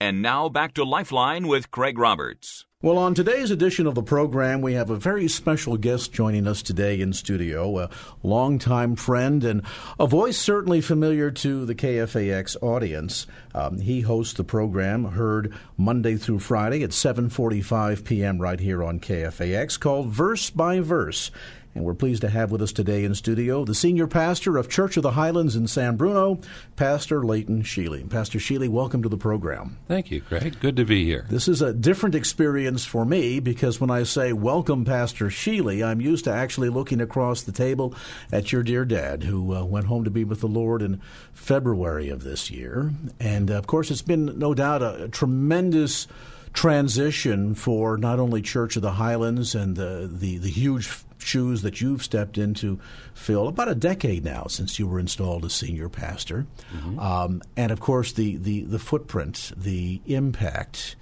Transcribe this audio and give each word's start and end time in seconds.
And 0.00 0.22
now 0.22 0.48
back 0.48 0.74
to 0.74 0.84
Lifeline 0.84 1.48
with 1.48 1.72
Craig 1.72 1.98
Roberts. 1.98 2.64
Well, 2.80 2.98
on 2.98 3.14
today's 3.14 3.50
edition 3.50 3.88
of 3.88 3.96
the 3.96 4.04
program, 4.04 4.60
we 4.60 4.74
have 4.74 4.88
a 4.88 4.96
very 4.96 5.26
special 5.26 5.76
guest 5.76 6.12
joining 6.12 6.46
us 6.46 6.62
today 6.62 7.00
in 7.00 7.12
studio, 7.12 7.76
a 7.80 7.90
longtime 8.22 8.94
friend 8.94 9.42
and 9.42 9.62
a 9.98 10.06
voice 10.06 10.38
certainly 10.38 10.80
familiar 10.80 11.32
to 11.32 11.66
the 11.66 11.74
KFAX 11.74 12.56
audience. 12.62 13.26
Um, 13.52 13.80
he 13.80 14.02
hosts 14.02 14.34
the 14.34 14.44
program 14.44 15.06
heard 15.06 15.52
Monday 15.76 16.14
through 16.14 16.38
Friday 16.38 16.84
at 16.84 16.90
7:45 16.90 18.04
p.m. 18.04 18.38
right 18.38 18.60
here 18.60 18.84
on 18.84 19.00
KFAX 19.00 19.80
called 19.80 20.10
Verse 20.10 20.48
by 20.50 20.78
Verse. 20.78 21.32
And 21.78 21.86
we're 21.86 21.94
pleased 21.94 22.22
to 22.22 22.28
have 22.28 22.50
with 22.50 22.60
us 22.60 22.72
today 22.72 23.04
in 23.04 23.14
studio 23.14 23.64
the 23.64 23.72
senior 23.72 24.08
pastor 24.08 24.56
of 24.56 24.68
Church 24.68 24.96
of 24.96 25.04
the 25.04 25.12
Highlands 25.12 25.54
in 25.54 25.68
San 25.68 25.94
Bruno, 25.94 26.40
Pastor 26.74 27.22
Leighton 27.22 27.62
Sheely. 27.62 28.10
Pastor 28.10 28.40
Sheely, 28.40 28.68
welcome 28.68 29.00
to 29.04 29.08
the 29.08 29.16
program. 29.16 29.78
Thank 29.86 30.10
you, 30.10 30.20
Craig. 30.20 30.58
Good 30.58 30.74
to 30.74 30.84
be 30.84 31.04
here. 31.04 31.24
This 31.30 31.46
is 31.46 31.62
a 31.62 31.72
different 31.72 32.16
experience 32.16 32.84
for 32.84 33.04
me 33.04 33.38
because 33.38 33.80
when 33.80 33.92
I 33.92 34.02
say 34.02 34.32
welcome, 34.32 34.84
Pastor 34.84 35.26
Sheely, 35.26 35.86
I'm 35.86 36.00
used 36.00 36.24
to 36.24 36.32
actually 36.32 36.68
looking 36.68 37.00
across 37.00 37.42
the 37.42 37.52
table 37.52 37.94
at 38.32 38.50
your 38.50 38.64
dear 38.64 38.84
dad 38.84 39.22
who 39.22 39.54
uh, 39.54 39.62
went 39.62 39.86
home 39.86 40.02
to 40.02 40.10
be 40.10 40.24
with 40.24 40.40
the 40.40 40.48
Lord 40.48 40.82
in 40.82 41.00
February 41.32 42.08
of 42.08 42.24
this 42.24 42.50
year. 42.50 42.90
And 43.20 43.52
uh, 43.52 43.54
of 43.54 43.68
course, 43.68 43.92
it's 43.92 44.02
been 44.02 44.36
no 44.36 44.52
doubt 44.52 44.82
a, 44.82 45.04
a 45.04 45.08
tremendous 45.08 46.08
transition 46.52 47.54
for 47.54 47.96
not 47.96 48.18
only 48.18 48.42
Church 48.42 48.74
of 48.74 48.82
the 48.82 48.92
Highlands 48.92 49.54
and 49.54 49.76
the, 49.76 50.10
the, 50.12 50.38
the 50.38 50.50
huge 50.50 51.04
shoes 51.18 51.62
that 51.62 51.80
you've 51.80 52.02
stepped 52.02 52.38
into, 52.38 52.78
Phil, 53.14 53.48
about 53.48 53.68
a 53.68 53.74
decade 53.74 54.24
now 54.24 54.46
since 54.48 54.78
you 54.78 54.86
were 54.86 55.00
installed 55.00 55.44
as 55.44 55.52
senior 55.52 55.88
pastor. 55.88 56.46
Mm-hmm. 56.72 56.98
Um, 56.98 57.42
and 57.56 57.70
of 57.70 57.80
course, 57.80 58.12
the, 58.12 58.36
the, 58.36 58.62
the 58.62 58.78
footprint, 58.78 59.52
the 59.56 60.00
impact 60.06 60.96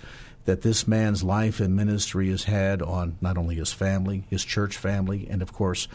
that 0.46 0.62
this 0.62 0.86
man's 0.86 1.22
life 1.22 1.60
and 1.60 1.74
ministry 1.76 2.30
has 2.30 2.44
had 2.44 2.80
on 2.80 3.18
not 3.20 3.36
only 3.36 3.56
his 3.56 3.72
family, 3.72 4.24
his 4.30 4.44
church 4.44 4.76
family, 4.76 5.26
and 5.28 5.42
of 5.42 5.52
course, 5.52 5.88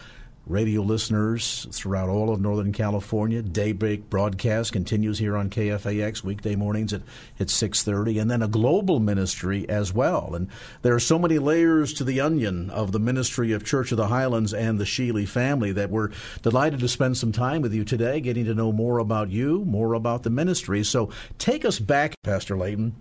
radio 0.47 0.81
listeners 0.81 1.67
throughout 1.72 2.09
all 2.09 2.34
of 2.34 2.42
Northern 2.42 2.73
California. 2.73 3.42
Daybreak 3.42 4.09
broadcast 4.09 4.73
continues 4.73 5.20
here 5.20 5.38
on 5.38 5.50
KFAX 5.50 6.23
weekday 6.23 6.56
mornings 6.56 6.94
at, 6.94 7.02
at 7.39 7.47
6.30, 7.47 8.22
and 8.22 8.31
then 8.31 8.42
a 8.42 8.47
global 8.47 9.00
ministry 9.00 9.67
as 9.69 9.94
well. 9.94 10.34
And 10.34 10.50
there 10.81 10.95
are 10.95 11.00
so 11.00 11.19
many 11.19 11.38
layers 11.38 11.94
to 11.94 12.03
the 12.03 12.19
onion 12.19 12.69
of 12.72 12.92
the 12.92 13.00
ministry 13.00 13.52
of 13.52 13.64
Church 13.64 13.92
of 13.92 13.97
the 13.97 14.08
Highlands 14.08 14.53
and 14.53 14.80
the 14.80 14.86
Sheely 14.86 15.28
family 15.28 15.72
that 15.73 15.89
we're 15.89 16.09
delighted 16.42 16.80
to 16.80 16.88
spend 16.88 17.17
some 17.17 17.31
time 17.31 17.62
with 17.62 17.73
you 17.73 17.84
today, 17.84 18.19
getting 18.19 18.45
to 18.45 18.56
know 18.56 18.72
more 18.72 18.97
about 18.97 19.30
you, 19.30 19.64
more 19.66 19.94
about 19.94 20.23
the 20.23 20.30
ministry. 20.30 20.84
So 20.84 21.12
take 21.38 21.66
us 21.66 21.80
back, 21.80 22.16
Pastor 22.23 22.58
Leighton. 22.58 22.95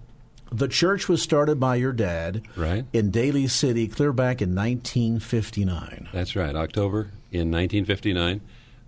The 0.52 0.68
church 0.68 1.08
was 1.08 1.22
started 1.22 1.60
by 1.60 1.76
your 1.76 1.92
dad 1.92 2.42
right. 2.56 2.84
in 2.92 3.12
Daly 3.12 3.46
City, 3.46 3.86
clear 3.86 4.12
back 4.12 4.42
in 4.42 4.52
1959. 4.52 6.08
That's 6.12 6.34
right, 6.34 6.56
October 6.56 7.12
in 7.30 7.50
1959. 7.50 8.40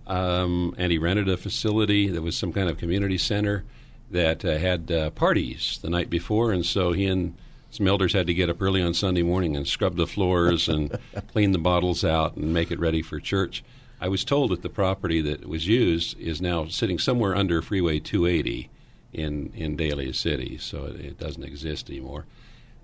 Um, 0.05 0.75
and 0.77 0.91
he 0.91 0.97
rented 0.97 1.29
a 1.29 1.37
facility 1.37 2.09
that 2.09 2.21
was 2.21 2.37
some 2.37 2.51
kind 2.51 2.69
of 2.69 2.77
community 2.77 3.17
center 3.17 3.63
that 4.11 4.43
uh, 4.43 4.57
had 4.57 4.91
uh, 4.91 5.09
parties 5.11 5.79
the 5.81 5.89
night 5.89 6.09
before, 6.09 6.51
and 6.51 6.65
so 6.65 6.91
he 6.91 7.05
and 7.05 7.35
some 7.71 7.87
elders 7.87 8.13
had 8.13 8.27
to 8.27 8.33
get 8.33 8.49
up 8.49 8.61
early 8.61 8.81
on 8.81 8.93
Sunday 8.93 9.23
morning 9.23 9.55
and 9.55 9.67
scrub 9.67 9.95
the 9.95 10.05
floors 10.05 10.69
and 10.69 10.97
clean 11.31 11.53
the 11.53 11.57
bottles 11.57 12.05
out 12.05 12.35
and 12.35 12.53
make 12.53 12.69
it 12.69 12.79
ready 12.79 13.01
for 13.01 13.19
church. 13.19 13.63
I 13.99 14.09
was 14.09 14.23
told 14.23 14.51
that 14.51 14.61
the 14.61 14.69
property 14.69 15.21
that 15.21 15.47
was 15.47 15.67
used 15.67 16.19
is 16.19 16.41
now 16.41 16.67
sitting 16.67 16.99
somewhere 16.99 17.35
under 17.35 17.61
Freeway 17.61 17.99
280 17.99 18.69
in 19.13 19.53
in 19.55 19.75
Daly 19.75 20.11
City, 20.11 20.57
so 20.57 20.85
it, 20.85 20.99
it, 20.99 21.19
doesn't 21.19 21.43
exist 21.43 21.89
anymore. 21.89 22.25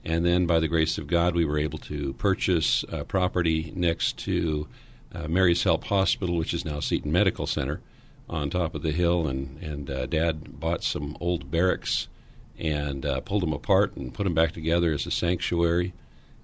And 0.05 0.25
then, 0.25 0.45
by 0.45 0.59
the 0.59 0.67
grace 0.67 0.97
of 0.97 1.07
God, 1.07 1.35
we 1.35 1.43
were 1.43 1.59
able 1.59 1.79
to 1.79 2.13
purchase 2.13 2.85
a 2.89 3.03
property 3.03 3.73
next 3.75 4.17
to 4.19 4.67
uh, 5.13 5.27
Mary's 5.27 5.63
Help 5.63 5.85
Hospital, 5.85 6.37
which 6.37 6.53
is 6.53 6.65
now 6.65 6.79
Seton 6.79 7.11
Medical 7.11 7.47
Center, 7.47 7.81
on 8.29 8.49
top 8.49 8.75
of 8.75 8.83
the 8.83 8.91
hill. 8.91 9.27
And 9.27 9.61
and 9.61 9.89
uh, 9.89 10.05
Dad 10.05 10.59
bought 10.59 10.83
some 10.83 11.17
old 11.19 11.49
barracks 11.49 12.07
and 12.57 13.05
uh, 13.05 13.21
pulled 13.21 13.43
them 13.43 13.53
apart 13.53 13.95
and 13.95 14.13
put 14.13 14.25
them 14.25 14.33
back 14.33 14.51
together 14.51 14.93
as 14.93 15.05
a 15.05 15.11
sanctuary. 15.11 15.93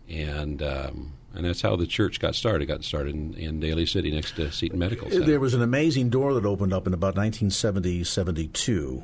And 0.09 0.61
um, 0.61 1.13
and 1.35 1.45
that's 1.45 1.61
how 1.61 1.75
the 1.75 1.85
church 1.85 2.19
got 2.19 2.33
started. 2.33 2.63
It 2.63 2.67
got 2.67 2.83
started 2.83 3.13
in, 3.13 3.33
in 3.33 3.59
Daly 3.59 3.85
City 3.85 4.09
next 4.09 4.35
to 4.37 4.51
Seton 4.51 4.79
Medical 4.79 5.09
Center. 5.09 5.25
There 5.25 5.39
was 5.39 5.53
an 5.53 5.61
amazing 5.61 6.09
door 6.09 6.33
that 6.33 6.45
opened 6.45 6.73
up 6.73 6.87
in 6.87 6.93
about 6.93 7.15
1970, 7.15 8.03
72 8.05 9.03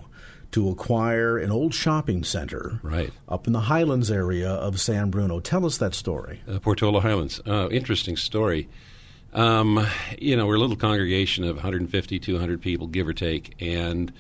to 0.52 0.70
acquire 0.70 1.38
an 1.38 1.52
old 1.52 1.74
shopping 1.74 2.24
center 2.24 2.80
right. 2.84 3.12
up 3.28 3.48
in 3.48 3.54
the 3.54 3.62
Highlands 3.62 4.12
area 4.12 4.50
of 4.50 4.80
San 4.80 5.10
Bruno. 5.10 5.40
Tell 5.40 5.66
us 5.66 5.78
that 5.78 5.94
story. 5.94 6.42
Uh, 6.48 6.60
Portola 6.60 7.02
Highlands. 7.02 7.42
Uh, 7.46 7.70
interesting 7.70 8.18
story. 8.18 8.70
Um, 9.34 9.86
you 10.20 10.36
know, 10.36 10.46
we're 10.46 10.56
a 10.56 10.60
little 10.60 10.76
congregation 10.76 11.44
of 11.44 11.56
150, 11.56 12.20
200 12.20 12.62
people, 12.62 12.88
give 12.88 13.08
or 13.08 13.14
take, 13.14 13.56
and 13.62 14.12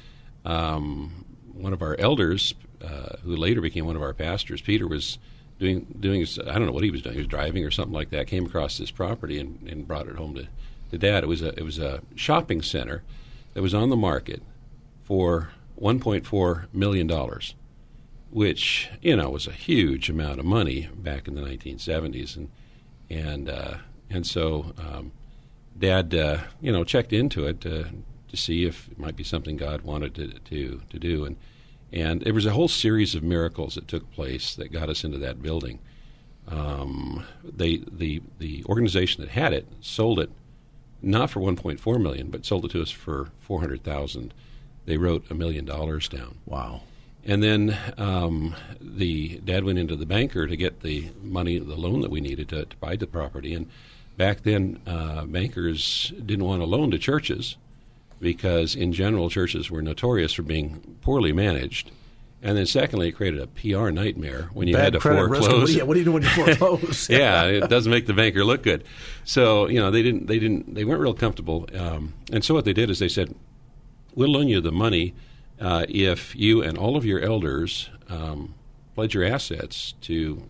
um, 0.45 1.25
one 1.53 1.73
of 1.73 1.81
our 1.81 1.95
elders, 1.99 2.53
uh, 2.81 3.17
who 3.23 3.35
later 3.35 3.61
became 3.61 3.85
one 3.85 3.95
of 3.95 4.01
our 4.01 4.13
pastors, 4.13 4.61
Peter, 4.61 4.88
was 4.88 5.19
doing 5.59 5.85
doing. 6.00 6.25
I 6.47 6.53
don't 6.53 6.66
know 6.66 6.71
what 6.71 6.83
he 6.83 6.91
was 6.91 7.01
doing. 7.01 7.13
He 7.13 7.19
was 7.19 7.27
driving 7.27 7.63
or 7.66 7.71
something 7.71 7.94
like 7.94 8.09
that. 8.11 8.27
Came 8.27 8.45
across 8.45 8.77
this 8.77 8.89
property 8.89 9.38
and, 9.38 9.61
and 9.67 9.88
brought 9.88 10.07
it 10.07 10.16
home 10.16 10.33
to, 10.35 10.47
to 10.91 10.97
Dad. 10.97 11.23
It 11.23 11.27
was 11.27 11.41
a 11.41 11.50
it 11.50 11.63
was 11.63 11.77
a 11.77 12.01
shopping 12.16 12.61
center 12.61 13.03
that 13.53 13.61
was 13.61 13.73
on 13.73 13.89
the 13.89 13.97
market 13.97 14.41
for 15.03 15.50
1.4 15.79 16.73
million 16.73 17.05
dollars, 17.05 17.53
which 18.31 18.89
you 19.01 19.16
know 19.16 19.29
was 19.29 19.45
a 19.45 19.51
huge 19.51 20.09
amount 20.09 20.39
of 20.39 20.45
money 20.45 20.89
back 20.95 21.27
in 21.27 21.35
the 21.35 21.41
1970s, 21.41 22.35
and 22.35 22.50
and 23.09 23.50
uh, 23.50 23.75
and 24.11 24.25
so 24.25 24.73
um, 24.77 25.11
Dad, 25.77 26.13
uh, 26.13 26.39
you 26.59 26.72
know, 26.72 26.83
checked 26.83 27.13
into 27.13 27.47
it 27.47 27.61
to, 27.61 27.88
to 28.29 28.38
see 28.38 28.66
if 28.66 28.89
it 28.89 28.99
might 28.99 29.16
be 29.16 29.23
something 29.23 29.57
God 29.57 29.81
wanted 29.81 30.16
to 30.16 30.27
to, 30.27 30.81
to 30.89 30.99
do, 30.99 31.25
and 31.25 31.38
and 31.91 32.21
there 32.21 32.33
was 32.33 32.45
a 32.45 32.51
whole 32.51 32.67
series 32.67 33.16
of 33.16 33.23
miracles 33.23 33.75
that 33.75 33.88
took 33.88 34.11
place 34.11 34.55
that 34.55 34.71
got 34.71 34.89
us 34.89 35.03
into 35.03 35.17
that 35.19 35.41
building. 35.41 35.79
Um, 36.47 37.25
they 37.44 37.77
the 37.77 38.21
the 38.39 38.63
organization 38.66 39.21
that 39.21 39.31
had 39.31 39.53
it 39.53 39.67
sold 39.81 40.19
it 40.19 40.29
not 41.03 41.31
for 41.31 41.39
1.4 41.39 42.00
million, 42.00 42.29
but 42.29 42.45
sold 42.45 42.66
it 42.66 42.71
to 42.71 42.81
us 42.81 42.91
for 42.91 43.31
400,000 43.39 44.35
they 44.85 44.97
wrote 44.97 45.29
a 45.29 45.33
million 45.33 45.66
dollars 45.66 46.07
down. 46.07 46.38
Wow. 46.45 46.81
And 47.23 47.44
then 47.44 47.77
um, 47.97 48.55
the 48.79 49.39
dad 49.45 49.63
went 49.63 49.77
into 49.77 49.95
the 49.95 50.07
banker 50.07 50.47
to 50.47 50.55
get 50.55 50.81
the 50.81 51.11
money, 51.21 51.59
the 51.59 51.75
loan 51.75 52.01
that 52.01 52.09
we 52.09 52.19
needed 52.19 52.50
to, 52.50 52.66
to 52.66 52.75
buy 52.77 52.95
the 52.95 53.05
property. 53.05 53.53
And 53.53 53.69
back 54.17 54.44
then, 54.44 54.79
uh, 54.85 55.25
bankers 55.25 56.13
didn't 56.25 56.45
want 56.45 56.61
to 56.61 56.66
loan 56.66 56.91
to 56.91 56.99
churches 56.99 57.57
because, 58.19 58.75
in 58.75 58.94
general, 58.94 59.29
churches 59.29 59.72
were 59.72 59.81
notorious 59.81 60.33
for 60.33 60.44
being 60.44 60.97
poorly 61.01 61.33
managed. 61.33 61.91
And 62.44 62.57
then, 62.57 62.66
secondly, 62.66 63.09
it 63.09 63.11
created 63.11 63.39
a 63.39 63.47
PR 63.47 63.91
nightmare 63.91 64.50
when 64.53 64.68
you 64.68 64.74
Bad 64.74 64.83
had 64.86 64.94
to 64.94 65.00
foreclose. 65.00 65.75
You, 65.75 65.86
what 65.86 65.94
do 65.94 66.00
you 66.00 66.06
do 66.06 66.12
when 66.13 66.24
you 66.24 66.30
foreclose? 66.57 67.07
yeah, 67.09 67.45
it 67.45 67.69
doesn't 67.69 67.91
make 67.91 68.07
the 68.07 68.13
banker 68.13 68.44
look 68.44 68.63
good. 68.63 68.83
So 69.25 69.68
you 69.68 69.80
know 69.80 69.91
they 69.91 70.01
didn't, 70.01 70.25
they 70.25 70.39
didn't, 70.39 70.74
they 70.74 70.83
weren't 70.83 71.01
real 71.01 71.13
comfortable. 71.13 71.68
Um, 71.77 72.15
and 72.31 72.44
so 72.44 72.56
what 72.56 72.65
they 72.65 72.74
did 72.74 72.89
is 72.89 72.97
they 72.97 73.09
said, 73.09 73.36
we'll 74.15 74.30
loan 74.30 74.47
you 74.47 74.59
the 74.59 74.71
money 74.71 75.13
uh, 75.59 75.86
if 75.88 76.36
you 76.36 76.63
and 76.63 76.77
all 76.77 76.97
of 76.97 77.06
your 77.06 77.19
elders 77.19 77.89
um, 78.09 78.56
pledge 78.95 79.13
your 79.13 79.24
assets 79.24 79.94
to 80.01 80.44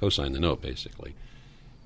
co- 0.00 0.08
sign 0.08 0.32
the 0.32 0.40
note, 0.40 0.62
basically. 0.62 1.14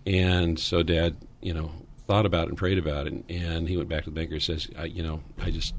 And 0.09 0.59
so 0.59 0.83
Dad, 0.83 1.17
you 1.43 1.53
know, 1.53 1.71
thought 2.07 2.25
about 2.25 2.45
it 2.45 2.49
and 2.49 2.59
prayed 2.59 2.79
about 2.79 3.07
it, 3.07 3.13
and, 3.13 3.31
and 3.31 3.69
he 3.69 3.77
went 3.77 3.91
back 3.91 4.05
to 4.05 4.11
the 4.11 4.15
banker 4.15 4.35
and 4.35 4.43
says, 4.43 4.69
I, 4.77 4.85
you 4.85 5.03
know, 5.03 5.21
I 5.39 5.51
just, 5.51 5.75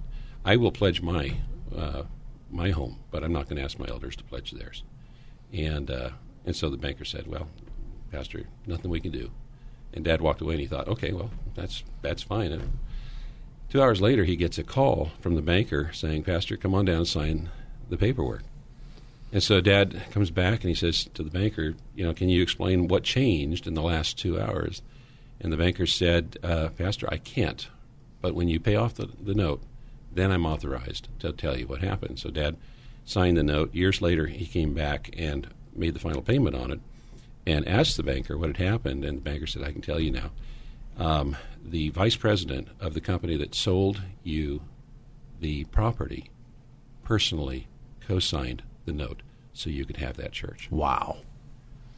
I 0.46 0.56
will 0.56 0.72
pledge 0.72 1.02
my 1.02 1.38
uh, 1.76 2.04
my 2.52 2.70
home, 2.72 3.00
but 3.12 3.24
I'm 3.24 3.34
not 3.34 3.46
going 3.46 3.58
to 3.58 3.64
ask 3.64 3.78
my 3.80 3.88
elders 3.88 4.16
to 4.18 4.24
pledge 4.24 4.52
theirs. 4.52 4.84
And 5.52 5.90
uh, 5.90 6.12
and 6.46 6.56
so 6.56 6.70
the 6.70 6.78
banker 6.78 7.06
said, 7.06 7.28
well, 7.28 7.48
Pastor, 8.12 8.48
nothing 8.68 8.92
we 8.92 9.00
can 9.00 9.12
do. 9.12 9.32
And 9.94 10.06
Dad 10.06 10.22
walked 10.22 10.42
away, 10.42 10.54
and 10.54 10.62
he 10.62 10.68
thought, 10.68 10.88
okay, 10.88 11.12
well, 11.12 11.32
that's 11.56 11.84
that's 12.02 12.22
fine. 12.22 12.52
And 12.52 12.80
Two 13.70 13.84
hours 13.84 14.02
later, 14.02 14.24
he 14.24 14.36
gets 14.36 14.58
a 14.58 14.64
call 14.64 15.12
from 15.20 15.36
the 15.36 15.44
banker 15.44 15.92
saying, 15.94 16.24
Pastor, 16.24 16.58
come 16.58 16.74
on 16.74 16.86
down 16.86 16.98
and 16.98 17.08
sign 17.08 17.50
the 17.88 17.98
paperwork. 17.98 18.42
And 19.32 19.44
so 19.44 19.62
Dad 19.62 20.02
comes 20.12 20.32
back 20.32 20.62
and 20.62 20.70
he 20.70 20.76
says 20.76 21.06
to 21.14 21.24
the 21.24 21.30
banker, 21.30 21.76
you 21.96 22.04
know, 22.04 22.14
can 22.14 22.30
you 22.30 22.42
explain 22.42 22.88
what 22.88 23.04
changed 23.04 23.68
in 23.68 23.76
the 23.76 23.82
last 23.82 24.18
two 24.18 24.40
hours? 24.40 24.82
And 25.40 25.54
the 25.54 25.58
banker 25.58 25.86
said, 25.86 26.38
uh, 26.44 26.70
Pastor, 26.70 27.08
I 27.12 27.18
can't. 27.18 27.68
But 28.22 28.34
when 28.34 28.48
you 28.48 28.60
pay 28.60 28.76
off 28.76 28.96
the, 28.96 29.10
the 29.22 29.36
note, 29.36 29.62
then 30.12 30.32
I'm 30.32 30.46
authorized 30.46 31.08
to 31.20 31.32
tell 31.32 31.58
you 31.58 31.68
what 31.68 31.82
happened. 31.82 32.20
So 32.20 32.32
Dad 32.32 32.58
signed 33.06 33.38
the 33.38 33.44
note. 33.44 33.74
Years 33.74 34.02
later, 34.02 34.26
he 34.26 34.46
came 34.46 34.74
back 34.74 35.14
and 35.16 35.48
made 35.76 35.94
the 35.94 36.00
final 36.00 36.22
payment 36.22 36.56
on 36.56 36.72
it 36.72 36.80
and 37.46 37.68
asked 37.68 37.98
the 37.98 38.04
banker 38.04 38.38
what 38.38 38.48
had 38.48 38.58
happened. 38.58 39.06
And 39.06 39.18
the 39.18 39.22
banker 39.22 39.48
said, 39.48 39.64
I 39.64 39.72
can 39.72 39.82
tell 39.82 40.00
you 40.00 40.12
now. 40.12 40.32
Um, 40.98 41.38
the 41.64 41.90
vice 41.90 42.16
president 42.16 42.68
of 42.80 42.94
the 42.94 43.02
company 43.02 43.38
that 43.38 43.56
sold 43.56 44.02
you 44.24 44.62
the 45.40 45.64
property 45.66 46.30
personally 47.04 47.68
co 48.06 48.20
signed 48.20 48.64
the 48.90 49.04
note 49.04 49.22
so 49.54 49.70
you 49.70 49.86
could 49.86 49.98
have 49.98 50.18
that 50.18 50.32
church. 50.32 50.68
Wow. 50.72 51.18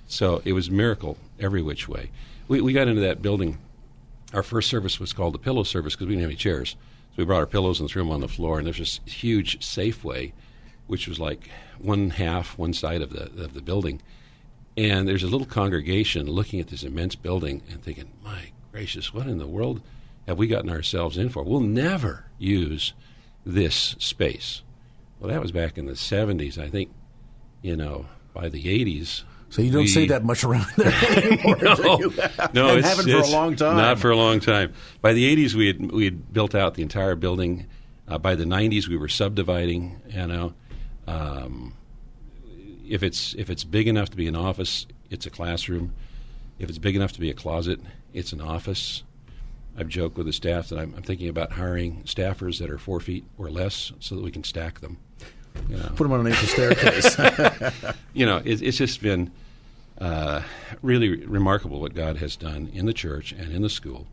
So 0.08 0.42
it 0.44 0.54
was 0.54 0.68
a 0.68 0.72
miracle 0.72 1.18
every 1.40 1.62
which 1.62 1.88
way. 1.88 2.12
We, 2.48 2.60
we 2.62 2.74
got 2.74 2.88
into 2.88 3.02
that 3.02 3.22
building. 3.22 3.58
Our 4.34 4.44
first 4.44 4.70
service 4.70 5.00
was 5.00 5.14
called 5.14 5.34
the 5.34 5.40
pillow 5.40 5.64
service 5.64 5.96
because 5.96 6.08
we 6.08 6.14
didn't 6.14 6.24
have 6.24 6.30
any 6.32 6.38
chairs. 6.38 6.76
So 7.12 7.16
we 7.18 7.26
brought 7.26 7.40
our 7.40 7.46
pillows 7.46 7.80
and 7.80 7.90
threw 7.90 8.04
them 8.04 8.12
on 8.12 8.22
the 8.22 8.28
floor, 8.28 8.58
and 8.58 8.66
there's 8.66 8.78
this 8.78 9.00
huge 9.06 9.60
Safeway, 9.60 10.32
which 10.88 11.08
was 11.08 11.20
like 11.20 11.50
one 11.80 12.12
half, 12.12 12.58
one 12.58 12.74
side 12.74 13.02
of 13.02 13.12
the 13.12 13.24
of 13.44 13.54
the 13.54 13.62
building. 13.62 14.02
And 14.78 15.08
there's 15.08 15.24
a 15.24 15.28
little 15.28 15.48
congregation 15.48 16.28
looking 16.28 16.60
at 16.62 16.68
this 16.68 16.84
immense 16.84 17.16
building 17.16 17.62
and 17.70 17.84
thinking, 17.84 18.12
my 18.24 18.52
gracious, 18.72 19.14
what 19.14 19.28
in 19.28 19.38
the 19.38 19.48
world 19.48 19.82
have 20.28 20.38
we 20.38 20.48
gotten 20.48 20.70
ourselves 20.70 21.18
in 21.18 21.30
for? 21.30 21.44
We'll 21.44 21.60
never 21.60 22.26
use 22.38 22.94
this 23.46 23.96
space. 24.00 24.62
Well, 25.22 25.30
that 25.32 25.40
was 25.40 25.52
back 25.52 25.78
in 25.78 25.86
the 25.86 25.94
70s. 25.94 26.58
I 26.58 26.68
think, 26.68 26.92
you 27.62 27.76
know, 27.76 28.08
by 28.34 28.50
the 28.50 28.64
80s. 28.64 29.24
So 29.50 29.62
you 29.62 29.72
don't 29.72 29.82
we, 29.82 29.88
see 29.88 30.08
that 30.08 30.24
much 30.24 30.44
around 30.44 30.66
there 30.78 30.92
anymore. 31.18 31.58
no, 31.62 31.98
no, 32.54 32.76
it's, 32.78 32.88
haven't 32.88 33.08
it's 33.08 33.30
for 33.30 33.36
a 33.36 33.38
long 33.38 33.56
time. 33.56 33.78
Not 33.78 34.00
for 34.00 34.10
a 34.10 34.16
long 34.16 34.40
time. 34.40 34.74
By 35.02 35.14
the 35.14 35.36
80s, 35.36 35.54
we 35.54 35.68
had 35.68 35.92
we 35.92 36.06
had 36.06 36.34
built 36.34 36.56
out 36.56 36.74
the 36.74 36.82
entire 36.82 37.16
building. 37.16 37.68
Uh, 38.08 38.18
by 38.18 38.36
the 38.36 38.46
90s, 38.46 38.88
we 38.88 38.98
were 38.98 39.10
subdividing. 39.10 40.02
You 40.08 40.28
know, 40.28 40.54
um, 41.06 41.76
if 42.88 43.04
it's 43.04 43.36
if 43.36 43.50
it's 43.50 43.64
big 43.64 43.88
enough 43.88 44.10
to 44.12 44.18
be 44.18 44.28
an 44.28 44.36
office, 44.36 44.88
it's 45.10 45.26
a 45.26 45.30
classroom. 45.30 45.94
If 46.58 46.70
it's 46.70 46.80
big 46.80 46.96
enough 46.96 47.12
to 47.14 47.20
be 47.20 47.30
a 47.30 47.34
closet, 47.34 47.82
it's 48.14 48.32
an 48.32 48.42
office. 48.42 49.04
I've 49.78 49.88
joked 49.88 50.18
with 50.18 50.26
the 50.26 50.34
staff 50.34 50.70
that 50.70 50.80
I'm, 50.80 50.94
I'm 50.96 51.04
thinking 51.04 51.30
about 51.30 51.54
hiring 51.54 52.04
staffers 52.04 52.60
that 52.60 52.70
are 52.70 52.78
four 52.78 53.00
feet 53.00 53.26
or 53.38 53.50
less 53.50 53.92
so 54.00 54.16
that 54.16 54.24
we 54.24 54.32
can 54.32 54.44
stack 54.44 54.82
them. 54.82 54.98
You 55.70 55.78
know. 55.78 55.92
Put 55.96 56.04
them 56.04 56.14
on 56.14 56.22
an 56.22 56.28
ancient 56.28 56.50
staircase. 56.50 57.94
you 58.14 58.26
know, 58.26 58.38
it, 58.44 58.62
it's 58.62 58.78
just 58.78 59.02
been 59.02 59.32
uh, 60.00 60.42
really 60.82 61.26
remarkable 61.26 61.80
what 61.80 61.94
God 61.94 62.18
has 62.18 62.36
done 62.36 62.70
in 62.74 62.86
the 62.86 62.94
church 62.94 63.32
and 63.32 63.54
in 63.54 63.62
the 63.62 63.70
school. 63.70 64.08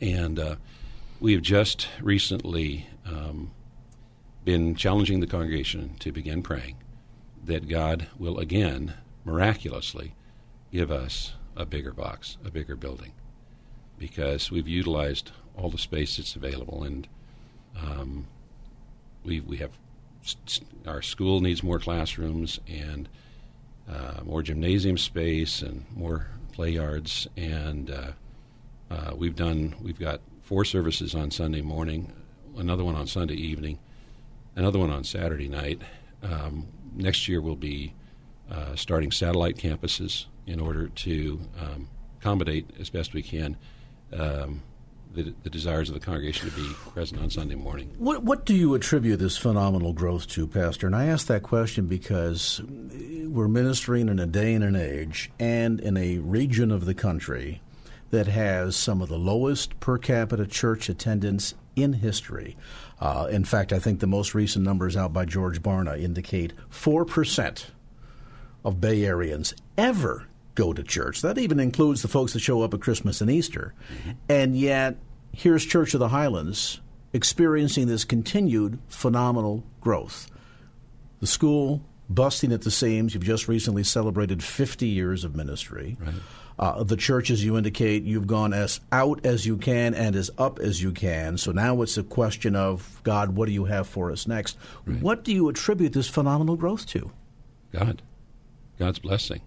And 0.00 0.38
uh, 0.38 0.56
we 1.20 1.32
have 1.32 1.42
just 1.42 1.88
recently 2.00 2.86
um, 3.04 3.50
been 4.44 4.74
challenging 4.74 5.20
the 5.20 5.26
congregation 5.26 5.96
to 6.00 6.12
begin 6.12 6.42
praying 6.42 6.76
that 7.44 7.68
God 7.68 8.08
will 8.18 8.38
again, 8.38 8.94
miraculously, 9.24 10.14
give 10.72 10.90
us 10.90 11.34
a 11.56 11.64
bigger 11.64 11.92
box, 11.92 12.36
a 12.44 12.50
bigger 12.50 12.76
building, 12.76 13.12
because 13.98 14.50
we've 14.50 14.68
utilized 14.68 15.32
all 15.56 15.70
the 15.70 15.78
space 15.78 16.16
that's 16.16 16.36
available, 16.36 16.82
and 16.84 17.08
um, 17.80 18.26
we 19.24 19.40
we 19.40 19.56
have 19.58 19.70
our 20.86 21.02
school 21.02 21.40
needs 21.40 21.62
more 21.62 21.78
classrooms 21.78 22.60
and 22.66 23.08
uh, 23.88 24.20
more 24.24 24.42
gymnasium 24.42 24.98
space 24.98 25.62
and 25.62 25.84
more 25.94 26.26
play 26.52 26.70
yards, 26.70 27.28
and 27.36 27.90
uh, 27.90 28.12
uh, 28.90 29.12
we've 29.16 29.36
done 29.36 29.74
we've 29.80 29.98
got 29.98 30.20
four 30.42 30.64
services 30.64 31.14
on 31.14 31.30
Sunday 31.30 31.62
morning, 31.62 32.12
another 32.56 32.84
one 32.84 32.94
on 32.94 33.06
Sunday 33.06 33.34
evening, 33.34 33.78
another 34.54 34.78
one 34.78 34.90
on 34.90 35.04
Saturday 35.04 35.48
night. 35.48 35.80
Um, 36.22 36.66
next 36.94 37.28
year 37.28 37.40
we'll 37.40 37.56
be 37.56 37.94
uh, 38.50 38.74
starting 38.74 39.10
satellite 39.10 39.56
campuses 39.56 40.26
in 40.46 40.60
order 40.60 40.88
to 40.88 41.40
um, 41.60 41.88
accommodate 42.20 42.68
as 42.78 42.90
best 42.90 43.12
we 43.12 43.22
can 43.22 43.56
um, 44.12 44.62
the, 45.14 45.34
the, 45.42 45.50
desires 45.50 45.88
of 45.88 45.94
the 45.94 46.00
congregation 46.00 46.50
to 46.50 46.56
be 46.56 46.68
present 46.92 47.20
on 47.20 47.30
Sunday 47.30 47.54
morning. 47.54 47.90
What, 47.98 48.22
what 48.22 48.44
do 48.44 48.54
you 48.54 48.74
attribute 48.74 49.18
this 49.18 49.36
phenomenal 49.36 49.92
growth 49.92 50.28
to, 50.28 50.46
Pastor? 50.46 50.86
And 50.86 50.94
I 50.94 51.06
ask 51.06 51.26
that 51.28 51.42
question 51.42 51.86
because 51.86 52.60
we're 52.66 53.48
ministering 53.48 54.08
in 54.08 54.18
a 54.18 54.26
day 54.26 54.54
and 54.54 54.62
an 54.62 54.76
age 54.76 55.30
and 55.38 55.80
in 55.80 55.96
a 55.96 56.18
region 56.18 56.70
of 56.70 56.84
the 56.84 56.94
country 56.94 57.62
that 58.10 58.26
has 58.26 58.76
some 58.76 59.02
of 59.02 59.08
the 59.08 59.18
lowest 59.18 59.80
per 59.80 59.98
capita 59.98 60.46
church 60.46 60.88
attendance 60.88 61.54
in 61.74 61.94
history. 61.94 62.56
Uh, 63.00 63.26
in 63.30 63.44
fact, 63.44 63.72
I 63.72 63.78
think 63.78 64.00
the 64.00 64.06
most 64.06 64.34
recent 64.34 64.64
numbers 64.64 64.96
out 64.96 65.12
by 65.12 65.24
George 65.24 65.62
Barna 65.62 66.00
indicate 66.00 66.52
4% 66.70 67.64
of 68.64 68.80
Bay 68.80 69.00
Areans 69.00 69.54
ever 69.76 70.26
go 70.56 70.72
to 70.72 70.82
church. 70.82 71.22
That 71.22 71.38
even 71.38 71.60
includes 71.60 72.02
the 72.02 72.08
folks 72.08 72.32
that 72.32 72.40
show 72.40 72.62
up 72.62 72.74
at 72.74 72.80
Christmas 72.80 73.20
and 73.20 73.30
Easter. 73.30 73.74
Mm-hmm. 73.92 74.10
And 74.28 74.56
yet, 74.58 74.96
here's 75.32 75.64
Church 75.64 75.94
of 75.94 76.00
the 76.00 76.08
Highlands 76.08 76.80
experiencing 77.12 77.86
this 77.86 78.04
continued 78.04 78.80
phenomenal 78.88 79.64
growth. 79.80 80.28
The 81.20 81.26
school 81.26 81.82
busting 82.08 82.52
at 82.52 82.62
the 82.62 82.70
seams. 82.70 83.14
You've 83.14 83.24
just 83.24 83.48
recently 83.48 83.84
celebrated 83.84 84.42
50 84.42 84.86
years 84.86 85.24
of 85.24 85.34
ministry. 85.34 85.96
Right. 86.00 86.14
Uh, 86.58 86.82
the 86.84 86.96
church, 86.96 87.30
as 87.30 87.44
you 87.44 87.58
indicate, 87.58 88.04
you've 88.04 88.26
gone 88.26 88.54
as 88.54 88.80
out 88.90 89.26
as 89.26 89.44
you 89.44 89.58
can 89.58 89.92
and 89.94 90.16
as 90.16 90.30
up 90.38 90.58
as 90.58 90.82
you 90.82 90.90
can. 90.90 91.36
So 91.36 91.52
now 91.52 91.82
it's 91.82 91.98
a 91.98 92.02
question 92.02 92.56
of 92.56 93.00
God, 93.02 93.36
what 93.36 93.46
do 93.46 93.52
you 93.52 93.66
have 93.66 93.86
for 93.86 94.10
us 94.10 94.26
next? 94.26 94.56
Right. 94.86 95.02
What 95.02 95.22
do 95.22 95.32
you 95.32 95.48
attribute 95.50 95.92
this 95.92 96.08
phenomenal 96.08 96.56
growth 96.56 96.86
to? 96.88 97.10
God, 97.72 98.00
God's 98.78 98.98
blessing. 98.98 99.42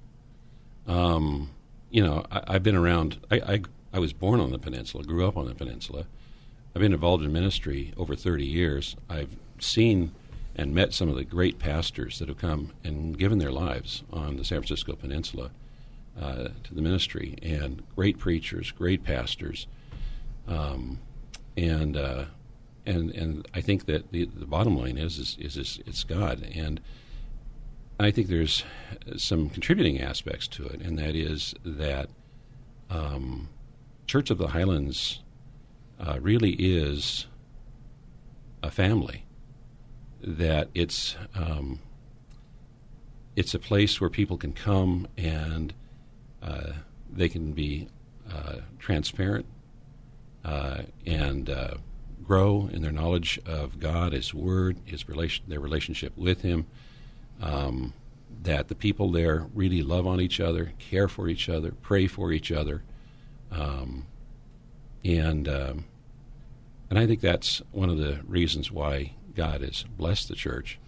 Um, 0.90 1.52
you 1.92 2.04
know, 2.04 2.26
I, 2.32 2.54
have 2.54 2.64
been 2.64 2.76
around. 2.76 3.18
I, 3.32 3.36
I 3.36 3.62
I 3.94 4.00
was 4.00 4.14
born 4.14 4.40
on 4.40 4.52
the 4.52 4.60
peninsula, 4.60 5.04
grew 5.04 5.28
up 5.28 5.38
on 5.38 5.46
the 5.46 5.56
peninsula. 5.56 6.06
I've 6.76 6.82
been 6.82 6.94
involved 6.94 7.24
in 7.24 7.32
ministry 7.32 7.94
over 7.98 8.16
30 8.16 8.46
years. 8.46 8.96
I've 9.10 9.36
seen 9.60 10.12
and 10.56 10.76
met 10.76 10.94
some 10.94 11.10
of 11.10 11.16
the 11.16 11.24
great 11.24 11.58
pastors 11.58 12.20
that 12.20 12.28
have 12.28 12.38
come 12.38 12.74
and 12.84 13.18
given 13.18 13.40
their 13.40 13.52
lives 13.52 14.04
on 14.12 14.36
the 14.36 14.44
San 14.44 14.60
Francisco 14.60 14.94
Peninsula 14.94 15.52
uh, 16.20 16.50
to 16.64 16.76
the 16.76 16.82
ministry, 16.82 17.38
and 17.42 17.82
great 17.96 18.18
preachers, 18.18 18.72
great 18.72 19.04
pastors, 19.04 19.68
um, 20.48 21.00
and 21.56 21.96
uh, 21.96 22.26
and 22.86 23.12
and 23.12 23.48
I 23.54 23.62
think 23.62 23.86
that 23.86 24.12
the, 24.12 24.26
the 24.26 24.46
bottom 24.46 24.78
line 24.78 24.98
is 24.98 25.18
is, 25.18 25.38
is, 25.40 25.56
is 25.56 25.80
it's 25.86 26.04
God, 26.04 26.44
and 26.54 26.82
I 28.00 28.12
think 28.12 28.28
there's 28.28 28.64
some 29.18 29.50
contributing 29.50 30.00
aspects 30.00 30.48
to 30.50 30.66
it, 30.68 30.82
and 30.82 30.98
that 30.98 31.16
is 31.16 31.54
that 31.66 32.10
um, 32.90 33.50
Church 34.08 34.30
of 34.30 34.38
the 34.38 34.48
Highlands 34.48 35.22
uh, 36.00 36.18
really 36.22 36.52
is 36.52 37.28
a 38.64 38.72
family. 38.72 39.26
That 40.22 40.70
it's 40.74 41.18
um, 41.36 41.80
it's 43.36 43.54
a 43.54 43.60
place 43.60 44.00
where 44.00 44.10
people 44.10 44.38
can 44.38 44.54
come 44.54 45.08
and 45.18 45.74
uh, 46.42 46.72
they 47.12 47.28
can 47.30 47.52
be 47.52 47.90
uh, 48.34 48.58
transparent 48.80 49.46
uh, 50.46 50.84
and 51.06 51.50
uh, 51.50 51.76
grow 52.24 52.70
in 52.72 52.82
their 52.82 52.92
knowledge 52.92 53.40
of 53.46 53.80
God, 53.80 54.14
His 54.14 54.34
Word, 54.34 54.78
His 54.86 55.08
relation, 55.10 55.46
their 55.48 55.60
relationship 55.60 56.18
with 56.18 56.42
Him. 56.42 56.66
Um, 57.42 57.94
that 58.44 58.70
the 58.70 58.76
people 58.76 59.12
there 59.12 59.48
really 59.54 59.84
love 59.84 60.08
on 60.08 60.22
each 60.22 60.40
other, 60.40 60.74
care 60.80 61.08
for 61.08 61.28
each 61.28 61.50
other, 61.50 61.72
pray 61.82 62.08
for 62.08 62.32
each 62.32 62.52
other, 62.52 62.84
um, 63.52 64.06
and 65.04 65.48
um, 65.48 65.86
and 66.90 66.98
I 66.98 67.06
think 67.06 67.22
that's 67.22 67.62
one 67.72 67.90
of 67.90 67.98
the 67.98 68.22
reasons 68.28 68.72
why 68.72 69.14
God 69.36 69.62
has 69.62 69.84
blessed 69.84 70.30
the 70.30 70.36
church. 70.36 70.80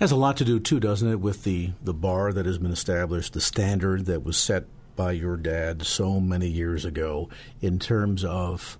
Has 0.00 0.10
a 0.10 0.16
lot 0.16 0.36
to 0.38 0.44
do 0.44 0.58
too, 0.58 0.80
doesn't 0.80 1.08
it, 1.08 1.20
with 1.20 1.44
the 1.44 1.70
the 1.82 1.94
bar 1.94 2.32
that 2.32 2.46
has 2.46 2.58
been 2.58 2.72
established, 2.72 3.32
the 3.32 3.40
standard 3.40 4.06
that 4.06 4.24
was 4.24 4.36
set 4.36 4.64
by 4.96 5.12
your 5.12 5.36
dad 5.36 5.82
so 5.82 6.20
many 6.20 6.48
years 6.48 6.84
ago 6.84 7.28
in 7.60 7.78
terms 7.78 8.24
of 8.24 8.78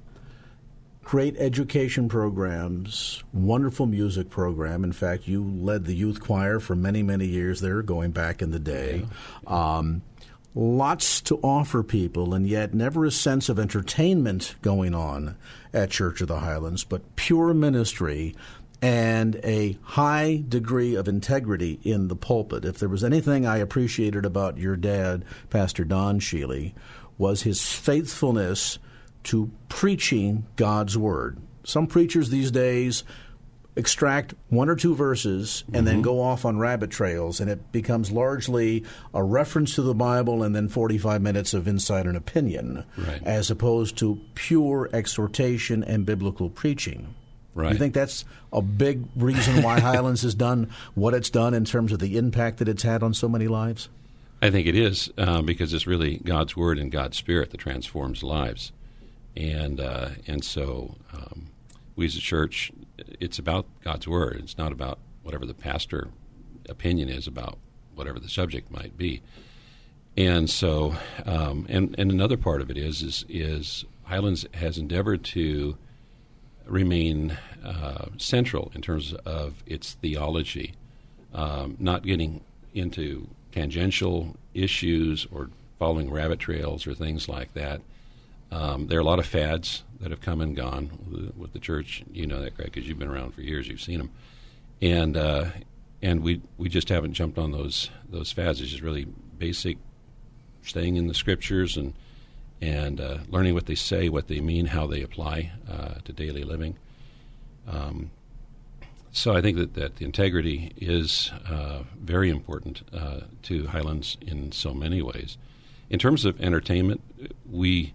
great 1.05 1.37
education 1.37 2.09
programs, 2.09 3.23
wonderful 3.33 3.87
music 3.87 4.31
program. 4.31 4.83
In 4.83 4.93
fact, 4.93 5.29
you 5.29 5.45
led 5.45 5.85
the 5.85 5.95
youth 5.95 6.21
choir 6.21 6.59
for 6.59 6.75
many, 6.75 7.03
many 7.03 7.27
years 7.27 7.61
there, 7.61 7.83
going 7.83 8.11
back 8.11 8.41
in 8.43 8.51
the 8.51 8.59
day. 8.59 9.05
Um, 9.47 10.03
lots 10.55 11.21
to 11.23 11.37
offer 11.43 11.83
people, 11.83 12.35
and 12.35 12.49
yet 12.49 12.75
never 12.75 13.05
a 13.05 13.11
sense 13.11 13.49
of 13.49 13.59
entertainment 13.59 14.55
going 14.63 14.95
on 14.95 15.37
at 15.73 15.91
Church 15.91 16.21
of 16.21 16.29
the 16.29 16.41
Highlands, 16.41 16.85
but 16.85 17.17
pure 17.17 17.53
ministry 17.53 18.35
and 18.81 19.41
a 19.45 19.79
high 19.83 20.43
degree 20.49 20.95
of 20.95 21.09
integrity 21.09 21.81
in 21.85 22.09
the 22.09 22.17
pulpit. 22.17 22.65
If 22.65 22.79
there 22.79 22.89
was 22.89 23.05
anything 23.05 23.47
I 23.47 23.59
appreciated 23.59 24.25
about 24.25 24.59
your 24.59 24.77
dad, 24.77 25.25
Pastor 25.51 25.85
Don 25.85 26.21
Sheely, 26.21 26.75
was 27.17 27.43
his 27.43 27.73
faithfulness 27.73 28.79
to 29.25 29.51
preaching 29.69 30.47
God's 30.57 30.97
word. 30.97 31.39
Some 31.65 31.87
preachers 31.87 32.31
these 32.31 32.51
days 32.51 33.05
extract 33.77 34.35
one 34.51 34.69
or 34.69 34.77
two 34.77 34.95
verses 34.95 35.65
and 35.67 35.77
mm-hmm. 35.77 35.87
then 35.87 36.03
go 36.03 36.21
off 36.21 36.45
on 36.45 36.59
rabbit 36.59 36.91
trails, 36.91 37.41
and 37.41 37.51
it 37.51 37.73
becomes 37.73 38.13
largely 38.13 38.85
a 39.13 39.23
reference 39.23 39.75
to 39.75 39.83
the 39.83 39.95
Bible 39.95 40.43
and 40.43 40.55
then 40.55 40.69
45 40.69 41.21
minutes 41.21 41.55
of 41.55 41.67
insight 41.67 42.07
and 42.07 42.17
opinion, 42.17 42.85
right. 42.97 43.23
as 43.25 43.51
opposed 43.51 43.97
to 43.99 44.21
pure 44.35 44.89
exhortation 44.93 45.83
and 45.83 46.07
biblical 46.07 46.51
preaching. 46.51 47.15
Right. 47.55 47.73
You 47.73 47.79
think 47.79 47.95
that's 47.95 48.25
a 48.53 48.61
big 48.61 49.05
reason 49.17 49.63
why 49.63 49.81
Highlands 49.81 50.23
has 50.23 50.35
done 50.35 50.71
what 50.95 51.15
it's 51.15 51.31
done 51.31 51.55
in 51.55 51.65
terms 51.65 51.93
of 51.93 52.01
the 52.01 52.17
impact 52.17 52.59
that 52.59 52.69
it's 52.69 52.83
had 52.83 53.03
on 53.03 53.15
so 53.15 53.29
many 53.29 53.47
lives? 53.47 53.89
I 54.43 54.51
think 54.51 54.67
it 54.67 54.75
is 54.75 55.11
uh, 55.17 55.41
because 55.43 55.73
it's 55.73 55.87
really 55.87 56.19
God's 56.19 56.57
Word 56.57 56.79
and 56.79 56.91
God's 56.91 57.17
Spirit 57.17 57.51
that 57.51 57.59
transforms 57.59 58.23
lives, 58.23 58.73
and 59.37 59.81
uh, 59.81 60.11
and 60.27 60.45
so 60.45 60.97
um, 61.13 61.49
we 61.97 62.07
as 62.07 62.17
a 62.17 62.21
church, 62.21 62.73
it's 63.21 63.39
about 63.39 63.67
God's 63.83 64.07
Word. 64.07 64.41
It's 64.43 64.59
not 64.59 64.73
about 64.73 64.99
whatever 65.23 65.47
the 65.47 65.55
pastor 65.55 66.11
opinion 66.69 67.09
is 67.09 67.27
about 67.27 67.59
whatever 67.95 68.19
the 68.19 68.29
subject 68.29 68.71
might 68.71 68.97
be. 68.97 69.23
And 70.17 70.49
so, 70.49 70.97
um, 71.27 71.67
and 71.69 71.95
and 71.99 72.11
another 72.11 72.37
part 72.37 72.61
of 72.61 72.71
it 72.71 72.77
is 72.77 73.03
is 73.03 73.25
is 73.29 73.85
Highlands 74.05 74.47
has 74.55 74.79
endeavored 74.79 75.25
to 75.25 75.77
remain 76.67 77.37
uh, 77.65 78.07
central 78.17 78.71
in 78.75 78.83
terms 78.83 79.13
of 79.27 79.63
its 79.67 79.95
theology, 79.95 80.75
um, 81.33 81.77
not 81.79 82.05
getting 82.05 82.43
into 82.75 83.29
tangential 83.53 84.37
issues 84.53 85.27
or 85.31 85.51
following 85.79 86.11
rabbit 86.11 86.39
trails 86.39 86.87
or 86.87 86.95
things 86.95 87.29
like 87.29 87.53
that. 87.55 87.81
Um, 88.51 88.87
there 88.87 88.99
are 88.99 89.03
a 89.03 89.05
lot 89.05 89.19
of 89.19 89.27
fads 89.27 89.83
that 90.01 90.11
have 90.11 90.21
come 90.21 90.41
and 90.41 90.55
gone 90.55 91.33
with 91.37 91.53
the, 91.53 91.59
church. 91.59 92.05
You 92.13 92.27
know 92.27 92.41
that, 92.41 92.55
Craig, 92.55 92.71
because 92.73 92.89
you've 92.89 92.99
been 92.99 93.09
around 93.09 93.35
for 93.35 93.41
years. 93.41 93.67
You've 93.67 93.81
seen 93.81 93.99
them, 93.99 94.11
and 94.81 95.17
uh, 95.17 95.47
and 96.03 96.23
we 96.23 96.41
we 96.59 96.69
just 96.69 96.89
haven't 96.89 97.15
jumped 97.15 97.39
on 97.39 97.53
those 97.53 97.91
those 98.09 98.31
fads. 98.31 98.61
It's 98.61 98.71
just 98.71 98.83
really 98.83 99.07
basic, 99.39 99.79
staying 100.63 100.97
in 100.97 101.09
the 101.09 101.15
scriptures 101.15 101.77
and 101.77 101.95
and 102.61 103.01
uh, 103.01 103.19
learning 103.29 103.55
what 103.55 103.67
they 103.67 103.75
say, 103.75 104.09
what 104.09 104.29
they 104.29 104.41
mean, 104.41 104.67
how 104.67 104.87
they 104.87 105.03
apply 105.03 105.53
uh, 105.71 105.95
to 106.05 106.13
daily 106.13 106.45
living. 106.45 106.77
Um, 107.67 108.11
so 109.13 109.35
I 109.35 109.41
think 109.41 109.57
that, 109.59 109.75
that 109.75 109.97
the 109.97 110.05
integrity 110.05 110.73
is 110.77 111.31
uh, 111.49 111.85
very 112.01 112.31
important 112.31 112.83
uh, 112.93 113.21
to 113.43 113.69
Highlands 113.69 114.17
in 114.21 114.51
so 114.51 114.75
many 114.75 115.03
ways. 115.03 115.39
In 115.89 115.99
terms 115.99 116.25
of 116.25 116.41
entertainment, 116.41 117.01
we 117.49 117.95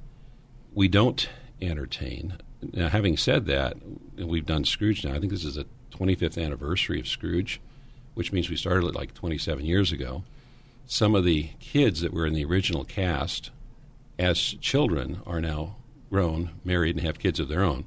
we 0.79 0.87
don't 0.87 1.27
entertain. 1.61 2.37
Now, 2.61 2.87
having 2.87 3.17
said 3.17 3.47
that, 3.47 3.75
we've 4.15 4.45
done 4.45 4.63
Scrooge 4.63 5.03
now. 5.03 5.13
I 5.13 5.19
think 5.19 5.29
this 5.29 5.43
is 5.43 5.55
the 5.55 5.65
25th 5.91 6.41
anniversary 6.41 7.01
of 7.01 7.07
Scrooge, 7.09 7.59
which 8.13 8.31
means 8.31 8.49
we 8.49 8.55
started 8.55 8.87
it 8.87 8.95
like 8.95 9.13
27 9.13 9.65
years 9.65 9.91
ago. 9.91 10.23
Some 10.85 11.15
of 11.15 11.25
the 11.25 11.49
kids 11.59 11.99
that 11.99 12.13
were 12.13 12.25
in 12.25 12.33
the 12.33 12.45
original 12.45 12.85
cast 12.85 13.51
as 14.17 14.39
children 14.39 15.19
are 15.25 15.41
now 15.41 15.75
grown, 16.09 16.51
married, 16.63 16.95
and 16.95 17.05
have 17.05 17.19
kids 17.19 17.41
of 17.41 17.49
their 17.49 17.61
own. 17.61 17.83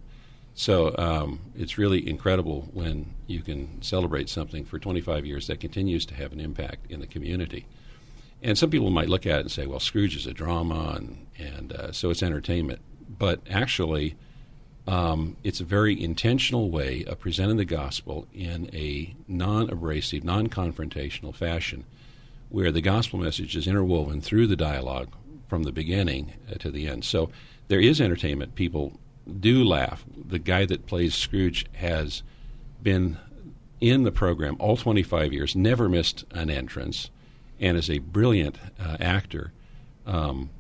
So 0.53 0.95
um, 0.99 1.41
it's 1.57 1.79
really 1.79 2.07
incredible 2.07 2.69
when 2.75 3.15
you 3.27 3.41
can 3.41 3.81
celebrate 3.81 4.29
something 4.29 4.67
for 4.67 4.79
25 4.79 5.25
years 5.25 5.47
that 5.47 5.61
continues 5.61 6.05
to 6.05 6.15
have 6.15 6.35
an 6.35 6.41
impact 6.41 6.91
in 6.91 7.01
the 7.01 7.07
community. 7.07 7.65
And 8.43 8.59
some 8.59 8.71
people 8.71 8.91
might 8.91 9.09
look 9.09 9.27
at 9.27 9.39
it 9.39 9.41
and 9.43 9.51
say, 9.51 9.67
well, 9.67 9.81
Scrooge 9.81 10.17
is 10.17 10.27
a 10.27 10.33
drama, 10.33 10.95
and, 10.97 11.27
and 11.39 11.73
uh, 11.73 11.93
so 11.93 12.11
it's 12.11 12.23
entertainment. 12.23 12.81
But 13.09 13.41
actually, 13.49 14.17
um, 14.87 15.37
it's 15.45 15.61
a 15.61 15.65
very 15.65 16.03
intentional 16.03 16.71
way 16.71 17.05
of 17.05 17.21
presenting 17.21 17.57
the 17.57 17.65
gospel 17.65 18.27
in 18.35 18.69
a 18.75 19.15
non 19.29 19.71
abrasive, 19.71 20.25
non 20.25 20.49
confrontational 20.49 21.35
fashion 21.35 21.85
where 22.49 22.71
the 22.71 22.83
gospel 22.83 23.19
message 23.19 23.57
is 23.57 23.67
interwoven 23.67 24.21
through 24.21 24.47
the 24.47 24.57
dialogue 24.57 25.09
from 25.49 25.63
the 25.63 25.73
beginning 25.73 26.35
uh, 26.51 26.55
to 26.57 26.71
the 26.71 26.87
end. 26.87 27.05
So 27.05 27.31
there 27.69 27.81
is 27.81 28.01
entertainment. 28.01 28.55
People 28.55 29.01
do 29.41 29.65
laugh. 29.65 30.05
The 30.15 30.39
guy 30.39 30.67
that 30.67 30.87
plays 30.87 31.15
Scrooge 31.15 31.65
has 31.75 32.23
been 32.83 33.17
in 33.81 34.03
the 34.03 34.13
program 34.13 34.57
all 34.59 34.77
25 34.77 35.33
years, 35.33 35.57
never 35.57 35.89
missed 35.89 36.25
an 36.33 36.51
entrance, 36.51 37.11
and 37.63 37.79
is 37.79 37.89
a 37.89 37.99
brilliant 37.99 38.59
uh, 38.79 38.97
actor. 39.01 39.53
Um, 40.05 40.51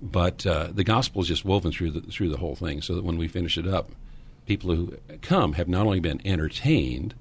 but 0.00 0.46
uh, 0.46 0.68
the 0.72 0.84
gospel 0.84 1.20
is 1.20 1.28
just 1.28 1.44
woven 1.44 1.72
through 1.72 1.90
the 1.90 2.00
through 2.00 2.30
the 2.30 2.38
whole 2.38 2.56
thing, 2.56 2.80
so 2.80 2.94
that 2.94 3.04
when 3.04 3.18
we 3.18 3.28
finish 3.28 3.58
it 3.58 3.66
up, 3.66 3.90
people 4.46 4.74
who 4.74 4.96
come 5.20 5.54
have 5.54 5.68
not 5.68 5.84
only 5.84 6.00
been 6.00 6.22
entertained, 6.24 7.14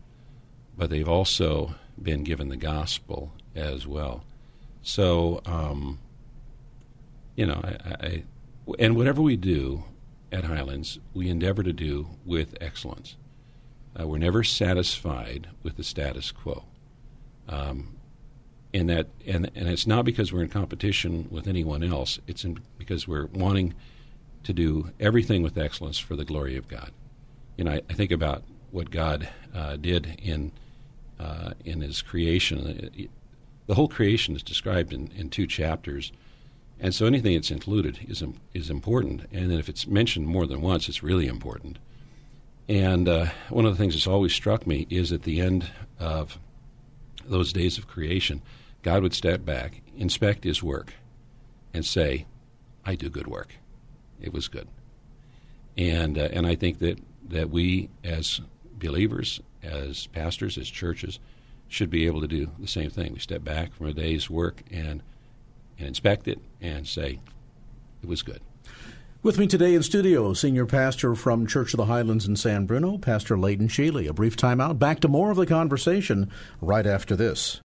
but 0.77 0.89
they've 0.89 1.09
also 1.09 1.75
been 2.01 2.23
given 2.23 2.49
the 2.49 2.57
gospel 2.57 3.33
as 3.55 3.85
well. 3.85 4.23
So 4.83 5.41
um, 5.45 5.99
you 7.35 7.45
know, 7.45 7.59
I, 7.63 8.05
I, 8.05 8.23
and 8.79 8.95
whatever 8.95 9.21
we 9.21 9.35
do 9.35 9.83
at 10.31 10.45
Highlands, 10.45 10.99
we 11.13 11.29
endeavor 11.29 11.63
to 11.63 11.73
do 11.73 12.07
with 12.25 12.55
excellence. 12.61 13.15
Uh, 13.99 14.07
we're 14.07 14.17
never 14.17 14.43
satisfied 14.43 15.49
with 15.63 15.75
the 15.75 15.83
status 15.83 16.31
quo. 16.31 16.63
Um, 17.49 17.97
and 18.73 18.89
that 18.89 19.07
and 19.25 19.51
and 19.55 19.67
it's 19.67 19.87
not 19.87 20.05
because 20.05 20.31
we're 20.31 20.43
in 20.43 20.49
competition 20.49 21.27
with 21.29 21.47
anyone 21.47 21.83
else. 21.83 22.19
It's 22.27 22.43
in, 22.43 22.59
because 22.77 23.07
we're 23.07 23.25
wanting 23.27 23.73
to 24.43 24.53
do 24.53 24.91
everything 24.99 25.43
with 25.43 25.57
excellence 25.57 25.99
for 25.99 26.15
the 26.15 26.25
glory 26.25 26.57
of 26.57 26.67
God. 26.67 26.91
You 27.57 27.65
know, 27.65 27.71
I, 27.71 27.81
I 27.89 27.93
think 27.93 28.11
about 28.11 28.43
what 28.71 28.89
God 28.89 29.29
uh, 29.53 29.75
did 29.75 30.19
in 30.21 30.51
uh, 31.19 31.51
in 31.65 31.81
His 31.81 32.01
creation. 32.01 33.09
The 33.67 33.75
whole 33.75 33.87
creation 33.87 34.35
is 34.35 34.43
described 34.43 34.91
in, 34.91 35.11
in 35.15 35.29
two 35.29 35.47
chapters, 35.47 36.11
and 36.79 36.93
so 36.95 37.05
anything 37.05 37.35
that's 37.35 37.51
included 37.51 37.99
is 38.07 38.23
is 38.53 38.69
important. 38.69 39.27
And 39.31 39.51
if 39.51 39.69
it's 39.69 39.85
mentioned 39.85 40.27
more 40.27 40.47
than 40.47 40.61
once, 40.61 40.89
it's 40.89 41.03
really 41.03 41.27
important. 41.27 41.77
And 42.67 43.09
uh, 43.09 43.25
one 43.49 43.65
of 43.65 43.73
the 43.73 43.77
things 43.77 43.95
that's 43.95 44.07
always 44.07 44.33
struck 44.33 44.65
me 44.65 44.87
is 44.89 45.11
at 45.11 45.23
the 45.23 45.41
end 45.41 45.69
of 45.99 46.39
those 47.25 47.51
days 47.51 47.77
of 47.77 47.87
creation, 47.87 48.41
God 48.81 49.03
would 49.03 49.13
step 49.13 49.45
back, 49.45 49.81
inspect 49.95 50.43
His 50.43 50.63
work, 50.63 50.93
and 51.73 51.85
say, 51.85 52.25
"I 52.85 52.95
do 52.95 53.09
good 53.09 53.27
work. 53.27 53.55
It 54.19 54.33
was 54.33 54.47
good." 54.47 54.67
And 55.77 56.17
uh, 56.17 56.29
and 56.31 56.45
I 56.47 56.55
think 56.55 56.79
that 56.79 56.99
that 57.29 57.49
we 57.49 57.89
as 58.03 58.41
believers, 58.73 59.39
as 59.63 60.07
pastors, 60.07 60.57
as 60.57 60.69
churches, 60.69 61.19
should 61.67 61.89
be 61.89 62.05
able 62.05 62.21
to 62.21 62.27
do 62.27 62.51
the 62.59 62.67
same 62.67 62.89
thing. 62.89 63.13
We 63.13 63.19
step 63.19 63.43
back 63.43 63.73
from 63.73 63.87
a 63.87 63.93
day's 63.93 64.29
work 64.29 64.63
and 64.71 65.03
and 65.77 65.87
inspect 65.87 66.27
it 66.27 66.39
and 66.59 66.87
say 66.87 67.19
it 68.01 68.09
was 68.09 68.21
good. 68.21 68.41
With 69.23 69.37
me 69.37 69.45
today 69.45 69.75
in 69.75 69.83
studio, 69.83 70.33
senior 70.33 70.65
pastor 70.65 71.13
from 71.13 71.45
Church 71.45 71.73
of 71.73 71.77
the 71.77 71.85
Highlands 71.85 72.27
in 72.27 72.35
San 72.35 72.65
Bruno, 72.65 72.97
Pastor 72.97 73.37
Leighton 73.37 73.67
Sheely. 73.67 74.09
A 74.09 74.13
brief 74.13 74.35
timeout. 74.35 74.79
Back 74.79 74.99
to 75.01 75.07
more 75.07 75.29
of 75.29 75.37
the 75.37 75.45
conversation 75.45 76.31
right 76.59 76.87
after 76.87 77.15
this. 77.15 77.61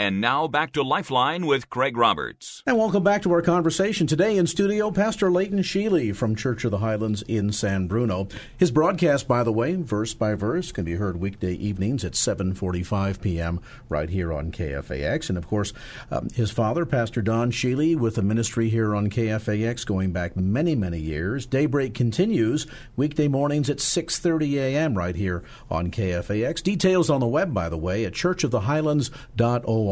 And 0.00 0.18
now 0.18 0.48
back 0.48 0.72
to 0.72 0.82
Lifeline 0.82 1.44
with 1.44 1.68
Craig 1.68 1.94
Roberts. 1.94 2.62
And 2.64 2.78
welcome 2.78 3.02
back 3.02 3.20
to 3.20 3.32
our 3.32 3.42
conversation. 3.42 4.06
Today 4.06 4.38
in 4.38 4.46
studio, 4.46 4.90
Pastor 4.90 5.30
Leighton 5.30 5.58
Sheely 5.58 6.16
from 6.16 6.34
Church 6.34 6.64
of 6.64 6.70
the 6.70 6.78
Highlands 6.78 7.20
in 7.28 7.52
San 7.52 7.86
Bruno. 7.86 8.26
His 8.56 8.70
broadcast, 8.70 9.28
by 9.28 9.44
the 9.44 9.52
way, 9.52 9.74
verse 9.74 10.14
by 10.14 10.34
verse, 10.34 10.72
can 10.72 10.86
be 10.86 10.94
heard 10.94 11.18
weekday 11.20 11.52
evenings 11.52 12.02
at 12.02 12.14
7.45 12.14 13.20
p.m. 13.20 13.60
right 13.90 14.08
here 14.08 14.32
on 14.32 14.50
KFAX. 14.50 15.28
And, 15.28 15.36
of 15.36 15.46
course, 15.46 15.74
um, 16.10 16.30
his 16.30 16.50
father, 16.50 16.86
Pastor 16.86 17.20
Don 17.20 17.50
Sheely, 17.50 17.94
with 17.94 18.16
a 18.16 18.22
ministry 18.22 18.70
here 18.70 18.96
on 18.96 19.10
KFAX 19.10 19.84
going 19.84 20.12
back 20.12 20.34
many, 20.34 20.74
many 20.74 20.98
years. 20.98 21.44
Daybreak 21.44 21.92
continues 21.92 22.66
weekday 22.96 23.28
mornings 23.28 23.68
at 23.68 23.76
6.30 23.76 24.54
a.m. 24.54 24.96
right 24.96 25.14
here 25.14 25.44
on 25.70 25.90
KFAX. 25.90 26.62
Details 26.62 27.10
on 27.10 27.20
the 27.20 27.26
web, 27.26 27.52
by 27.52 27.68
the 27.68 27.76
way, 27.76 28.06
at 28.06 28.14
churchofthehighlands.org 28.14 29.89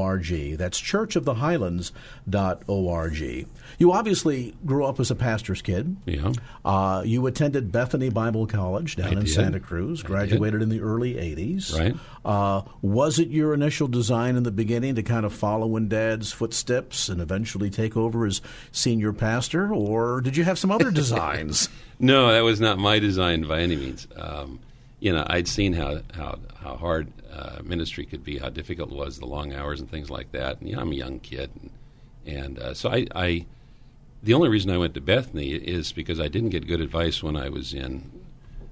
that's 0.57 0.81
churchofthehighlands.org. 0.81 3.47
You 3.79 3.93
obviously 3.93 4.55
grew 4.67 4.85
up 4.85 4.99
as 4.99 5.11
a 5.11 5.15
pastor's 5.15 5.63
kid. 5.63 5.97
Yeah. 6.07 6.33
Uh, 6.65 7.03
you 7.05 7.27
attended 7.27 7.71
Bethany 7.71 8.11
Bible 8.11 8.47
College 8.47 8.97
down 8.97 9.09
I 9.09 9.13
in 9.13 9.19
did. 9.21 9.29
Santa 9.29 9.61
Cruz, 9.61 10.03
graduated 10.03 10.63
in 10.63 10.69
the 10.69 10.81
early 10.81 11.15
80s. 11.15 11.79
Right. 11.79 11.95
Uh, 12.25 12.63
was 12.83 13.19
it 13.19 13.29
your 13.29 13.55
initial 13.55 13.89
design 13.89 14.37
in 14.37 14.43
the 14.43 14.51
beginning 14.51 14.95
to 14.97 15.03
kind 15.03 15.25
of 15.25 15.33
follow 15.33 15.77
in 15.77 15.89
Dad's 15.89 16.33
footsteps 16.33 17.09
and 17.09 17.21
eventually 17.21 17.71
take 17.71 17.97
over 17.97 18.27
as 18.27 18.41
senior 18.73 19.13
pastor, 19.13 19.73
or 19.73 20.21
did 20.21 20.37
you 20.37 20.45
have 20.45 20.59
some 20.59 20.71
other 20.71 20.91
designs? 21.01 21.69
no, 22.01 22.33
that 22.33 22.45
was 22.45 22.61
not 22.61 22.79
my 22.79 22.99
design 22.99 23.43
by 23.43 23.61
any 23.61 23.77
means. 23.77 24.07
Um, 24.17 24.61
you 25.01 25.13
know, 25.13 25.25
I'd 25.29 25.47
seen 25.47 25.73
how 25.75 26.01
how 26.15 26.39
how 26.61 26.77
hard 26.77 27.07
uh, 27.39 27.63
ministry 27.63 28.05
could 28.05 28.25
be, 28.25 28.39
how 28.39 28.49
difficult 28.49 28.91
it 28.91 28.97
was, 28.97 29.19
the 29.19 29.27
long 29.27 29.53
hours 29.53 29.81
and 29.81 29.91
things 29.91 30.11
like 30.11 30.33
that. 30.33 30.61
And 30.61 30.69
you 30.69 30.77
know, 30.77 30.83
I'm 30.83 30.93
a 30.93 30.97
young 30.97 31.21
kid, 31.21 31.51
and, 31.61 31.71
and 32.27 32.59
uh, 32.59 32.75
so 32.75 32.91
I, 32.91 33.07
I, 33.15 33.47
the 34.23 34.35
only 34.35 34.49
reason 34.49 34.71
I 34.71 34.79
went 34.79 34.95
to 34.95 35.01
Bethany 35.01 35.51
is 35.51 35.93
because 35.93 36.19
I 36.21 36.29
didn't 36.29 36.51
get 36.51 36.67
good 36.67 36.81
advice 36.81 37.23
when 37.23 37.37
I 37.37 37.49
was 37.49 37.73
in 37.73 38.11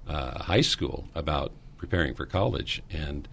uh, 0.09 0.43
high 0.43 0.61
school 0.63 1.09
about 1.15 1.53
preparing 1.77 2.15
for 2.15 2.27
college, 2.27 2.83
and 2.91 3.29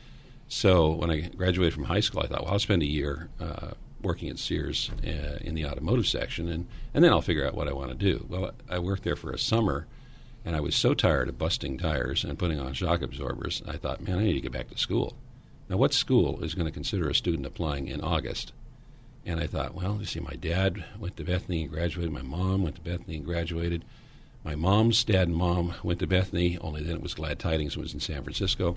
so 0.47 0.91
when 0.91 1.09
I 1.09 1.21
graduated 1.21 1.73
from 1.73 1.85
high 1.85 2.01
school, 2.01 2.21
I 2.21 2.27
thought, 2.27 2.43
well, 2.43 2.53
I'll 2.53 2.59
spend 2.59 2.83
a 2.83 2.87
year 2.87 3.29
uh, 3.39 3.71
working 4.01 4.29
at 4.29 4.37
Sears 4.37 4.91
uh, 5.03 5.37
in 5.41 5.55
the 5.55 5.65
automotive 5.65 6.07
section, 6.07 6.47
and 6.49 6.67
and 6.93 7.03
then 7.03 7.11
I'll 7.11 7.21
figure 7.21 7.47
out 7.47 7.55
what 7.55 7.67
I 7.67 7.73
want 7.73 7.89
to 7.89 7.95
do. 7.95 8.25
Well, 8.29 8.51
I 8.69 8.77
worked 8.79 9.03
there 9.03 9.15
for 9.15 9.31
a 9.31 9.39
summer 9.39 9.87
and 10.45 10.55
I 10.55 10.59
was 10.59 10.75
so 10.75 10.93
tired 10.93 11.29
of 11.29 11.37
busting 11.37 11.77
tires 11.77 12.23
and 12.23 12.37
putting 12.37 12.59
on 12.59 12.73
shock 12.73 13.01
absorbers, 13.01 13.63
I 13.67 13.77
thought, 13.77 14.01
man, 14.01 14.19
I 14.19 14.23
need 14.23 14.33
to 14.33 14.41
get 14.41 14.51
back 14.51 14.69
to 14.69 14.77
school. 14.77 15.15
Now, 15.70 15.77
what 15.77 15.93
school 15.93 16.43
is 16.43 16.55
going 16.55 16.65
to 16.65 16.72
consider 16.72 17.10
a 17.10 17.15
student 17.15 17.46
applying 17.46 17.88
in 17.88 18.01
August? 18.01 18.51
And 19.25 19.39
I 19.39 19.48
thought, 19.48 19.74
well, 19.74 19.98
you 20.00 20.05
see, 20.05 20.20
my 20.20 20.36
dad 20.36 20.84
went 21.00 21.15
to 21.17 21.24
Bethany 21.24 21.62
and 21.62 21.72
graduated. 21.72 22.12
My 22.12 22.22
mom 22.22 22.63
went 22.63 22.75
to 22.75 22.82
Bethany 22.82 23.15
and 23.15 23.25
graduated. 23.25 23.86
My 24.43 24.55
mom's 24.55 25.03
dad 25.03 25.29
and 25.29 25.36
mom 25.36 25.74
went 25.84 26.00
to 26.00 26.08
Bethany, 26.08 26.58
only 26.60 26.84
then 26.84 26.98
it 26.98 27.01
was 27.01 27.13
Glad 27.13 27.39
Tidings, 27.39 27.77
it 27.77 27.79
was 27.79 27.93
in 27.93 28.01
San 28.01 28.24
Francisco. 28.24 28.75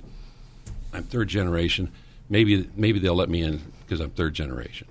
I'm 0.92 1.02
third 1.02 1.26
generation. 1.28 1.90
Maybe, 2.28 2.70
maybe 2.76 3.00
they'll 3.00 3.16
let 3.16 3.28
me 3.28 3.42
in 3.42 3.60
because 3.80 3.98
I'm 3.98 4.10
third 4.10 4.34
generation 4.34 4.86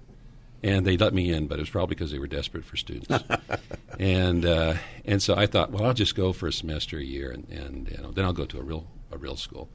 and 0.65 0.83
they 0.83 0.97
let 0.97 1.13
me 1.13 1.31
in, 1.31 1.45
but 1.45 1.59
it 1.59 1.61
was 1.61 1.69
probably 1.69 1.93
because 1.93 2.11
they 2.11 2.17
were 2.17 2.25
desperate 2.25 2.65
for 2.65 2.75
students. 2.75 3.23
and 3.99 4.43
uh, 4.45 4.73
and 5.05 5.21
so 5.21 5.35
I 5.35 5.45
thought, 5.45 5.71
well, 5.71 5.85
I'll 5.85 5.93
just 5.93 6.15
go 6.15 6.33
for 6.33 6.47
a 6.47 6.51
semester, 6.51 6.97
a 6.97 7.03
year, 7.03 7.29
and, 7.29 7.47
and 7.49 7.89
you 7.89 7.97
know, 8.01 8.11
then 8.11 8.25
I'll 8.25 8.33
go 8.33 8.45
to 8.45 8.57
a 8.57 8.63
real 8.63 8.87
a 9.11 9.17
real 9.17 9.35
school. 9.35 9.69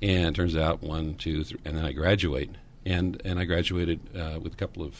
And 0.00 0.34
turns 0.36 0.56
out 0.56 0.82
one, 0.82 1.14
two, 1.14 1.42
three, 1.44 1.58
and 1.64 1.76
then 1.76 1.84
I 1.84 1.92
graduate, 1.92 2.50
and 2.86 3.20
and 3.24 3.38
I 3.38 3.44
graduated 3.44 4.00
uh, 4.16 4.38
with 4.40 4.52
a 4.52 4.56
couple 4.56 4.84
of 4.84 4.94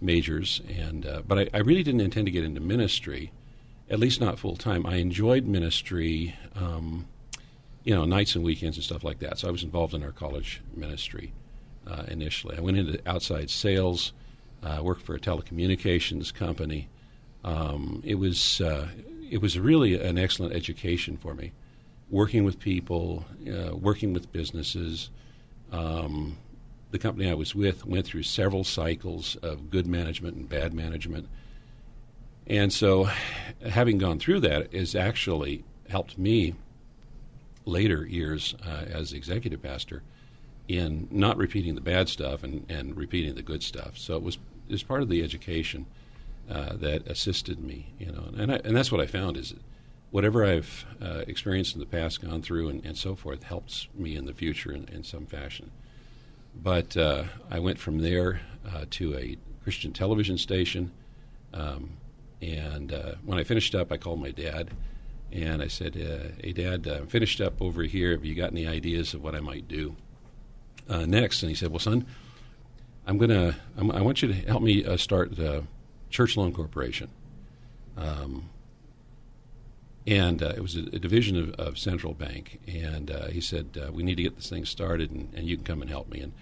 majors, 0.00 0.60
and 0.68 1.06
uh, 1.06 1.22
but 1.26 1.38
I, 1.38 1.50
I, 1.54 1.58
really 1.58 1.82
didn't 1.84 2.00
intend 2.00 2.26
to 2.26 2.32
get 2.32 2.44
into 2.44 2.60
ministry, 2.60 3.32
at 3.88 4.00
least 4.00 4.20
not 4.20 4.38
full 4.38 4.56
time. 4.56 4.86
I 4.86 4.96
enjoyed 4.96 5.46
ministry. 5.46 6.34
Um, 6.56 7.06
you 7.84 7.94
know, 7.94 8.04
nights 8.04 8.34
and 8.34 8.44
weekends 8.44 8.76
and 8.76 8.84
stuff 8.84 9.02
like 9.02 9.20
that. 9.20 9.38
So 9.38 9.48
I 9.48 9.50
was 9.50 9.62
involved 9.62 9.94
in 9.94 10.04
our 10.04 10.12
college 10.12 10.60
ministry 10.76 11.32
uh, 11.86 12.04
initially. 12.08 12.54
I 12.56 12.60
went 12.60 12.76
into 12.76 13.00
outside 13.08 13.48
sales, 13.48 14.12
uh, 14.62 14.80
worked 14.82 15.00
for 15.00 15.14
a 15.14 15.18
telecommunications 15.18 16.34
company. 16.34 16.88
Um, 17.44 18.02
it 18.04 18.16
was 18.16 18.60
uh, 18.60 18.88
it 19.30 19.40
was 19.40 19.58
really 19.58 19.98
an 19.98 20.18
excellent 20.18 20.54
education 20.54 21.16
for 21.16 21.34
me, 21.34 21.52
working 22.10 22.44
with 22.44 22.58
people, 22.58 23.24
uh, 23.46 23.76
working 23.76 24.12
with 24.12 24.32
businesses. 24.32 25.10
Um, 25.72 26.38
the 26.90 26.98
company 26.98 27.30
I 27.30 27.34
was 27.34 27.54
with 27.54 27.84
went 27.84 28.06
through 28.06 28.22
several 28.22 28.64
cycles 28.64 29.36
of 29.36 29.70
good 29.70 29.86
management 29.86 30.36
and 30.36 30.48
bad 30.48 30.72
management, 30.72 31.28
and 32.46 32.72
so 32.72 33.10
having 33.68 33.98
gone 33.98 34.18
through 34.18 34.40
that 34.40 34.72
has 34.72 34.94
actually 34.94 35.64
helped 35.90 36.16
me 36.16 36.54
later 37.66 38.06
years 38.06 38.54
uh, 38.66 38.84
as 38.90 39.12
executive 39.12 39.62
pastor 39.62 40.02
in 40.68 41.08
not 41.10 41.36
repeating 41.36 41.74
the 41.74 41.80
bad 41.80 42.08
stuff 42.08 42.42
and, 42.42 42.64
and 42.70 42.96
repeating 42.96 43.34
the 43.34 43.42
good 43.42 43.62
stuff. 43.62 43.96
So 43.96 44.16
it 44.16 44.22
was 44.22 44.36
it 44.68 44.72
was 44.72 44.82
part 44.82 45.02
of 45.02 45.08
the 45.08 45.22
education 45.22 45.86
uh, 46.50 46.74
that 46.76 47.06
assisted 47.06 47.58
me, 47.58 47.86
you 47.98 48.12
know, 48.12 48.24
and 48.36 48.52
I, 48.52 48.60
and 48.64 48.76
that's 48.76 48.92
what 48.92 49.00
I 49.00 49.06
found 49.06 49.36
is 49.36 49.54
whatever 50.10 50.44
I've 50.44 50.84
uh, 51.00 51.24
experienced 51.26 51.74
in 51.74 51.80
the 51.80 51.86
past, 51.86 52.22
gone 52.22 52.42
through, 52.42 52.68
and, 52.68 52.84
and, 52.84 52.96
so 52.96 53.14
forth, 53.14 53.42
helps 53.42 53.88
me 53.94 54.16
in 54.16 54.26
the 54.26 54.32
future 54.32 54.72
in, 54.72 54.88
in 54.88 55.04
some 55.04 55.26
fashion. 55.26 55.70
But 56.54 56.96
uh, 56.96 57.24
I 57.50 57.58
went 57.58 57.78
from 57.78 57.98
there 57.98 58.40
uh, 58.66 58.86
to 58.90 59.16
a 59.16 59.36
Christian 59.62 59.92
television 59.92 60.38
station, 60.38 60.92
um, 61.52 61.90
and 62.40 62.92
uh, 62.92 63.14
when 63.24 63.38
I 63.38 63.44
finished 63.44 63.74
up, 63.74 63.92
I 63.92 63.96
called 63.96 64.20
my 64.20 64.30
dad. 64.30 64.70
And 65.30 65.60
I 65.60 65.68
said, 65.68 65.94
uh, 65.94 66.32
"Hey, 66.42 66.52
Dad, 66.52 66.86
I'm 66.86 67.06
finished 67.06 67.42
up 67.42 67.60
over 67.60 67.82
here. 67.82 68.12
Have 68.12 68.24
you 68.24 68.34
got 68.34 68.50
any 68.50 68.66
ideas 68.66 69.12
of 69.12 69.22
what 69.22 69.34
I 69.34 69.40
might 69.40 69.68
do?" 69.68 69.94
uh, 70.88 71.06
next. 71.06 71.42
And 71.42 71.50
he 71.50 71.54
said, 71.54 71.70
Well, 71.70 71.78
son, 71.78 72.06
I'm 73.06 73.18
going 73.18 73.30
to, 73.30 73.54
I 73.76 74.02
want 74.02 74.22
you 74.22 74.28
to 74.28 74.34
help 74.34 74.62
me 74.62 74.84
uh, 74.84 74.96
start 74.96 75.36
the 75.36 75.64
Church 76.10 76.36
Loan 76.36 76.52
Corporation. 76.52 77.10
Um, 77.96 78.50
and 80.08 80.42
uh, 80.42 80.54
it 80.56 80.62
was 80.62 80.74
a, 80.74 80.80
a 80.80 80.98
division 80.98 81.36
of, 81.36 81.50
of, 81.54 81.78
Central 81.78 82.14
Bank. 82.14 82.60
And 82.66 83.10
uh, 83.10 83.26
he 83.26 83.42
said, 83.42 83.78
uh, 83.80 83.92
We 83.92 84.02
need 84.02 84.16
to 84.16 84.22
get 84.22 84.36
this 84.36 84.48
thing 84.48 84.64
started, 84.64 85.10
and, 85.10 85.28
and, 85.34 85.46
you 85.46 85.56
can 85.56 85.64
come 85.64 85.82
and 85.82 85.90
help 85.90 86.08
me. 86.08 86.20
And, 86.20 86.32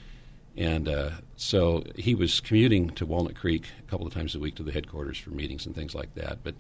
and 0.57 0.89
uh, 0.89 1.11
so 1.37 1.83
he 1.97 2.15
was 2.15 2.41
commuting 2.41 2.91
to 2.91 3.05
Walnut 3.05 3.35
Creek 3.35 3.67
a 3.81 3.91
couple 3.91 4.07
of 4.07 4.15
times 4.15 4.35
a 4.35 4.39
week 4.39 4.55
to 4.55 4.63
the 4.63 4.71
headquarters 4.71 5.19
for 5.19 5.31
meetings 5.31 5.67
and 5.67 5.75
things 5.75 5.95
like 5.95 6.15
that, 6.15 6.39
but 6.45 6.55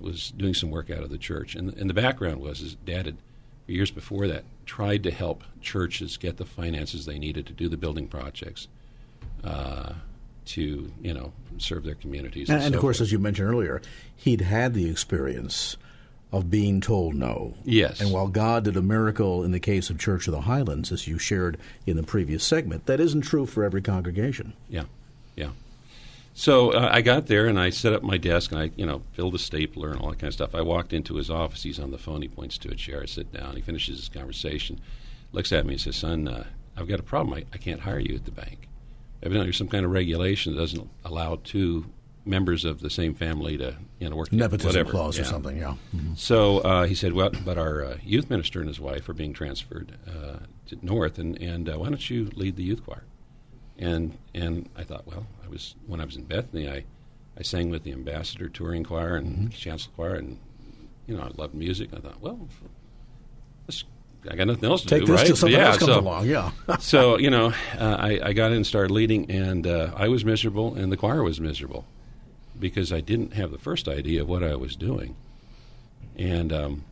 was 0.00 0.32
doing 0.36 0.54
some 0.54 0.70
work 0.70 0.90
out 0.90 1.02
of 1.02 1.10
the 1.10 1.18
church. 1.18 1.54
And, 1.54 1.74
and 1.74 1.90
the 1.90 1.94
background 1.94 2.40
was 2.40 2.60
his 2.60 2.74
dad 2.74 3.06
had 3.06 3.16
years 3.66 3.90
before 3.90 4.26
that, 4.28 4.44
tried 4.64 5.02
to 5.02 5.10
help 5.10 5.44
churches 5.60 6.16
get 6.16 6.38
the 6.38 6.46
finances 6.46 7.04
they 7.04 7.18
needed 7.18 7.46
to 7.46 7.52
do 7.52 7.68
the 7.68 7.76
building 7.76 8.08
projects. 8.08 8.66
Uh, 9.44 9.92
to 10.44 10.90
you 11.02 11.12
know 11.12 11.30
serve 11.58 11.84
their 11.84 11.94
communities, 11.94 12.48
and, 12.48 12.56
and, 12.56 12.66
and 12.66 12.72
so 12.72 12.78
of 12.78 12.80
course, 12.80 12.96
forth. 12.96 13.08
as 13.08 13.12
you 13.12 13.18
mentioned 13.18 13.46
earlier, 13.50 13.82
he'd 14.16 14.40
had 14.40 14.72
the 14.72 14.88
experience 14.88 15.76
of 16.30 16.50
being 16.50 16.80
told 16.80 17.14
no. 17.14 17.54
Yes. 17.64 18.00
And 18.00 18.12
while 18.12 18.28
God 18.28 18.64
did 18.64 18.76
a 18.76 18.82
miracle 18.82 19.42
in 19.42 19.52
the 19.52 19.60
case 19.60 19.88
of 19.88 19.98
Church 19.98 20.28
of 20.28 20.32
the 20.32 20.42
Highlands, 20.42 20.92
as 20.92 21.08
you 21.08 21.18
shared 21.18 21.58
in 21.86 21.96
the 21.96 22.02
previous 22.02 22.44
segment, 22.44 22.86
that 22.86 23.00
isn't 23.00 23.22
true 23.22 23.46
for 23.46 23.64
every 23.64 23.80
congregation. 23.80 24.52
Yeah, 24.68 24.84
yeah. 25.36 25.50
So 26.34 26.70
uh, 26.70 26.88
I 26.92 27.00
got 27.00 27.26
there 27.26 27.46
and 27.46 27.58
I 27.58 27.70
set 27.70 27.92
up 27.92 28.02
my 28.02 28.16
desk 28.18 28.52
and 28.52 28.60
I, 28.60 28.70
you 28.76 28.86
know, 28.86 29.02
filled 29.12 29.34
a 29.34 29.38
stapler 29.38 29.90
and 29.90 30.00
all 30.00 30.10
that 30.10 30.18
kind 30.18 30.28
of 30.28 30.34
stuff. 30.34 30.54
I 30.54 30.60
walked 30.60 30.92
into 30.92 31.16
his 31.16 31.30
office. 31.30 31.62
He's 31.62 31.80
on 31.80 31.90
the 31.90 31.98
phone. 31.98 32.22
He 32.22 32.28
points 32.28 32.58
to 32.58 32.70
a 32.70 32.74
chair. 32.74 33.00
I 33.02 33.06
sit 33.06 33.32
down. 33.32 33.56
He 33.56 33.62
finishes 33.62 33.98
his 33.98 34.08
conversation, 34.08 34.80
looks 35.32 35.50
at 35.50 35.66
me 35.66 35.74
and 35.74 35.80
says, 35.80 35.96
"Son, 35.96 36.28
uh, 36.28 36.44
I've 36.76 36.86
got 36.88 37.00
a 37.00 37.02
problem. 37.02 37.34
I, 37.34 37.44
I 37.52 37.56
can't 37.56 37.80
hire 37.80 37.98
you 37.98 38.14
at 38.14 38.24
the 38.24 38.30
bank. 38.30 38.68
Evidently, 39.22 39.46
there's 39.46 39.56
some 39.56 39.68
kind 39.68 39.84
of 39.84 39.90
regulation 39.90 40.54
that 40.54 40.60
doesn't 40.60 40.88
allow 41.04 41.40
two 41.42 41.86
members 42.28 42.64
of 42.64 42.80
the 42.80 42.90
same 42.90 43.14
family 43.14 43.56
to, 43.56 43.76
you 43.98 44.08
know, 44.08 44.16
work 44.16 44.32
nepotism 44.32 44.68
whatever. 44.68 44.90
clause 44.90 45.16
yeah. 45.16 45.22
or 45.22 45.26
something. 45.26 45.56
Yeah. 45.56 45.74
Mm-hmm. 45.94 46.14
So 46.14 46.58
uh, 46.58 46.84
he 46.84 46.94
said, 46.94 47.12
"Well, 47.14 47.30
but 47.44 47.58
our 47.58 47.84
uh, 47.84 47.96
youth 48.04 48.30
minister 48.30 48.60
and 48.60 48.68
his 48.68 48.78
wife 48.78 49.08
are 49.08 49.14
being 49.14 49.32
transferred 49.32 49.96
uh, 50.06 50.38
to 50.68 50.78
north, 50.82 51.18
and 51.18 51.40
and 51.40 51.68
uh, 51.68 51.78
why 51.78 51.88
don't 51.88 52.08
you 52.08 52.30
lead 52.34 52.56
the 52.56 52.62
youth 52.62 52.84
choir?" 52.84 53.04
And 53.78 54.16
and 54.34 54.68
I 54.76 54.84
thought, 54.84 55.06
well, 55.06 55.26
I 55.44 55.48
was 55.48 55.74
when 55.86 56.00
I 56.00 56.04
was 56.04 56.16
in 56.16 56.24
Bethany, 56.24 56.68
I 56.68 56.84
I 57.36 57.42
sang 57.42 57.70
with 57.70 57.84
the 57.84 57.92
Ambassador 57.92 58.48
Touring 58.48 58.84
Choir 58.84 59.16
and 59.16 59.28
mm-hmm. 59.28 59.48
Chancel 59.48 59.92
Choir, 59.96 60.14
and 60.14 60.38
you 61.06 61.16
know 61.16 61.22
I 61.22 61.30
loved 61.36 61.54
music. 61.54 61.90
I 61.94 62.00
thought, 62.00 62.20
well, 62.20 62.48
I 64.28 64.34
got 64.34 64.48
nothing 64.48 64.68
else 64.68 64.82
to 64.82 64.88
Take 64.88 65.06
do, 65.06 65.12
this 65.12 65.20
right? 65.20 65.26
till 65.26 65.36
something 65.36 65.58
yeah, 65.58 65.68
else 65.68 65.78
comes 65.78 65.92
so, 65.92 66.00
along. 66.00 66.26
Yeah. 66.26 66.50
so 66.80 67.18
you 67.18 67.30
know, 67.30 67.54
uh, 67.78 67.96
I, 67.98 68.20
I 68.22 68.32
got 68.32 68.50
in 68.50 68.58
and 68.58 68.66
started 68.66 68.92
leading, 68.92 69.30
and 69.30 69.66
uh, 69.66 69.92
I 69.96 70.08
was 70.08 70.24
miserable, 70.24 70.74
and 70.74 70.90
the 70.90 70.96
choir 70.96 71.22
was 71.22 71.40
miserable 71.40 71.86
because 72.58 72.92
I 72.92 73.00
didn't 73.00 73.34
have 73.34 73.50
the 73.50 73.58
first 73.58 73.88
idea 73.88 74.22
of 74.22 74.28
what 74.28 74.42
I 74.42 74.54
was 74.56 74.76
doing, 74.76 75.16
and 76.16 76.52
um, 76.52 76.84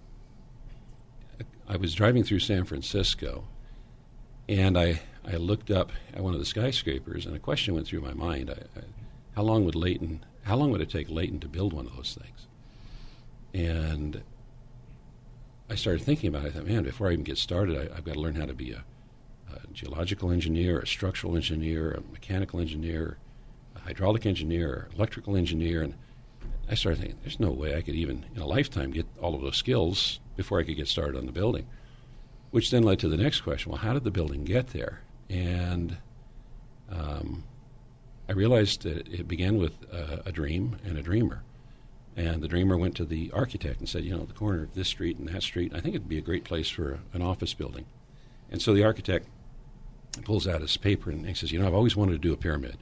I 1.68 1.76
was 1.76 1.94
driving 1.94 2.24
through 2.24 2.40
San 2.40 2.64
Francisco, 2.64 3.44
and 4.48 4.78
I 4.78 5.00
I 5.24 5.36
looked 5.36 5.70
up 5.70 5.90
at 6.14 6.22
one 6.22 6.34
of 6.34 6.38
the 6.38 6.46
skyscrapers, 6.46 7.26
and 7.26 7.34
a 7.34 7.40
question 7.40 7.74
went 7.74 7.86
through 7.86 8.00
my 8.00 8.14
mind: 8.14 8.50
I, 8.50 8.78
I, 8.78 8.84
how 9.34 9.42
long 9.42 9.64
would 9.64 9.74
Leighton? 9.74 10.24
How 10.44 10.56
long 10.56 10.70
would 10.70 10.80
it 10.80 10.90
take 10.90 11.10
Leighton 11.10 11.40
to 11.40 11.48
build 11.48 11.72
one 11.72 11.86
of 11.86 11.96
those 11.96 12.16
things? 12.20 12.46
And 13.52 14.22
I 15.68 15.74
started 15.74 16.04
thinking 16.04 16.28
about 16.28 16.44
it. 16.44 16.48
I 16.48 16.50
thought, 16.52 16.66
man, 16.66 16.84
before 16.84 17.08
I 17.08 17.12
even 17.12 17.24
get 17.24 17.38
started, 17.38 17.76
I, 17.76 17.94
have 17.94 18.04
got 18.04 18.14
to 18.14 18.20
learn 18.20 18.36
how 18.36 18.46
to 18.46 18.54
be 18.54 18.72
a, 18.72 18.84
a, 19.52 19.66
geological 19.72 20.30
engineer, 20.30 20.78
a 20.78 20.86
structural 20.86 21.34
engineer, 21.34 21.90
a 21.90 22.12
mechanical 22.12 22.60
engineer, 22.60 23.18
hydraulic 23.86 24.26
engineer, 24.26 24.88
electrical 24.94 25.36
engineer, 25.36 25.82
and 25.82 25.94
I 26.68 26.74
started 26.74 27.00
thinking, 27.00 27.18
there's 27.22 27.40
no 27.40 27.50
way 27.50 27.76
I 27.76 27.80
could 27.80 27.94
even, 27.94 28.26
in 28.34 28.42
a 28.42 28.46
lifetime, 28.46 28.90
get 28.90 29.06
all 29.20 29.34
of 29.34 29.42
those 29.42 29.56
skills 29.56 30.20
before 30.36 30.58
I 30.58 30.64
could 30.64 30.76
get 30.76 30.88
started 30.88 31.16
on 31.16 31.26
the 31.26 31.32
building. 31.32 31.66
Which 32.50 32.70
then 32.70 32.82
led 32.82 32.98
to 33.00 33.08
the 33.08 33.16
next 33.16 33.40
question: 33.40 33.72
Well, 33.72 33.80
how 33.80 33.92
did 33.92 34.04
the 34.04 34.10
building 34.10 34.44
get 34.44 34.68
there? 34.68 35.00
And 35.28 35.98
um, 36.90 37.44
I 38.28 38.32
realized 38.32 38.82
that 38.82 39.08
it 39.08 39.28
began 39.28 39.56
with 39.58 39.72
a 39.92 40.32
dream 40.32 40.78
and 40.84 40.98
a 40.98 41.02
dreamer. 41.02 41.42
And 42.16 42.42
the 42.42 42.48
dreamer 42.48 42.78
went 42.78 42.96
to 42.96 43.04
the 43.04 43.30
architect 43.32 43.78
and 43.78 43.88
said, 43.88 44.04
you 44.04 44.16
know, 44.16 44.24
the 44.24 44.32
corner 44.32 44.62
of 44.62 44.74
this 44.74 44.88
street 44.88 45.18
and 45.18 45.28
that 45.28 45.42
street, 45.42 45.72
I 45.74 45.80
think 45.80 45.94
it'd 45.94 46.08
be 46.08 46.16
a 46.16 46.22
great 46.22 46.44
place 46.44 46.70
for 46.70 47.00
an 47.12 47.20
office 47.20 47.52
building. 47.52 47.84
And 48.50 48.62
so 48.62 48.72
the 48.72 48.84
architect 48.84 49.28
pulls 50.24 50.48
out 50.48 50.62
his 50.62 50.76
paper 50.78 51.10
and 51.10 51.26
he 51.26 51.34
says, 51.34 51.52
you 51.52 51.58
know, 51.58 51.66
I've 51.66 51.74
always 51.74 51.94
wanted 51.94 52.12
to 52.12 52.18
do 52.18 52.32
a 52.32 52.36
pyramid, 52.38 52.78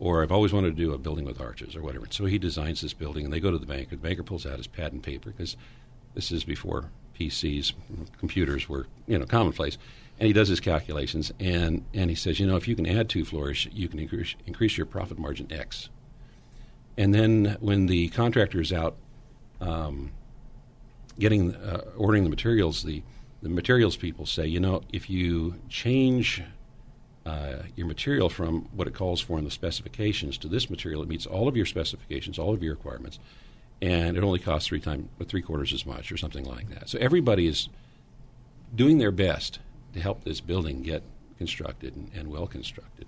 or 0.00 0.22
I've 0.22 0.32
always 0.32 0.52
wanted 0.52 0.76
to 0.76 0.82
do 0.82 0.92
a 0.92 0.98
building 0.98 1.24
with 1.24 1.40
arches, 1.40 1.74
or 1.74 1.82
whatever. 1.82 2.06
So 2.10 2.24
he 2.26 2.38
designs 2.38 2.80
this 2.80 2.92
building, 2.92 3.24
and 3.24 3.32
they 3.32 3.40
go 3.40 3.50
to 3.50 3.58
the 3.58 3.66
banker. 3.66 3.96
The 3.96 4.02
banker 4.02 4.22
pulls 4.22 4.46
out 4.46 4.58
his 4.58 4.66
pad 4.66 4.92
and 4.92 5.02
paper 5.02 5.30
because 5.30 5.56
this 6.14 6.30
is 6.30 6.44
before 6.44 6.90
PCs, 7.18 7.72
computers 8.18 8.68
were 8.68 8.86
you 9.06 9.18
know 9.18 9.26
commonplace. 9.26 9.78
And 10.20 10.26
he 10.26 10.32
does 10.32 10.48
his 10.48 10.58
calculations, 10.58 11.32
and, 11.38 11.84
and 11.94 12.10
he 12.10 12.16
says, 12.16 12.40
you 12.40 12.46
know, 12.46 12.56
if 12.56 12.66
you 12.66 12.74
can 12.74 12.86
add 12.86 13.08
two 13.08 13.24
floors, 13.24 13.68
you 13.72 13.88
can 13.88 14.00
increase, 14.00 14.34
increase 14.46 14.76
your 14.76 14.84
profit 14.84 15.16
margin 15.16 15.46
X. 15.48 15.90
And 16.96 17.14
then 17.14 17.56
when 17.60 17.86
the 17.86 18.08
contractor 18.08 18.60
is 18.60 18.72
out 18.72 18.96
um, 19.60 20.10
getting 21.20 21.54
uh, 21.54 21.82
ordering 21.96 22.24
the 22.24 22.30
materials, 22.30 22.82
the 22.82 23.02
the 23.42 23.48
materials 23.48 23.96
people 23.96 24.26
say, 24.26 24.46
you 24.46 24.58
know, 24.58 24.82
if 24.92 25.08
you 25.08 25.54
change 25.68 26.42
uh, 27.28 27.62
your 27.76 27.86
material 27.86 28.30
from 28.30 28.62
what 28.74 28.88
it 28.88 28.94
calls 28.94 29.20
for 29.20 29.38
in 29.38 29.44
the 29.44 29.50
specifications 29.50 30.38
to 30.38 30.48
this 30.48 30.70
material, 30.70 31.02
it 31.02 31.08
meets 31.08 31.26
all 31.26 31.46
of 31.46 31.56
your 31.56 31.66
specifications, 31.66 32.38
all 32.38 32.54
of 32.54 32.62
your 32.62 32.72
requirements, 32.72 33.18
and 33.82 34.16
it 34.16 34.24
only 34.24 34.38
costs 34.38 34.68
three 34.68 34.80
times, 34.80 35.08
three 35.26 35.42
quarters 35.42 35.74
as 35.74 35.84
much, 35.84 36.10
or 36.10 36.16
something 36.16 36.44
like 36.44 36.70
that. 36.70 36.88
So 36.88 36.98
everybody 36.98 37.46
is 37.46 37.68
doing 38.74 38.96
their 38.96 39.10
best 39.10 39.58
to 39.92 40.00
help 40.00 40.24
this 40.24 40.40
building 40.40 40.82
get 40.82 41.02
constructed 41.36 41.94
and, 41.94 42.10
and 42.14 42.28
well 42.30 42.46
constructed, 42.46 43.06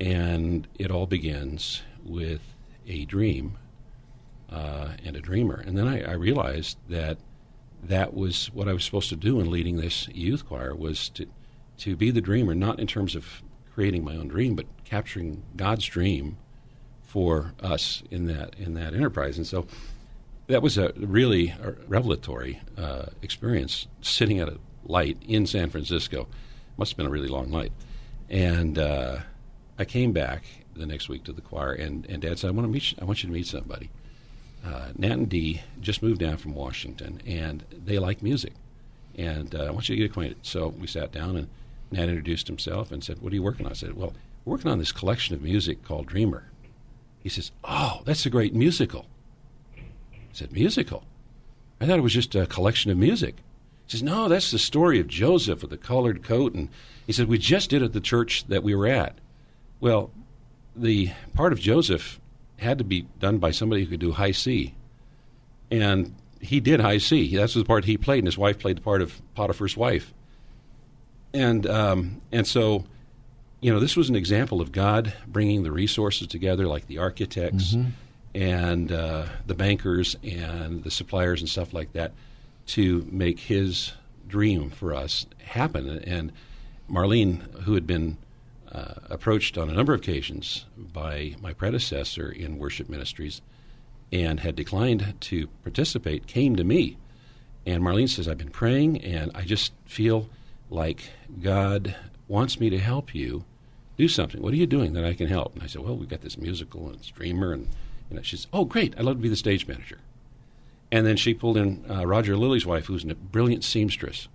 and 0.00 0.68
it 0.78 0.92
all 0.92 1.06
begins 1.06 1.82
with 2.04 2.42
a 2.86 3.04
dream 3.06 3.58
uh, 4.50 4.90
and 5.04 5.16
a 5.16 5.20
dreamer. 5.20 5.56
And 5.66 5.76
then 5.76 5.88
I, 5.88 6.02
I, 6.02 6.12
realized 6.12 6.76
that 6.88 7.18
that 7.82 8.12
was 8.12 8.52
what 8.52 8.68
I 8.68 8.72
was 8.72 8.84
supposed 8.84 9.08
to 9.08 9.16
do 9.16 9.40
in 9.40 9.50
leading 9.50 9.78
this 9.78 10.08
youth 10.08 10.46
choir 10.46 10.74
was 10.74 11.08
to 11.10 11.26
to 11.82 11.96
be 11.96 12.12
the 12.12 12.20
dreamer, 12.20 12.54
not 12.54 12.78
in 12.78 12.86
terms 12.86 13.16
of 13.16 13.42
creating 13.74 14.04
my 14.04 14.14
own 14.14 14.28
dream, 14.28 14.54
but 14.54 14.66
capturing 14.84 15.42
God's 15.56 15.84
dream 15.84 16.36
for 17.02 17.52
us 17.60 18.04
in 18.08 18.26
that 18.26 18.54
in 18.56 18.74
that 18.74 18.94
enterprise. 18.94 19.36
And 19.36 19.46
so 19.46 19.66
that 20.46 20.62
was 20.62 20.78
a 20.78 20.92
really 20.96 21.54
revelatory 21.88 22.60
uh, 22.78 23.06
experience, 23.20 23.88
sitting 24.00 24.38
at 24.38 24.48
a 24.48 24.58
light 24.84 25.18
in 25.26 25.44
San 25.44 25.70
Francisco. 25.70 26.28
Must 26.76 26.92
have 26.92 26.96
been 26.96 27.06
a 27.06 27.10
really 27.10 27.28
long 27.28 27.50
night, 27.50 27.72
and 28.30 28.78
uh, 28.78 29.18
I 29.76 29.84
came 29.84 30.12
back 30.12 30.44
the 30.74 30.86
next 30.86 31.08
week 31.08 31.24
to 31.24 31.32
the 31.32 31.42
choir, 31.42 31.72
and, 31.72 32.06
and 32.06 32.22
Dad 32.22 32.38
said, 32.38 32.48
"I 32.48 32.52
want 32.52 32.66
to 32.68 32.72
meet. 32.72 32.92
You, 32.92 32.98
I 33.02 33.04
want 33.04 33.22
you 33.24 33.28
to 33.28 33.32
meet 33.32 33.46
somebody." 33.46 33.90
Uh, 34.64 34.92
Nat 34.96 35.12
and 35.12 35.28
Dee 35.28 35.60
just 35.80 36.00
moved 36.00 36.20
down 36.20 36.36
from 36.36 36.54
Washington, 36.54 37.20
and 37.26 37.64
they 37.84 37.98
like 37.98 38.22
music, 38.22 38.52
and 39.16 39.52
uh, 39.52 39.64
I 39.64 39.70
want 39.70 39.88
you 39.88 39.96
to 39.96 40.02
get 40.02 40.10
acquainted. 40.12 40.36
So 40.42 40.68
we 40.68 40.86
sat 40.86 41.10
down, 41.10 41.36
and 41.36 41.48
Nat 41.92 42.08
introduced 42.08 42.46
himself 42.48 42.90
and 42.90 43.04
said, 43.04 43.20
"What 43.20 43.32
are 43.32 43.36
you 43.36 43.42
working 43.42 43.66
on?" 43.66 43.72
I 43.72 43.74
said, 43.74 43.94
"Well, 43.94 44.14
working 44.44 44.70
on 44.70 44.78
this 44.78 44.92
collection 44.92 45.34
of 45.34 45.42
music 45.42 45.84
called 45.84 46.06
Dreamer." 46.06 46.50
He 47.20 47.28
says, 47.28 47.52
"Oh, 47.62 48.02
that's 48.04 48.26
a 48.26 48.30
great 48.30 48.54
musical." 48.54 49.06
I 49.76 50.32
said, 50.32 50.52
"Musical? 50.52 51.04
I 51.80 51.86
thought 51.86 51.98
it 51.98 52.02
was 52.02 52.14
just 52.14 52.34
a 52.34 52.46
collection 52.46 52.90
of 52.90 52.98
music." 52.98 53.36
He 53.86 53.92
says, 53.92 54.02
"No, 54.02 54.28
that's 54.28 54.50
the 54.50 54.58
story 54.58 54.98
of 54.98 55.06
Joseph 55.06 55.60
with 55.60 55.70
the 55.70 55.76
colored 55.76 56.22
coat." 56.22 56.54
And 56.54 56.68
he 57.06 57.12
said, 57.12 57.28
"We 57.28 57.38
just 57.38 57.70
did 57.70 57.82
it 57.82 57.86
at 57.86 57.92
the 57.92 58.00
church 58.00 58.46
that 58.46 58.62
we 58.62 58.74
were 58.74 58.86
at." 58.86 59.18
Well, 59.80 60.10
the 60.74 61.10
part 61.34 61.52
of 61.52 61.60
Joseph 61.60 62.18
had 62.56 62.78
to 62.78 62.84
be 62.84 63.06
done 63.20 63.38
by 63.38 63.50
somebody 63.50 63.82
who 63.82 63.90
could 63.90 64.00
do 64.00 64.12
high 64.12 64.30
C. 64.30 64.74
And 65.70 66.14
he 66.40 66.60
did 66.60 66.80
high 66.80 66.98
C. 66.98 67.36
That's 67.36 67.54
the 67.54 67.64
part 67.64 67.84
he 67.84 67.96
played, 67.98 68.18
and 68.18 68.28
his 68.28 68.38
wife 68.38 68.58
played 68.58 68.78
the 68.78 68.82
part 68.82 69.02
of 69.02 69.20
Potiphar's 69.34 69.76
wife. 69.76 70.14
And 71.34 71.66
um, 71.66 72.20
and 72.30 72.46
so, 72.46 72.84
you 73.60 73.72
know, 73.72 73.80
this 73.80 73.96
was 73.96 74.08
an 74.08 74.16
example 74.16 74.60
of 74.60 74.72
God 74.72 75.12
bringing 75.26 75.62
the 75.62 75.72
resources 75.72 76.26
together, 76.26 76.66
like 76.66 76.86
the 76.86 76.98
architects 76.98 77.74
mm-hmm. 77.74 77.90
and 78.34 78.92
uh, 78.92 79.26
the 79.46 79.54
bankers 79.54 80.16
and 80.22 80.84
the 80.84 80.90
suppliers 80.90 81.40
and 81.40 81.48
stuff 81.48 81.72
like 81.72 81.92
that, 81.92 82.12
to 82.66 83.06
make 83.10 83.40
His 83.40 83.92
dream 84.28 84.70
for 84.70 84.94
us 84.94 85.26
happen. 85.44 85.88
And 85.88 86.32
Marlene, 86.90 87.62
who 87.62 87.74
had 87.74 87.86
been 87.86 88.18
uh, 88.70 88.94
approached 89.10 89.58
on 89.58 89.70
a 89.70 89.74
number 89.74 89.94
of 89.94 90.00
occasions 90.00 90.66
by 90.76 91.34
my 91.40 91.52
predecessor 91.52 92.30
in 92.30 92.58
worship 92.58 92.88
ministries 92.88 93.42
and 94.10 94.40
had 94.40 94.56
declined 94.56 95.14
to 95.20 95.46
participate, 95.62 96.26
came 96.26 96.56
to 96.56 96.64
me. 96.64 96.98
And 97.66 97.82
Marlene 97.82 98.08
says, 98.08 98.28
I've 98.28 98.38
been 98.38 98.50
praying 98.50 99.02
and 99.02 99.30
I 99.34 99.42
just 99.42 99.72
feel 99.84 100.28
like 100.72 101.10
God 101.40 101.94
wants 102.28 102.58
me 102.58 102.70
to 102.70 102.78
help 102.78 103.14
you 103.14 103.44
do 103.96 104.08
something. 104.08 104.40
What 104.40 104.52
are 104.52 104.56
you 104.56 104.66
doing 104.66 104.94
that 104.94 105.04
I 105.04 105.14
can 105.14 105.28
help? 105.28 105.54
And 105.54 105.62
I 105.62 105.66
said, 105.66 105.82
Well, 105.82 105.96
we've 105.96 106.08
got 106.08 106.22
this 106.22 106.38
musical 106.38 106.88
and 106.88 107.00
Dreamer. 107.14 107.52
And 107.52 107.68
you 108.10 108.16
know, 108.16 108.22
she 108.22 108.36
says, 108.36 108.46
Oh, 108.52 108.64
great. 108.64 108.94
I'd 108.96 109.04
love 109.04 109.16
to 109.16 109.22
be 109.22 109.28
the 109.28 109.36
stage 109.36 109.68
manager. 109.68 109.98
And 110.90 111.06
then 111.06 111.16
she 111.16 111.34
pulled 111.34 111.56
in 111.56 111.84
uh, 111.90 112.06
Roger 112.06 112.36
Lilly's 112.36 112.66
wife, 112.66 112.86
who's 112.86 113.04
a 113.04 113.14
brilliant 113.14 113.64
seamstress. 113.64 114.28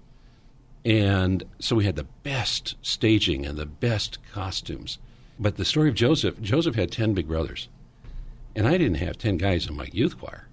And 0.85 1.43
so 1.59 1.75
we 1.75 1.85
had 1.85 1.95
the 1.95 2.07
best 2.23 2.75
staging 2.81 3.45
and 3.45 3.57
the 3.57 3.65
best 3.65 4.19
costumes. 4.31 4.97
But 5.39 5.57
the 5.57 5.65
story 5.65 5.89
of 5.89 5.95
Joseph 5.95 6.41
Joseph 6.41 6.75
had 6.75 6.91
10 6.91 7.13
big 7.13 7.27
brothers. 7.27 7.67
And 8.55 8.67
I 8.67 8.77
didn't 8.77 8.95
have 8.95 9.17
10 9.17 9.37
guys 9.37 9.67
in 9.67 9.75
my 9.75 9.87
youth 9.91 10.17
choir. 10.19 10.46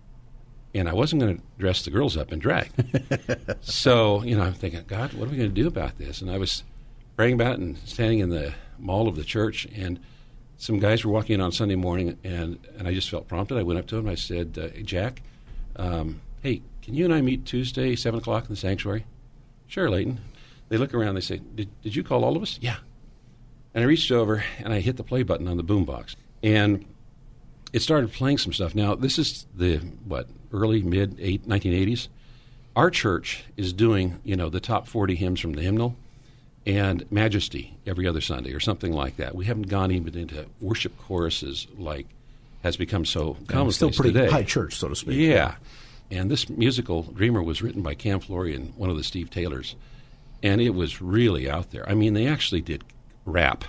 And 0.75 0.89
I 0.89 0.93
wasn't 0.93 1.23
going 1.23 1.37
to 1.37 1.43
dress 1.59 1.85
the 1.85 1.91
girls 1.91 2.17
up 2.17 2.33
in 2.33 2.41
drag. 2.41 2.71
so, 3.61 4.23
you 4.25 4.37
know, 4.37 4.43
I'm 4.43 4.55
thinking, 4.55 4.83
God, 4.87 5.13
what 5.13 5.29
are 5.29 5.31
we 5.31 5.37
going 5.37 5.49
to 5.49 5.63
do 5.63 5.69
about 5.69 5.99
this? 5.99 6.21
And 6.21 6.31
I 6.31 6.39
was 6.39 6.65
praying 7.17 7.35
about 7.35 7.55
it 7.55 7.59
and 7.61 7.79
standing 7.79 8.19
in 8.19 8.31
the 8.31 8.55
mall 8.79 9.07
of 9.07 9.15
the 9.15 9.23
church. 9.23 9.67
And 9.75 10.01
some 10.57 10.81
guys 10.81 11.05
were 11.05 11.13
walking 11.13 11.35
in 11.35 11.41
on 11.41 11.53
Sunday 11.53 11.77
morning. 11.77 12.19
And, 12.25 12.59
and 12.77 12.89
I 12.89 12.95
just 12.95 13.09
felt 13.09 13.29
prompted. 13.29 13.57
I 13.57 13.63
went 13.63 13.79
up 13.79 13.87
to 13.89 13.97
him. 13.97 14.09
I 14.09 14.17
said, 14.17 14.59
uh, 14.61 14.81
Jack, 14.83 15.23
um, 15.77 16.21
hey, 16.43 16.63
can 16.83 16.95
you 16.95 17.05
and 17.05 17.15
I 17.15 17.21
meet 17.21 17.47
Tuesday, 17.47 17.95
7 17.95 18.19
o'clock 18.19 18.45
in 18.45 18.51
the 18.51 18.57
sanctuary? 18.57 19.07
Sure, 19.69 19.89
Leighton. 19.89 20.21
They 20.69 20.77
look 20.77 20.93
around. 20.93 21.15
They 21.15 21.21
say, 21.21 21.41
did, 21.55 21.69
did 21.83 21.95
you 21.95 22.03
call 22.03 22.25
all 22.25 22.37
of 22.37 22.43
us? 22.43 22.59
Yeah. 22.61 22.77
And 23.75 23.85
I 23.85 23.87
reached 23.87 24.11
over 24.11 24.45
and 24.59 24.73
I 24.73 24.81
hit 24.81 24.97
the 24.97 25.05
play 25.05 25.23
button 25.23 25.47
on 25.47 25.57
the 25.57 25.65
boombox. 25.65 26.17
And 26.43 26.85
it 27.75 27.83
started 27.83 28.13
playing 28.13 28.39
some 28.39 28.53
stuff. 28.53 28.73
Now, 28.73 28.95
this 28.95 29.19
is 29.19 29.47
the, 29.53 29.79
what, 30.05 30.29
early, 30.53 30.81
mid, 30.85 31.17
eight, 31.19 31.49
1980s. 31.49 32.07
Our 32.77 32.89
church 32.89 33.43
is 33.57 33.73
doing, 33.73 34.21
you 34.23 34.37
know, 34.37 34.49
the 34.49 34.61
top 34.61 34.87
40 34.87 35.17
hymns 35.17 35.41
from 35.41 35.55
the 35.55 35.63
hymnal 35.63 35.97
and 36.65 37.05
Majesty 37.11 37.77
every 37.85 38.07
other 38.07 38.21
Sunday 38.21 38.53
or 38.53 38.61
something 38.61 38.93
like 38.93 39.17
that. 39.17 39.35
We 39.35 39.47
haven't 39.47 39.69
gone 39.69 39.91
even 39.91 40.17
into 40.17 40.47
worship 40.61 40.97
choruses 40.99 41.67
like 41.77 42.07
has 42.63 42.77
become 42.77 43.05
so 43.05 43.37
commonplace 43.49 43.75
Still 43.75 43.91
pretty 43.91 44.13
today. 44.13 44.31
high 44.31 44.45
church, 44.45 44.77
so 44.77 44.89
to 44.89 44.95
speak. 44.95 45.17
Yeah. 45.17 45.57
And 46.13 46.31
this 46.31 46.49
musical, 46.49 47.03
Dreamer, 47.03 47.43
was 47.43 47.61
written 47.61 47.83
by 47.83 47.95
Cam 47.95 48.21
Floria 48.21 48.55
and 48.55 48.73
one 48.77 48.89
of 48.89 48.97
the 48.97 49.03
Steve 49.03 49.31
Taylors. 49.31 49.75
And 50.45 50.61
it 50.61 50.71
was 50.71 51.03
really 51.03 51.51
out 51.51 51.73
there. 51.73 51.89
I 51.91 51.95
mean, 51.95 52.15
they 52.15 52.29
actually 52.29 52.61
did 52.61 52.85
rap. 53.27 53.65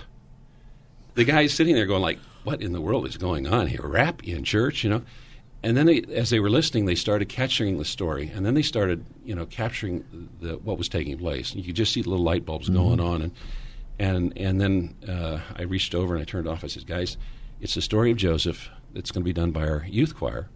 The 1.14 1.24
guy's 1.24 1.52
sitting 1.52 1.74
there 1.74 1.86
going 1.86 2.02
like, 2.02 2.20
what 2.46 2.62
in 2.62 2.72
the 2.72 2.80
world 2.80 3.08
is 3.08 3.16
going 3.16 3.48
on 3.48 3.66
here? 3.66 3.80
Rap 3.82 4.22
in 4.22 4.44
church, 4.44 4.84
you 4.84 4.90
know? 4.90 5.02
And 5.64 5.76
then 5.76 5.86
they, 5.86 6.02
as 6.14 6.30
they 6.30 6.38
were 6.38 6.48
listening, 6.48 6.84
they 6.84 6.94
started 6.94 7.28
capturing 7.28 7.76
the 7.76 7.84
story, 7.84 8.30
and 8.32 8.46
then 8.46 8.54
they 8.54 8.62
started, 8.62 9.04
you 9.24 9.34
know, 9.34 9.46
capturing 9.46 10.28
the, 10.40 10.58
what 10.58 10.78
was 10.78 10.88
taking 10.88 11.18
place. 11.18 11.50
And 11.50 11.58
you 11.58 11.66
could 11.66 11.74
just 11.74 11.92
see 11.92 12.02
the 12.02 12.08
little 12.08 12.24
light 12.24 12.46
bulbs 12.46 12.66
mm-hmm. 12.66 12.76
going 12.76 13.00
on, 13.00 13.22
and 13.22 13.32
and 13.98 14.32
and 14.36 14.60
then 14.60 14.94
uh, 15.08 15.40
I 15.56 15.62
reached 15.62 15.92
over 15.92 16.14
and 16.14 16.22
I 16.22 16.24
turned 16.24 16.46
off. 16.46 16.62
I 16.62 16.68
said, 16.68 16.86
"Guys, 16.86 17.16
it's 17.60 17.74
the 17.74 17.82
story 17.82 18.12
of 18.12 18.16
Joseph 18.16 18.68
that's 18.92 19.10
going 19.10 19.22
to 19.22 19.24
be 19.24 19.32
done 19.32 19.50
by 19.50 19.66
our 19.66 19.84
youth 19.88 20.14
choir, 20.14 20.48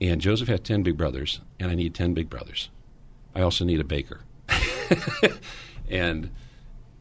and 0.00 0.20
Joseph 0.20 0.48
had 0.48 0.64
10 0.64 0.82
big 0.82 0.96
brothers, 0.96 1.40
and 1.60 1.70
I 1.70 1.76
need 1.76 1.94
10 1.94 2.12
big 2.12 2.28
brothers. 2.28 2.70
I 3.36 3.42
also 3.42 3.64
need 3.64 3.78
a 3.78 3.84
baker. 3.84 4.22
and 5.88 6.30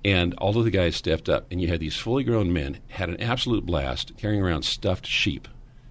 and 0.03 0.33
all 0.35 0.57
of 0.57 0.63
the 0.63 0.71
guys 0.71 0.95
stepped 0.95 1.27
up, 1.27 1.45
and 1.51 1.61
you 1.61 1.67
had 1.67 1.79
these 1.79 1.95
fully 1.95 2.23
grown 2.23 2.53
men 2.53 2.79
had 2.89 3.09
an 3.09 3.19
absolute 3.21 3.65
blast 3.65 4.15
carrying 4.17 4.41
around 4.41 4.63
stuffed 4.63 5.05
sheep, 5.05 5.47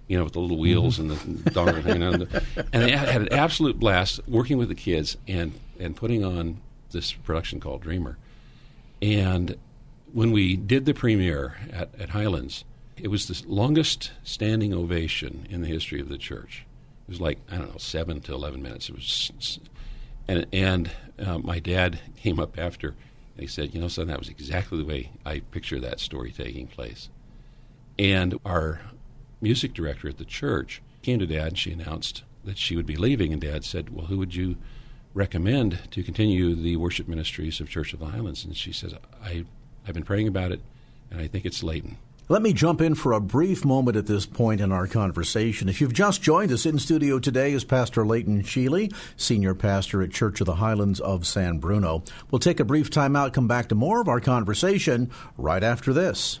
you 0.07 0.17
know, 0.17 0.23
with 0.23 0.33
the 0.33 0.39
little 0.39 0.57
wheels 0.57 0.97
and 0.97 1.11
the 1.11 1.15
dongle 1.51 1.83
hanging 1.83 2.03
out. 2.03 2.67
And 2.73 2.83
they 2.83 2.91
had 2.91 3.21
an 3.21 3.33
absolute 3.33 3.79
blast 3.79 4.19
working 4.27 4.57
with 4.57 4.69
the 4.69 4.75
kids 4.75 5.17
and 5.27 5.53
and 5.79 5.95
putting 5.95 6.25
on 6.25 6.59
this 6.91 7.13
production 7.13 7.59
called 7.59 7.81
Dreamer. 7.81 8.17
And 9.01 9.55
when 10.11 10.31
we 10.31 10.57
did 10.57 10.85
the 10.85 10.93
premiere 10.93 11.55
at, 11.71 11.89
at 11.99 12.09
Highlands, 12.09 12.65
it 12.97 13.09
was 13.09 13.27
the 13.27 13.47
longest 13.47 14.11
standing 14.23 14.73
ovation 14.73 15.47
in 15.49 15.61
the 15.61 15.67
history 15.67 16.01
of 16.01 16.09
the 16.09 16.17
church. 16.17 16.65
It 17.07 17.11
was 17.11 17.21
like 17.21 17.39
I 17.51 17.57
don't 17.57 17.71
know, 17.71 17.77
seven 17.77 18.21
to 18.21 18.33
eleven 18.33 18.61
minutes. 18.61 18.89
It 18.89 18.95
was, 18.95 19.59
and 20.27 20.47
and 20.51 20.91
uh, 21.19 21.37
my 21.37 21.59
dad 21.59 21.99
came 22.17 22.39
up 22.39 22.57
after 22.57 22.95
he 23.41 23.47
said, 23.47 23.73
"You 23.73 23.81
know, 23.81 23.87
son, 23.87 24.07
that 24.07 24.19
was 24.19 24.29
exactly 24.29 24.77
the 24.77 24.85
way 24.85 25.11
I 25.25 25.39
picture 25.39 25.79
that 25.79 25.99
story 25.99 26.31
taking 26.31 26.67
place." 26.67 27.09
And 27.97 28.39
our 28.45 28.81
music 29.41 29.73
director 29.73 30.09
at 30.09 30.17
the 30.17 30.25
church 30.25 30.81
came 31.01 31.19
to 31.19 31.27
Dad 31.27 31.49
and 31.49 31.57
she 31.57 31.71
announced 31.71 32.23
that 32.43 32.57
she 32.57 32.75
would 32.75 32.85
be 32.85 32.95
leaving. 32.95 33.31
And 33.33 33.41
Dad 33.41 33.63
said, 33.63 33.89
"Well, 33.89 34.07
who 34.07 34.17
would 34.17 34.35
you 34.35 34.57
recommend 35.13 35.79
to 35.91 36.03
continue 36.03 36.55
the 36.55 36.77
worship 36.77 37.07
ministries 37.07 37.59
of 37.59 37.69
Church 37.69 37.93
of 37.93 37.99
the 37.99 38.07
Highlands?" 38.07 38.45
And 38.45 38.55
she 38.55 38.71
says, 38.71 38.93
"I 39.21 39.45
I've 39.87 39.93
been 39.93 40.03
praying 40.03 40.27
about 40.27 40.51
it, 40.51 40.61
and 41.09 41.19
I 41.19 41.27
think 41.27 41.45
it's 41.45 41.63
Leighton." 41.63 41.97
Let 42.31 42.43
me 42.43 42.53
jump 42.53 42.79
in 42.79 42.93
for 42.93 43.13
a 43.13 43.19
brief 43.19 43.65
moment 43.65 43.97
at 43.97 44.05
this 44.05 44.27
point 44.27 44.61
in 44.61 44.71
our 44.71 44.85
conversation. 44.85 45.67
If 45.67 45.81
you've 45.81 45.93
just 45.93 46.21
joined 46.21 46.51
us 46.51 46.63
in 46.63 46.77
studio 46.77 47.17
today 47.17 47.53
is 47.53 47.63
Pastor 47.63 48.05
Leighton 48.05 48.43
Sheely, 48.43 48.93
Senior 49.17 49.55
Pastor 49.55 50.03
at 50.03 50.11
Church 50.11 50.39
of 50.39 50.45
the 50.45 50.57
Highlands 50.57 50.99
of 50.99 51.25
San 51.25 51.57
Bruno. 51.57 52.03
We'll 52.29 52.37
take 52.37 52.59
a 52.59 52.63
brief 52.63 52.91
time 52.91 53.15
out, 53.15 53.33
come 53.33 53.47
back 53.47 53.67
to 53.69 53.75
more 53.75 53.99
of 53.99 54.07
our 54.07 54.19
conversation 54.19 55.09
right 55.39 55.63
after 55.63 55.91
this. 55.91 56.39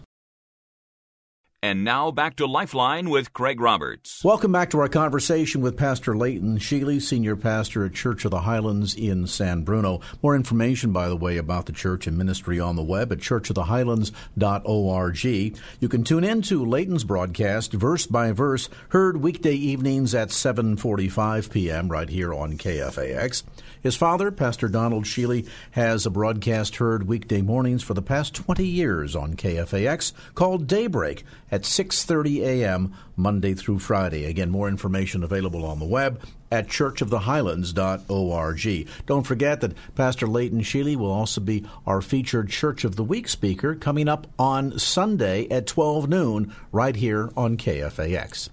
And 1.61 1.83
now 1.83 2.09
back 2.09 2.37
to 2.37 2.45
Lifeline 2.45 3.09
with 3.09 3.33
Craig 3.33 3.59
Roberts. 3.59 4.23
Welcome 4.23 4.53
back 4.53 4.69
to 4.69 4.79
our 4.79 4.87
conversation 4.87 5.59
with 5.59 5.75
Pastor 5.75 6.15
Leighton 6.15 6.57
Sheely, 6.57 7.01
Senior 7.01 7.35
Pastor 7.35 7.83
at 7.83 7.93
Church 7.93 8.23
of 8.23 8.31
the 8.31 8.39
Highlands 8.39 8.95
in 8.95 9.27
San 9.27 9.63
Bruno. 9.63 9.99
More 10.23 10.37
information, 10.37 10.93
by 10.93 11.09
the 11.09 11.17
way, 11.17 11.35
about 11.35 11.65
the 11.65 11.73
church 11.73 12.07
and 12.07 12.17
ministry 12.17 12.61
on 12.61 12.77
the 12.77 12.81
web 12.81 13.11
at 13.11 13.17
churchofthehighlands.org. 13.17 15.57
You 15.81 15.89
can 15.89 16.05
tune 16.05 16.23
in 16.23 16.41
to 16.43 16.65
Leighton's 16.65 17.03
broadcast, 17.03 17.73
verse 17.73 18.05
by 18.05 18.31
verse, 18.31 18.69
heard 18.89 19.17
weekday 19.17 19.55
evenings 19.55 20.15
at 20.15 20.29
7.45 20.29 21.51
p.m. 21.51 21.89
right 21.89 22.07
here 22.07 22.33
on 22.33 22.57
KFAX. 22.57 23.43
His 23.81 23.97
father, 23.97 24.31
Pastor 24.31 24.69
Donald 24.69 25.03
Sheely, 25.03 25.45
has 25.71 26.05
a 26.05 26.09
broadcast 26.09 26.77
heard 26.77 27.05
weekday 27.05 27.41
mornings 27.41 27.83
for 27.83 27.93
the 27.93 28.01
past 28.01 28.33
20 28.33 28.65
years 28.65 29.13
on 29.13 29.35
KFAX 29.35 30.13
called 30.35 30.65
Daybreak 30.65 31.25
at 31.51 31.63
6:30 31.63 32.41
a.m. 32.41 32.93
Monday 33.15 33.53
through 33.53 33.79
Friday. 33.79 34.25
Again, 34.25 34.49
more 34.49 34.67
information 34.67 35.23
available 35.23 35.65
on 35.65 35.79
the 35.79 35.85
web 35.85 36.21
at 36.51 36.67
churchofthehighlands.org. 36.67 38.87
Don't 39.05 39.27
forget 39.27 39.61
that 39.61 39.75
Pastor 39.95 40.27
Leighton 40.27 40.61
Sheely 40.61 40.95
will 40.95 41.11
also 41.11 41.41
be 41.41 41.65
our 41.85 42.01
featured 42.01 42.49
Church 42.49 42.83
of 42.83 42.95
the 42.95 43.03
Week 43.03 43.27
speaker 43.27 43.75
coming 43.75 44.07
up 44.07 44.27
on 44.37 44.79
Sunday 44.79 45.47
at 45.49 45.67
12 45.67 46.09
noon 46.09 46.55
right 46.71 46.95
here 46.95 47.29
on 47.37 47.57
KFAX. 47.57 48.49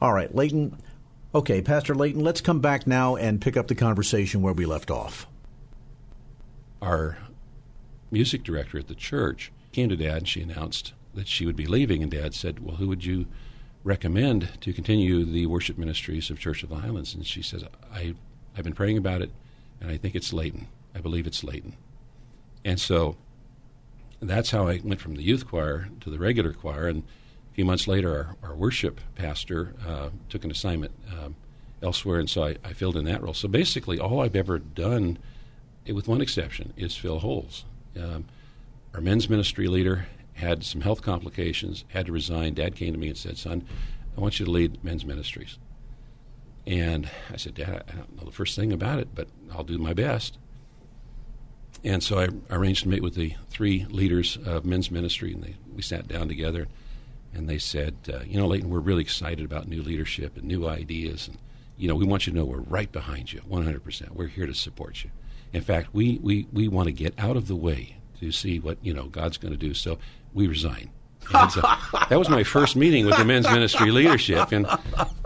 All 0.00 0.12
right, 0.12 0.32
Leighton 0.34 0.76
Okay, 1.32 1.62
Pastor 1.62 1.94
Leighton, 1.94 2.24
let's 2.24 2.40
come 2.40 2.58
back 2.58 2.88
now 2.88 3.14
and 3.14 3.40
pick 3.40 3.56
up 3.56 3.68
the 3.68 3.76
conversation 3.76 4.42
where 4.42 4.52
we 4.52 4.66
left 4.66 4.90
off. 4.90 5.28
Our 6.82 7.18
music 8.10 8.42
director 8.42 8.78
at 8.78 8.88
the 8.88 8.96
church 8.96 9.52
came 9.70 9.88
to 9.90 9.96
Dad 9.96 10.18
and 10.18 10.28
she 10.28 10.42
announced 10.42 10.92
that 11.14 11.28
she 11.28 11.46
would 11.46 11.56
be 11.56 11.66
leaving, 11.66 12.02
and 12.02 12.10
Dad 12.10 12.34
said, 12.34 12.60
Well, 12.60 12.76
who 12.76 12.88
would 12.88 13.04
you 13.04 13.26
recommend 13.82 14.60
to 14.60 14.72
continue 14.72 15.24
the 15.24 15.46
worship 15.46 15.78
ministries 15.78 16.30
of 16.30 16.38
Church 16.38 16.62
of 16.62 16.68
the 16.68 16.76
Highlands? 16.76 17.14
And 17.14 17.26
she 17.26 17.42
says, 17.42 17.64
I, 17.92 18.14
I've 18.56 18.64
been 18.64 18.74
praying 18.74 18.98
about 18.98 19.22
it, 19.22 19.30
and 19.80 19.90
I 19.90 19.96
think 19.96 20.14
it's 20.14 20.32
Leighton. 20.32 20.68
I 20.94 21.00
believe 21.00 21.26
it's 21.26 21.42
Leighton. 21.42 21.76
And 22.64 22.80
so 22.80 23.16
that's 24.20 24.50
how 24.50 24.68
I 24.68 24.80
went 24.84 25.00
from 25.00 25.14
the 25.14 25.22
youth 25.22 25.46
choir 25.46 25.88
to 26.00 26.10
the 26.10 26.18
regular 26.18 26.52
choir, 26.52 26.88
and 26.88 27.02
a 27.50 27.54
few 27.54 27.64
months 27.64 27.88
later, 27.88 28.36
our, 28.42 28.50
our 28.50 28.54
worship 28.54 29.00
pastor 29.16 29.74
uh, 29.86 30.10
took 30.28 30.44
an 30.44 30.50
assignment 30.50 30.92
um, 31.10 31.34
elsewhere, 31.82 32.20
and 32.20 32.28
so 32.28 32.44
I, 32.44 32.56
I, 32.64 32.72
filled 32.72 32.96
in 32.96 33.04
that 33.06 33.22
role. 33.22 33.34
So 33.34 33.48
basically, 33.48 33.98
all 33.98 34.20
I've 34.20 34.36
ever 34.36 34.58
done, 34.58 35.18
with 35.92 36.06
one 36.06 36.20
exception, 36.20 36.72
is 36.76 36.96
fill 36.96 37.20
holes. 37.20 37.64
Um, 37.96 38.26
our 38.94 39.00
men's 39.00 39.28
ministry 39.28 39.66
leader 39.66 40.06
had 40.34 40.64
some 40.64 40.80
health 40.80 41.02
complications, 41.02 41.84
had 41.88 42.06
to 42.06 42.12
resign. 42.12 42.54
Dad 42.54 42.76
came 42.76 42.92
to 42.92 42.98
me 42.98 43.08
and 43.08 43.16
said, 43.18 43.36
"Son, 43.36 43.64
I 44.16 44.20
want 44.20 44.40
you 44.40 44.46
to 44.46 44.52
lead 44.52 44.82
men's 44.82 45.04
ministries." 45.04 45.58
And 46.66 47.08
I 47.32 47.36
said, 47.36 47.54
Dad, 47.54 47.84
I 47.88 47.92
don't 47.92 48.16
know 48.16 48.24
the 48.24 48.30
first 48.30 48.54
thing 48.54 48.72
about 48.72 48.98
it, 48.98 49.08
but 49.14 49.28
I'll 49.52 49.64
do 49.64 49.78
my 49.78 49.94
best. 49.94 50.38
And 51.82 52.02
so 52.02 52.20
I 52.20 52.28
arranged 52.54 52.82
to 52.82 52.88
meet 52.88 53.02
with 53.02 53.14
the 53.14 53.34
three 53.48 53.86
leaders 53.86 54.36
of 54.44 54.64
men's 54.64 54.90
ministry, 54.90 55.32
and 55.32 55.42
they, 55.42 55.56
we 55.74 55.82
sat 55.82 56.06
down 56.06 56.28
together 56.28 56.68
and 57.32 57.48
they 57.48 57.58
said, 57.58 57.94
uh, 58.12 58.20
you 58.26 58.38
know, 58.38 58.46
Leighton, 58.46 58.68
we're 58.68 58.80
really 58.80 59.02
excited 59.02 59.44
about 59.44 59.68
new 59.68 59.82
leadership 59.82 60.36
and 60.36 60.44
new 60.44 60.68
ideas, 60.68 61.28
and 61.28 61.38
you 61.76 61.88
know, 61.88 61.94
we 61.94 62.04
want 62.04 62.26
you 62.26 62.32
to 62.32 62.38
know 62.38 62.44
we're 62.44 62.58
right 62.58 62.92
behind 62.92 63.32
you, 63.32 63.40
100%. 63.48 64.10
We're 64.10 64.26
here 64.26 64.46
to 64.46 64.52
support 64.52 65.02
you. 65.02 65.10
In 65.52 65.62
fact, 65.62 65.94
we 65.94 66.18
we 66.22 66.46
we 66.52 66.68
want 66.68 66.86
to 66.86 66.92
get 66.92 67.14
out 67.18 67.36
of 67.36 67.48
the 67.48 67.56
way 67.56 67.96
to 68.20 68.30
see 68.30 68.58
what 68.58 68.78
you 68.82 68.92
know 68.92 69.06
God's 69.06 69.38
going 69.38 69.52
to 69.52 69.58
do. 69.58 69.72
So 69.72 69.98
we 70.34 70.46
resign. 70.46 70.90
So 71.50 71.60
that 72.08 72.18
was 72.18 72.28
my 72.28 72.42
first 72.42 72.74
meeting 72.74 73.06
with 73.06 73.16
the 73.16 73.24
men's 73.24 73.48
ministry 73.48 73.92
leadership, 73.92 74.50
and 74.50 74.66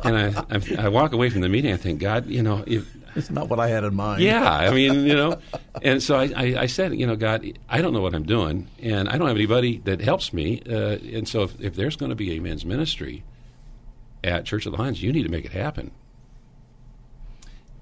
and 0.03 0.17
I, 0.17 0.45
I, 0.51 0.85
I 0.85 0.88
walk 0.88 1.12
away 1.12 1.31
from 1.31 1.40
the 1.40 1.49
meeting. 1.49 1.73
I 1.73 1.79
think, 1.79 1.99
God, 1.99 2.27
you 2.27 2.43
know, 2.43 2.62
if 2.67 2.87
it's 3.17 3.31
not 3.31 3.49
what 3.49 3.59
I 3.59 3.69
had 3.69 3.85
in 3.85 3.95
mind. 3.95 4.23
Yeah, 4.23 4.45
I 4.45 4.71
mean, 4.71 5.07
you 5.07 5.14
know, 5.14 5.38
and 5.83 6.03
so 6.03 6.17
I, 6.17 6.33
I, 6.37 6.43
I, 6.62 6.67
said, 6.67 6.95
you 6.95 7.07
know, 7.07 7.17
God, 7.17 7.59
I 7.69 7.81
don't 7.81 7.93
know 7.93 8.01
what 8.01 8.14
I'm 8.14 8.25
doing, 8.25 8.69
and 8.83 9.09
I 9.09 9.17
don't 9.17 9.29
have 9.29 9.37
anybody 9.37 9.79
that 9.85 10.01
helps 10.01 10.33
me. 10.33 10.61
Uh, 10.69 10.99
and 11.17 11.29
so 11.29 11.43
if, 11.43 11.59
if 11.61 11.75
there's 11.75 11.97
going 11.97 12.11
to 12.11 12.17
be 12.17 12.37
a 12.37 12.40
men's 12.40 12.64
ministry 12.67 13.25
at 14.23 14.45
Church 14.45 14.67
of 14.67 14.73
the 14.73 14.79
Highlands, 14.79 15.03
you 15.03 15.12
need 15.12 15.23
to 15.23 15.31
make 15.31 15.45
it 15.45 15.53
happen. 15.53 15.93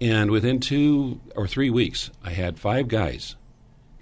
And 0.00 0.30
within 0.30 0.60
two 0.60 1.20
or 1.34 1.46
three 1.46 1.70
weeks, 1.70 2.10
I 2.22 2.30
had 2.30 2.58
five 2.58 2.88
guys 2.88 3.36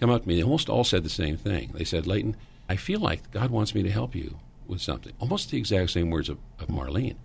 come 0.00 0.10
up 0.10 0.22
to 0.22 0.28
me. 0.28 0.36
They 0.36 0.42
almost 0.42 0.68
all 0.68 0.84
said 0.84 1.04
the 1.04 1.10
same 1.10 1.36
thing. 1.36 1.70
They 1.74 1.84
said, 1.84 2.06
Leighton, 2.06 2.36
I 2.70 2.76
feel 2.76 3.00
like 3.00 3.32
God 3.32 3.50
wants 3.50 3.74
me 3.74 3.82
to 3.82 3.90
help 3.90 4.14
you 4.14 4.38
with 4.68 4.80
something. 4.80 5.12
Almost 5.18 5.50
the 5.50 5.58
exact 5.58 5.90
same 5.90 6.08
words 6.08 6.28
of, 6.28 6.38
of 6.60 6.68
Marlene 6.68 7.16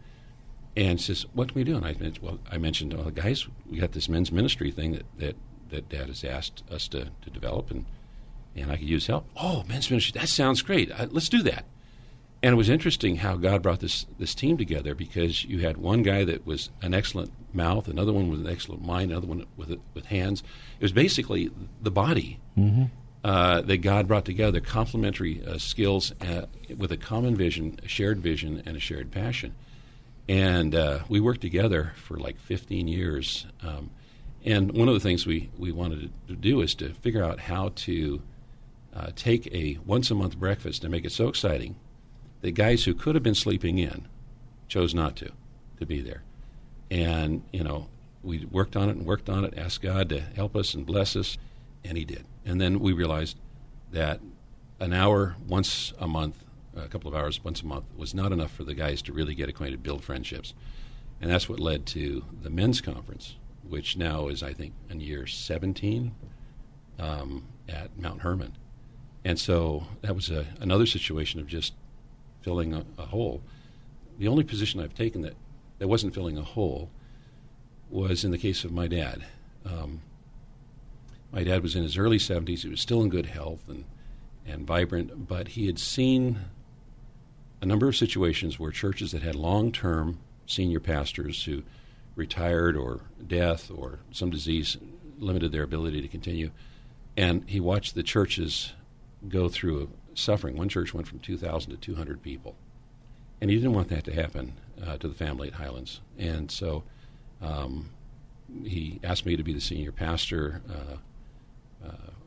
and 0.75 0.99
says, 0.99 1.27
"What 1.33 1.49
can 1.49 1.55
we 1.55 1.63
do?" 1.63 1.75
And 1.75 1.85
I 1.85 1.93
mentioned, 1.93 2.17
"Well, 2.23 2.39
I 2.51 2.57
mentioned, 2.57 2.93
well, 2.93 3.11
guys, 3.11 3.47
we 3.69 3.77
got 3.77 3.91
this 3.91 4.09
men's 4.09 4.31
ministry 4.31 4.71
thing 4.71 4.93
that 4.93 5.05
that, 5.19 5.35
that 5.69 5.89
Dad 5.89 6.07
has 6.07 6.23
asked 6.23 6.63
us 6.71 6.87
to, 6.87 7.11
to 7.21 7.29
develop, 7.29 7.69
and 7.69 7.85
and 8.55 8.71
I 8.71 8.77
could 8.77 8.89
use 8.89 9.05
help. 9.05 9.27
Oh, 9.37 9.63
men's 9.67 9.91
ministry, 9.91 10.19
that 10.19 10.29
sounds 10.29 10.63
great. 10.63 10.91
Uh, 10.91 11.05
let's 11.11 11.29
do 11.29 11.43
that." 11.43 11.65
And 12.41 12.53
it 12.53 12.57
was 12.57 12.69
interesting 12.69 13.17
how 13.17 13.35
God 13.35 13.61
brought 13.61 13.81
this 13.81 14.07
this 14.17 14.33
team 14.33 14.57
together 14.57 14.95
because 14.95 15.45
you 15.45 15.59
had 15.59 15.77
one 15.77 16.01
guy 16.01 16.23
that 16.23 16.47
was 16.47 16.71
an 16.81 16.95
excellent 16.95 17.31
mouth, 17.53 17.87
another 17.87 18.13
one 18.13 18.31
with 18.31 18.39
an 18.39 18.49
excellent 18.49 18.83
mind, 18.83 19.11
another 19.11 19.27
one 19.27 19.45
with 19.55 19.79
with 19.93 20.07
hands. 20.07 20.41
It 20.79 20.83
was 20.83 20.91
basically 20.91 21.51
the 21.83 21.91
body. 21.91 22.39
Mm-hmm. 22.57 22.85
Uh, 23.25 23.61
that 23.61 23.77
God 23.77 24.07
brought 24.07 24.23
together, 24.23 24.59
complementary 24.59 25.43
uh, 25.43 25.57
skills 25.57 26.13
uh, 26.21 26.45
with 26.77 26.91
a 26.91 26.97
common 26.97 27.35
vision, 27.35 27.79
a 27.83 27.87
shared 27.87 28.19
vision, 28.19 28.61
and 28.67 28.77
a 28.77 28.79
shared 28.79 29.09
passion 29.09 29.55
and 30.27 30.73
uh, 30.73 30.99
we 31.07 31.19
worked 31.19 31.41
together 31.41 31.93
for 31.95 32.17
like 32.17 32.39
15 32.39 32.87
years. 32.87 33.45
Um, 33.61 33.91
and 34.43 34.71
one 34.71 34.87
of 34.87 34.93
the 34.93 34.99
things 34.99 35.25
we, 35.25 35.49
we 35.57 35.71
wanted 35.71 36.11
to 36.27 36.35
do 36.35 36.61
is 36.61 36.73
to 36.75 36.93
figure 36.95 37.23
out 37.23 37.39
how 37.41 37.71
to 37.75 38.21
uh, 38.93 39.07
take 39.15 39.47
a 39.53 39.77
once 39.85 40.09
a 40.09 40.15
month 40.15 40.37
breakfast 40.37 40.83
and 40.83 40.91
make 40.91 41.05
it 41.05 41.11
so 41.11 41.27
exciting 41.27 41.75
that 42.41 42.51
guys 42.51 42.85
who 42.85 42.93
could 42.93 43.15
have 43.15 43.23
been 43.23 43.35
sleeping 43.35 43.77
in 43.77 44.07
chose 44.67 44.93
not 44.93 45.15
to 45.17 45.31
to 45.79 45.85
be 45.85 46.01
there. 46.01 46.23
And 46.89 47.43
you 47.51 47.63
know, 47.63 47.87
we 48.23 48.45
worked 48.45 48.75
on 48.75 48.89
it 48.89 48.95
and 48.95 49.05
worked 49.05 49.29
on 49.29 49.43
it, 49.43 49.53
asked 49.57 49.81
God 49.81 50.09
to 50.09 50.21
help 50.21 50.55
us 50.55 50.73
and 50.73 50.85
bless 50.85 51.15
us, 51.15 51.37
and 51.83 51.97
He 51.97 52.05
did. 52.05 52.25
And 52.45 52.61
then 52.61 52.79
we 52.79 52.93
realized 52.93 53.37
that 53.91 54.19
an 54.79 54.93
hour 54.93 55.35
once 55.47 55.93
a 55.99 56.07
month 56.07 56.45
a 56.75 56.87
couple 56.87 57.07
of 57.07 57.15
hours 57.15 57.43
once 57.43 57.61
a 57.61 57.65
month 57.65 57.85
was 57.95 58.13
not 58.13 58.31
enough 58.31 58.51
for 58.51 58.63
the 58.63 58.73
guys 58.73 59.01
to 59.03 59.13
really 59.13 59.33
get 59.33 59.49
acquainted, 59.49 59.81
build 59.81 60.03
friendships. 60.03 60.53
And 61.21 61.31
that's 61.31 61.47
what 61.47 61.59
led 61.59 61.85
to 61.87 62.25
the 62.41 62.49
men's 62.49 62.81
conference, 62.81 63.35
which 63.67 63.97
now 63.97 64.27
is, 64.27 64.43
I 64.43 64.53
think, 64.53 64.73
in 64.89 64.99
year 64.99 65.25
17 65.25 66.13
um, 66.99 67.45
at 67.69 67.97
Mount 67.97 68.21
Hermon. 68.21 68.53
And 69.23 69.39
so 69.39 69.87
that 70.01 70.15
was 70.15 70.29
a, 70.29 70.45
another 70.59 70.85
situation 70.85 71.39
of 71.39 71.47
just 71.47 71.73
filling 72.41 72.73
a, 72.73 72.85
a, 72.97 73.05
hole. 73.05 73.41
The 74.19 74.27
only 74.27 74.43
position 74.43 74.79
I've 74.79 74.93
taken 74.93 75.21
that, 75.21 75.33
that 75.79 75.87
wasn't 75.87 76.13
filling 76.13 76.37
a 76.37 76.43
hole 76.43 76.91
was 77.89 78.23
in 78.23 78.31
the 78.31 78.37
case 78.37 78.63
of 78.63 78.71
my 78.71 78.87
dad. 78.87 79.25
Um, 79.65 80.01
my 81.35 81.43
dad 81.43 81.61
was 81.61 81.75
in 81.75 81.83
his 81.83 81.97
early 81.97 82.17
70s. 82.17 82.61
He 82.61 82.69
was 82.69 82.79
still 82.79 83.03
in 83.03 83.09
good 83.09 83.25
health 83.25 83.67
and, 83.67 83.83
and 84.47 84.65
vibrant, 84.65 85.27
but 85.27 85.49
he 85.49 85.67
had 85.67 85.77
seen 85.77 86.39
a 87.61 87.65
number 87.65 87.89
of 87.89 87.95
situations 87.97 88.57
where 88.57 88.71
churches 88.71 89.11
that 89.11 89.21
had 89.21 89.35
long 89.35 89.73
term 89.73 90.19
senior 90.47 90.79
pastors 90.79 91.43
who 91.43 91.63
retired 92.15 92.77
or 92.77 93.01
death 93.27 93.69
or 93.69 93.99
some 94.11 94.29
disease 94.29 94.77
limited 95.19 95.51
their 95.51 95.63
ability 95.63 96.01
to 96.01 96.07
continue. 96.07 96.51
And 97.17 97.43
he 97.49 97.59
watched 97.59 97.95
the 97.95 98.03
churches 98.03 98.71
go 99.27 99.49
through 99.49 99.89
suffering. 100.13 100.55
One 100.55 100.69
church 100.69 100.93
went 100.93 101.07
from 101.07 101.19
2,000 101.19 101.71
to 101.71 101.77
200 101.77 102.21
people. 102.21 102.55
And 103.41 103.49
he 103.49 103.57
didn't 103.57 103.73
want 103.73 103.89
that 103.89 104.05
to 104.05 104.13
happen 104.13 104.53
uh, 104.81 104.97
to 104.97 105.09
the 105.09 105.13
family 105.13 105.49
at 105.49 105.55
Highlands. 105.55 105.99
And 106.17 106.49
so 106.49 106.83
um, 107.41 107.89
he 108.63 109.01
asked 109.03 109.25
me 109.25 109.35
to 109.35 109.43
be 109.43 109.51
the 109.51 109.59
senior 109.59 109.91
pastor. 109.91 110.61
Uh, 110.69 110.97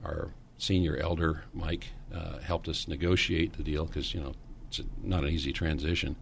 our 0.05 0.31
senior 0.59 0.97
elder, 0.97 1.45
Mike, 1.55 1.89
uh, 2.15 2.39
helped 2.39 2.69
us 2.69 2.89
negotiate 2.89 3.55
the 3.55 3.63
deal 3.63 3.85
because, 3.85 4.15
you 4.15 4.21
know, 4.21 4.35
it's 4.69 4.81
not 5.03 5.25
an 5.25 5.31
easy 5.31 5.53
transition, 5.53 6.17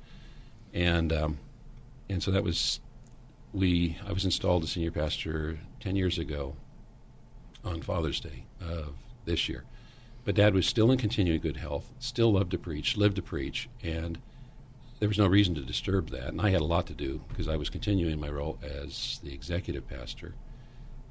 and 0.73 1.13
um, 1.13 1.39
and 2.09 2.23
so 2.23 2.31
that 2.31 2.45
was 2.45 2.81
we. 3.53 3.99
I 4.07 4.13
was 4.13 4.25
installed 4.25 4.63
as 4.63 4.71
senior 4.71 4.93
pastor 4.93 5.59
ten 5.81 5.97
years 5.97 6.19
ago 6.19 6.55
on 7.65 7.83
Father's 7.83 8.21
Day 8.21 8.45
of 8.61 8.95
this 9.25 9.49
year, 9.49 9.65
but 10.25 10.37
Dad 10.37 10.55
was 10.55 10.67
still 10.67 10.93
in 10.93 10.99
continuing 10.99 11.41
good 11.41 11.57
health, 11.57 11.93
still 11.99 12.33
loved 12.33 12.53
to 12.53 12.59
preach, 12.59 12.97
lived 12.97 13.17
to 13.17 13.23
preach, 13.23 13.69
and 13.83 14.19
there 15.01 15.09
was 15.09 15.19
no 15.19 15.27
reason 15.27 15.55
to 15.57 15.61
disturb 15.61 16.11
that. 16.11 16.29
And 16.29 16.41
I 16.41 16.51
had 16.51 16.61
a 16.61 16.65
lot 16.65 16.87
to 16.87 16.95
do 16.95 17.23
because 17.29 17.49
I 17.49 17.57
was 17.57 17.69
continuing 17.69 18.19
my 18.21 18.29
role 18.29 18.59
as 18.63 19.21
the 19.23 19.35
executive 19.35 19.89
pastor. 19.89 20.35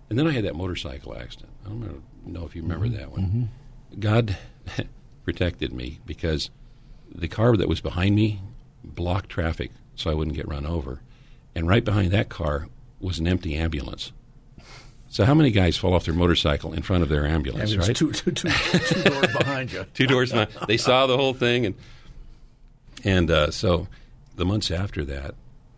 And 0.10 0.18
then 0.18 0.28
I 0.28 0.32
had 0.32 0.46
that 0.46 0.56
motorcycle 0.56 1.18
accident. 1.18 1.52
I 1.66 1.70
don't 1.70 1.82
know 2.34 2.46
if 2.46 2.56
you 2.56 2.62
remember 2.62 2.88
Mm-hmm. 2.88 2.98
that 2.98 3.12
one. 3.12 3.50
God 4.00 4.38
protected 5.24 5.72
me 5.74 6.00
because 6.06 6.50
the 7.14 7.28
car 7.28 7.56
that 7.58 7.68
was 7.70 7.82
behind 7.82 8.16
me 8.16 8.42
blocked 8.84 9.30
traffic 9.30 9.72
so 9.96 10.12
I 10.12 10.14
wouldn't 10.14 10.36
get 10.36 10.48
run 10.48 10.66
over. 10.66 11.02
And 11.56 11.68
right 11.68 11.84
behind 11.84 12.12
that 12.12 12.30
car 12.30 12.68
was 13.00 13.20
an 13.20 13.28
empty 13.28 13.56
ambulance. 13.56 14.12
So 15.08 15.24
how 15.24 15.34
many 15.34 15.52
guys 15.52 15.78
fall 15.78 15.94
off 15.94 16.04
their 16.06 16.14
motorcycle 16.14 16.74
in 16.74 16.82
front 16.82 17.02
of 17.04 17.10
their 17.10 17.26
ambulance, 17.26 17.72
it's 17.72 17.88
right? 17.88 17.96
two, 17.96 18.12
two, 18.12 18.32
two, 18.32 18.50
two 18.50 19.04
doors 19.04 19.28
behind 19.38 19.72
you. 19.72 19.86
two 19.94 20.08
doors. 20.08 20.32
behind. 20.32 20.50
They 20.68 20.76
saw 20.78 21.08
the 21.08 21.16
whole 21.16 21.34
thing, 21.34 21.66
and 21.68 21.76
and 23.06 23.32
uh, 23.32 23.52
so 23.52 23.88
the 24.36 24.46
months 24.46 24.72
after 24.72 25.06
that, 25.06 25.36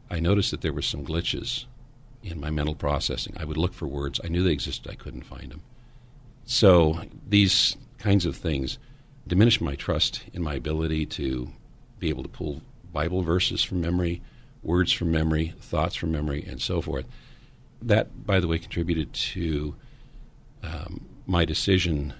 I 0.09 0.19
noticed 0.19 0.49
that 0.51 0.61
there 0.61 0.73
were 0.73 0.81
some 0.81 1.05
glitches 1.05 1.65
in 2.23 2.39
my 2.39 2.49
mental 2.49 2.73
processing. 2.73 3.35
I 3.37 3.45
would 3.45 3.57
look 3.57 3.73
for 3.75 3.85
words. 3.87 4.19
I 4.23 4.27
knew 4.29 4.41
they 4.41 4.53
existed. 4.53 4.91
I 4.91 4.95
couldn't 4.95 5.23
find 5.23 5.51
them. 5.51 5.61
So 6.47 7.01
these 7.27 7.75
kinds 7.97 8.25
of 8.25 8.37
things 8.37 8.79
diminish 9.27 9.59
my 9.59 9.75
trust 9.75 10.23
in 10.31 10.41
my 10.41 10.53
ability 10.55 11.05
to 11.05 11.51
be 11.99 12.07
able 12.07 12.23
to 12.23 12.29
pull 12.29 12.61
Bible 12.93 13.21
verses 13.21 13.63
from 13.63 13.81
memory, 13.81 14.21
words 14.63 14.93
from 14.93 15.11
memory, 15.11 15.53
thoughts 15.59 15.95
from 15.95 16.13
memory, 16.13 16.45
and 16.47 16.61
so 16.61 16.79
forth. 16.79 17.05
That, 17.81 18.25
by 18.25 18.39
the 18.39 18.47
way, 18.47 18.59
contributed 18.59 19.11
to 19.13 19.75
um, 20.63 21.05
my 21.25 21.43
decision 21.43 22.13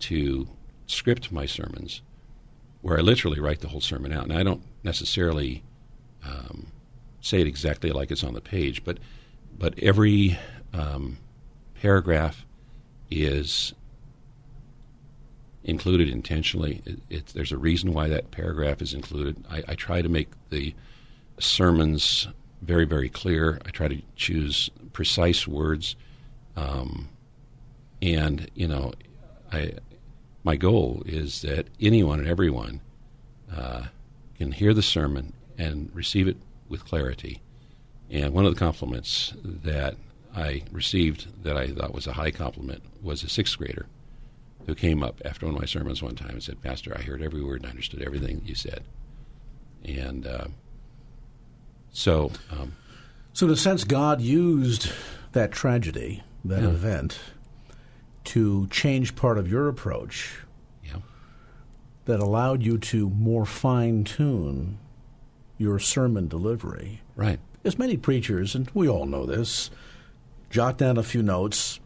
to 0.00 0.46
script 0.86 1.32
my 1.32 1.46
sermons, 1.46 2.02
where 2.82 2.98
I 2.98 3.00
literally 3.00 3.40
write 3.40 3.60
the 3.60 3.68
whole 3.68 3.80
sermon 3.80 4.12
out. 4.12 4.24
And 4.24 4.34
I 4.34 4.42
don't 4.42 4.62
necessarily 4.84 5.62
um, 6.22 6.66
say 7.22 7.40
it 7.40 7.46
exactly 7.46 7.92
like 7.92 8.10
it's 8.10 8.22
on 8.22 8.34
the 8.34 8.42
page, 8.42 8.84
but 8.84 8.98
but 9.58 9.76
every 9.78 10.38
um, 10.74 11.16
paragraph 11.80 12.44
is 13.10 13.74
included 15.64 16.08
intentionally. 16.08 16.82
It, 16.84 16.98
it, 17.10 17.26
there's 17.28 17.52
a 17.52 17.58
reason 17.58 17.92
why 17.92 18.08
that 18.08 18.30
paragraph 18.30 18.80
is 18.80 18.94
included. 18.94 19.44
I, 19.50 19.62
I 19.68 19.74
try 19.74 20.02
to 20.02 20.08
make 20.08 20.28
the 20.50 20.74
sermons 21.38 22.28
very, 22.62 22.84
very 22.84 23.08
clear. 23.08 23.60
I 23.66 23.70
try 23.70 23.88
to 23.88 24.02
choose 24.16 24.70
precise 24.92 25.46
words, 25.46 25.94
um, 26.56 27.08
and 28.02 28.50
you 28.54 28.66
know, 28.66 28.92
I 29.52 29.74
my 30.42 30.56
goal 30.56 31.02
is 31.04 31.42
that 31.42 31.68
anyone 31.80 32.20
and 32.20 32.28
everyone 32.28 32.80
uh, 33.54 33.84
can 34.36 34.52
hear 34.52 34.72
the 34.72 34.82
sermon 34.82 35.34
and 35.58 35.90
receive 35.94 36.28
it 36.28 36.36
with 36.68 36.84
clarity. 36.84 37.40
And 38.10 38.32
one 38.32 38.46
of 38.46 38.54
the 38.54 38.58
compliments 38.58 39.34
that 39.42 39.96
I 40.38 40.62
received 40.72 41.42
that 41.44 41.56
I 41.56 41.68
thought 41.68 41.92
was 41.94 42.06
a 42.06 42.12
high 42.12 42.30
compliment 42.30 42.82
was 43.02 43.22
a 43.24 43.28
sixth 43.28 43.58
grader 43.58 43.86
who 44.66 44.74
came 44.74 45.02
up 45.02 45.20
after 45.24 45.46
one 45.46 45.54
of 45.54 45.60
my 45.60 45.66
sermons 45.66 46.02
one 46.02 46.14
time 46.14 46.30
and 46.30 46.42
said, 46.42 46.62
Pastor, 46.62 46.94
I 46.96 47.02
heard 47.02 47.22
every 47.22 47.42
word 47.42 47.60
and 47.60 47.66
I 47.66 47.70
understood 47.70 48.02
everything 48.02 48.42
you 48.44 48.54
said. 48.54 48.82
And 49.84 50.26
uh, 50.26 50.46
so, 51.90 52.30
um, 52.50 52.74
So, 53.32 53.46
in 53.46 53.52
a 53.52 53.56
sense, 53.56 53.84
God 53.84 54.20
used 54.20 54.90
that 55.32 55.52
tragedy, 55.52 56.22
that 56.44 56.62
Yeah. 56.62 56.68
event, 56.68 57.18
to 58.24 58.66
change 58.68 59.16
part 59.16 59.38
of 59.38 59.50
your 59.50 59.68
approach 59.68 60.40
yeah, 60.84 60.98
that 62.04 62.20
allowed 62.20 62.62
you 62.62 62.76
to 62.78 63.08
more 63.10 63.46
fine 63.46 64.04
tune 64.04 64.78
your 65.56 65.78
sermon 65.78 66.28
delivery. 66.28 67.00
right, 67.16 67.40
As 67.64 67.78
many 67.78 67.96
preachers, 67.96 68.54
and 68.54 68.70
we 68.74 68.88
all 68.88 69.06
know 69.06 69.24
this, 69.26 69.70
jot 70.50 70.78
down 70.78 70.96
a 70.96 71.02
few 71.02 71.22
notes, 71.22 71.80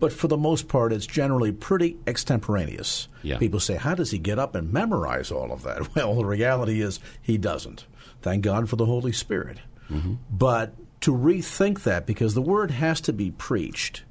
but 0.00 0.12
for 0.12 0.28
the 0.28 0.36
most 0.36 0.68
part, 0.68 0.92
it's 0.92 1.06
generally 1.06 1.52
pretty 1.52 1.96
extemporaneous. 2.06 3.08
Yeah. 3.22 3.38
People 3.38 3.60
say, 3.60 3.76
How 3.76 3.94
does 3.94 4.10
he 4.10 4.18
get 4.18 4.38
up 4.38 4.54
and 4.54 4.72
memorize 4.72 5.30
all 5.30 5.52
of 5.52 5.62
that? 5.62 5.88
Well, 5.94 6.14
the 6.16 6.24
reality 6.24 6.80
is 6.80 7.00
he 7.22 7.38
doesn't. 7.38 7.86
Thank 8.22 8.42
God 8.42 8.68
for 8.68 8.76
the 8.76 8.86
Holy 8.86 9.12
Spirit. 9.12 9.58
Mm-hmm. 9.90 10.14
But 10.30 10.74
to 11.02 11.12
rethink 11.12 11.82
that, 11.82 12.06
because 12.06 12.34
the 12.34 12.42
word 12.42 12.70
has 12.70 13.00
to 13.02 13.12
be 13.12 13.30
preached 13.30 14.02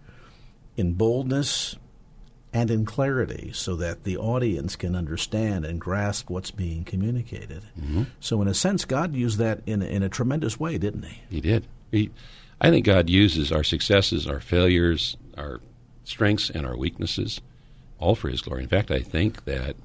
in 0.78 0.94
boldness 0.94 1.76
and 2.54 2.70
in 2.70 2.86
clarity 2.86 3.52
so 3.54 3.76
that 3.76 4.04
the 4.04 4.16
audience 4.16 4.76
can 4.76 4.96
understand 4.96 5.66
and 5.66 5.82
grasp 5.82 6.30
what's 6.30 6.52
being 6.52 6.84
communicated. 6.84 7.64
Mm-hmm. 7.80 8.04
So, 8.20 8.42
in 8.42 8.48
a 8.48 8.54
sense, 8.54 8.86
God 8.86 9.16
used 9.16 9.40
that 9.40 9.62
in, 9.66 9.82
in 9.82 10.04
a 10.04 10.10
tremendous 10.10 10.60
way, 10.60 10.78
didn't 10.78 11.04
he? 11.04 11.22
he 11.30 11.42
did. 11.42 11.68
He, 11.92 12.12
I 12.64 12.70
think 12.70 12.86
God 12.86 13.10
uses 13.10 13.52
our 13.52 13.64
successes, 13.64 14.26
our 14.26 14.40
failures, 14.40 15.18
our 15.38 15.60
strengths, 16.06 16.50
and 16.50 16.66
our 16.66 16.78
weaknesses 16.78 17.42
all 18.00 18.16
for 18.16 18.30
His 18.30 18.42
glory. 18.42 18.64
In 18.64 18.70
fact, 18.70 18.90
I 18.90 19.00
think 19.00 19.44
that 19.44 19.76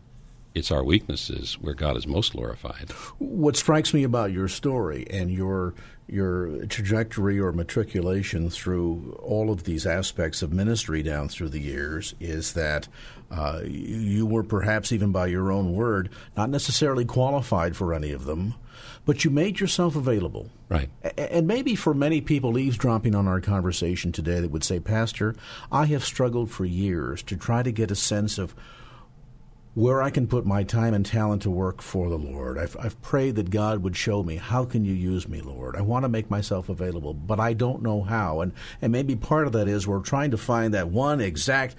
it's 0.55 0.71
our 0.71 0.85
weaknesses 0.85 1.55
where 1.61 1.75
God 1.75 1.97
is 1.97 2.07
most 2.07 2.33
glorified. 2.33 2.91
What 3.19 3.57
strikes 3.57 3.93
me 3.93 4.05
about 4.05 4.33
your 4.33 4.49
story 4.49 5.07
and 5.11 5.31
your 5.31 5.75
your 6.11 6.64
trajectory 6.67 7.38
or 7.38 7.53
matriculation 7.53 8.49
through 8.49 9.14
all 9.23 9.51
of 9.51 9.64
these 9.64 9.87
aspects 9.87 10.41
of 10.41 10.53
ministry 10.53 11.03
down 11.03 11.29
through 11.29 11.51
the 11.51 11.61
years 11.61 12.14
is 12.19 12.55
that 12.55 12.88
uh, 13.31 13.61
you 13.64 14.25
were 14.25 14.43
perhaps 14.43 14.91
even 14.91 15.12
by 15.12 15.27
your 15.27 15.53
own 15.53 15.75
word 15.75 16.09
not 16.35 16.49
necessarily 16.49 17.05
qualified 17.05 17.77
for 17.77 17.93
any 17.93 18.11
of 18.11 18.25
them, 18.25 18.55
but 19.05 19.25
you 19.25 19.31
made 19.31 19.61
yourself 19.61 19.97
available. 19.97 20.51
Right. 20.69 20.88
A- 21.03 21.35
And 21.37 21.47
maybe 21.47 21.75
for 21.75 21.95
many 21.95 22.21
people 22.21 22.59
eavesdropping 22.59 23.14
on 23.14 23.27
our 23.29 23.41
conversation 23.41 24.12
today 24.12 24.41
that 24.41 24.51
would 24.51 24.64
say, 24.64 24.81
Pastor, 24.81 25.35
I 25.73 25.87
have 25.87 26.05
struggled 26.05 26.51
for 26.51 26.64
years 26.64 27.23
to 27.25 27.37
try 27.37 27.62
to 27.62 27.73
get 27.73 27.91
a 27.91 27.95
sense 27.97 28.38
of 28.38 28.55
where 29.75 30.03
I 30.03 30.11
can 30.11 30.27
put 30.27 30.45
my 30.45 30.64
time 30.64 30.93
and 30.93 31.07
talent 31.07 31.43
to 31.43 31.51
work 31.51 31.81
for 31.83 32.09
the 32.09 32.19
Lord. 32.19 32.59
I've, 32.59 32.77
I've 32.81 33.01
prayed 33.01 33.37
that 33.37 33.51
God 33.51 33.83
would 33.85 33.97
show 33.97 34.25
me, 34.25 34.35
how 34.37 34.64
can 34.64 34.85
you 34.85 34.93
use 34.93 35.29
me, 35.29 35.41
Lord? 35.41 35.77
I 35.77 35.83
want 35.83 36.03
to 36.05 36.09
make 36.09 36.29
myself 36.29 36.69
available, 36.69 37.14
but 37.14 37.38
I 37.38 37.53
don't 37.53 37.83
know 37.83 38.03
how. 38.03 38.41
And, 38.41 38.53
and 38.83 38.91
maybe 38.91 39.14
part 39.14 39.47
of 39.47 39.53
that 39.53 39.69
is 39.69 39.87
we're 39.87 40.01
trying 40.01 40.33
to 40.33 40.37
find 40.38 40.75
that 40.75 40.88
one 40.88 41.21
exact 41.21 41.77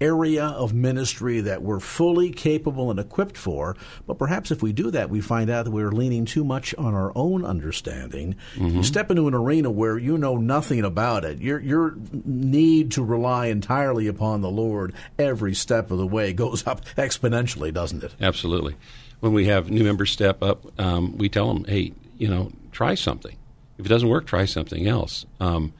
area 0.00 0.44
of 0.44 0.72
ministry 0.74 1.40
that 1.40 1.62
we're 1.62 1.80
fully 1.80 2.30
capable 2.30 2.90
and 2.90 3.00
equipped 3.00 3.36
for. 3.36 3.76
But 4.06 4.18
perhaps 4.18 4.50
if 4.50 4.62
we 4.62 4.72
do 4.72 4.90
that, 4.90 5.10
we 5.10 5.20
find 5.20 5.50
out 5.50 5.64
that 5.64 5.70
we're 5.70 5.90
leaning 5.90 6.24
too 6.24 6.44
much 6.44 6.74
on 6.76 6.94
our 6.94 7.12
own 7.14 7.44
understanding. 7.44 8.36
You 8.56 8.82
step 8.82 9.10
into 9.10 9.28
an 9.28 9.34
arena 9.34 9.70
where 9.70 9.98
you 9.98 10.18
know 10.18 10.36
nothing 10.36 10.84
about 10.84 11.24
it. 11.24 11.38
Your 11.38 11.60
your 11.60 11.96
need 12.24 12.92
to 12.92 13.02
rely 13.02 13.46
entirely 13.46 14.06
upon 14.06 14.40
the 14.40 14.50
Lord 14.50 14.94
every 15.18 15.54
step 15.54 15.90
of 15.90 15.98
the 15.98 16.06
way 16.06 16.32
goes 16.32 16.66
up 16.66 16.84
exponentially, 16.96 17.72
doesn't 17.72 18.04
it? 18.04 18.14
Absolutely. 18.20 18.76
When 19.20 19.32
we 19.32 19.46
have 19.46 19.70
new 19.70 19.82
members 19.82 20.10
step 20.10 20.42
up, 20.42 20.64
um, 20.80 21.18
we 21.18 21.28
tell 21.28 21.52
them, 21.52 21.64
hey, 21.64 21.92
you 22.18 22.28
know, 22.28 22.52
try 22.70 22.94
something. 22.94 23.36
If 23.78 23.86
it 23.86 23.88
doesn't 23.88 24.08
work, 24.08 24.26
try 24.26 24.44
something 24.44 24.86
else. 24.86 25.26
Um, 25.40 25.72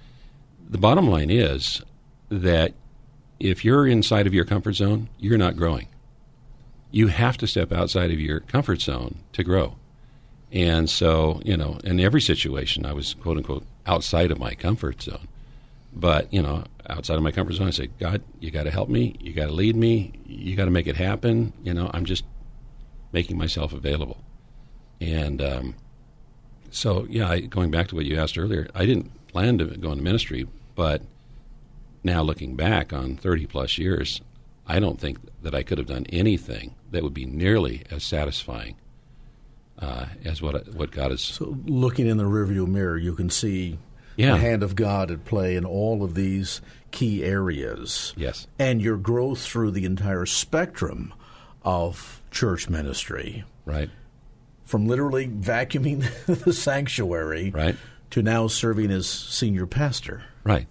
the 0.68 0.78
bottom 0.78 1.08
line 1.08 1.30
is 1.30 1.82
that 2.30 2.74
if 3.40 3.64
you're 3.64 3.86
inside 3.86 4.26
of 4.26 4.34
your 4.34 4.44
comfort 4.44 4.74
zone, 4.74 5.08
you're 5.18 5.38
not 5.38 5.56
growing. 5.56 5.88
You 6.90 7.08
have 7.08 7.36
to 7.38 7.46
step 7.46 7.72
outside 7.72 8.10
of 8.10 8.20
your 8.20 8.40
comfort 8.40 8.80
zone 8.80 9.16
to 9.32 9.44
grow. 9.44 9.76
And 10.50 10.88
so, 10.88 11.40
you 11.44 11.56
know, 11.56 11.78
in 11.84 12.00
every 12.00 12.20
situation, 12.20 12.86
I 12.86 12.92
was 12.92 13.14
quote 13.14 13.36
unquote 13.36 13.66
outside 13.86 14.30
of 14.30 14.38
my 14.38 14.54
comfort 14.54 15.02
zone. 15.02 15.28
But, 15.92 16.32
you 16.32 16.42
know, 16.42 16.64
outside 16.88 17.16
of 17.16 17.22
my 17.22 17.32
comfort 17.32 17.54
zone, 17.54 17.68
I 17.68 17.70
say, 17.70 17.88
God, 17.98 18.22
you 18.40 18.50
got 18.50 18.64
to 18.64 18.70
help 18.70 18.88
me. 18.88 19.16
You 19.20 19.32
got 19.32 19.46
to 19.46 19.52
lead 19.52 19.76
me. 19.76 20.12
You 20.26 20.56
got 20.56 20.66
to 20.66 20.70
make 20.70 20.86
it 20.86 20.96
happen. 20.96 21.52
You 21.62 21.74
know, 21.74 21.90
I'm 21.92 22.04
just 22.04 22.24
making 23.12 23.36
myself 23.36 23.72
available. 23.72 24.22
And 25.00 25.42
um, 25.42 25.74
so, 26.70 27.06
yeah, 27.08 27.28
I, 27.28 27.40
going 27.40 27.70
back 27.70 27.88
to 27.88 27.94
what 27.94 28.04
you 28.04 28.18
asked 28.18 28.38
earlier, 28.38 28.68
I 28.74 28.86
didn't 28.86 29.10
plan 29.28 29.58
to 29.58 29.64
go 29.64 29.92
into 29.92 30.04
ministry, 30.04 30.46
but 30.74 31.02
now 32.04 32.22
looking 32.22 32.56
back 32.56 32.92
on 32.92 33.16
30 33.16 33.46
plus 33.46 33.78
years, 33.78 34.20
I 34.66 34.80
don't 34.80 35.00
think 35.00 35.18
that 35.42 35.54
I 35.54 35.62
could 35.62 35.78
have 35.78 35.86
done 35.86 36.06
anything 36.10 36.74
that 36.90 37.02
would 37.02 37.14
be 37.14 37.26
nearly 37.26 37.82
as 37.90 38.02
satisfying 38.04 38.76
uh, 39.78 40.06
as 40.24 40.42
what 40.42 40.74
what 40.74 40.90
God 40.90 41.12
is. 41.12 41.20
So, 41.20 41.56
looking 41.66 42.06
in 42.06 42.16
the 42.16 42.24
rearview 42.24 42.66
mirror, 42.66 42.96
you 42.98 43.14
can 43.14 43.30
see 43.30 43.78
Yeah. 44.16 44.32
the 44.32 44.38
hand 44.38 44.62
of 44.62 44.74
God 44.74 45.10
at 45.10 45.24
play 45.24 45.54
in 45.56 45.64
all 45.64 46.02
of 46.02 46.14
these 46.14 46.60
key 46.90 47.22
areas. 47.24 48.12
Yes. 48.16 48.46
And 48.58 48.82
your 48.82 48.96
growth 48.96 49.40
through 49.40 49.70
the 49.72 49.84
entire 49.84 50.26
spectrum 50.26 51.14
of 51.62 52.20
church 52.30 52.68
ministry, 52.68 53.44
Right. 53.64 53.90
from 54.64 54.86
literally 54.86 55.28
vacuuming 55.28 56.04
the 56.44 56.52
sanctuary 56.52 57.50
Right. 57.50 57.76
to 58.10 58.22
now 58.22 58.46
serving 58.48 58.90
as 58.90 59.08
senior 59.08 59.66
pastor. 59.66 60.24
Right. 60.44 60.66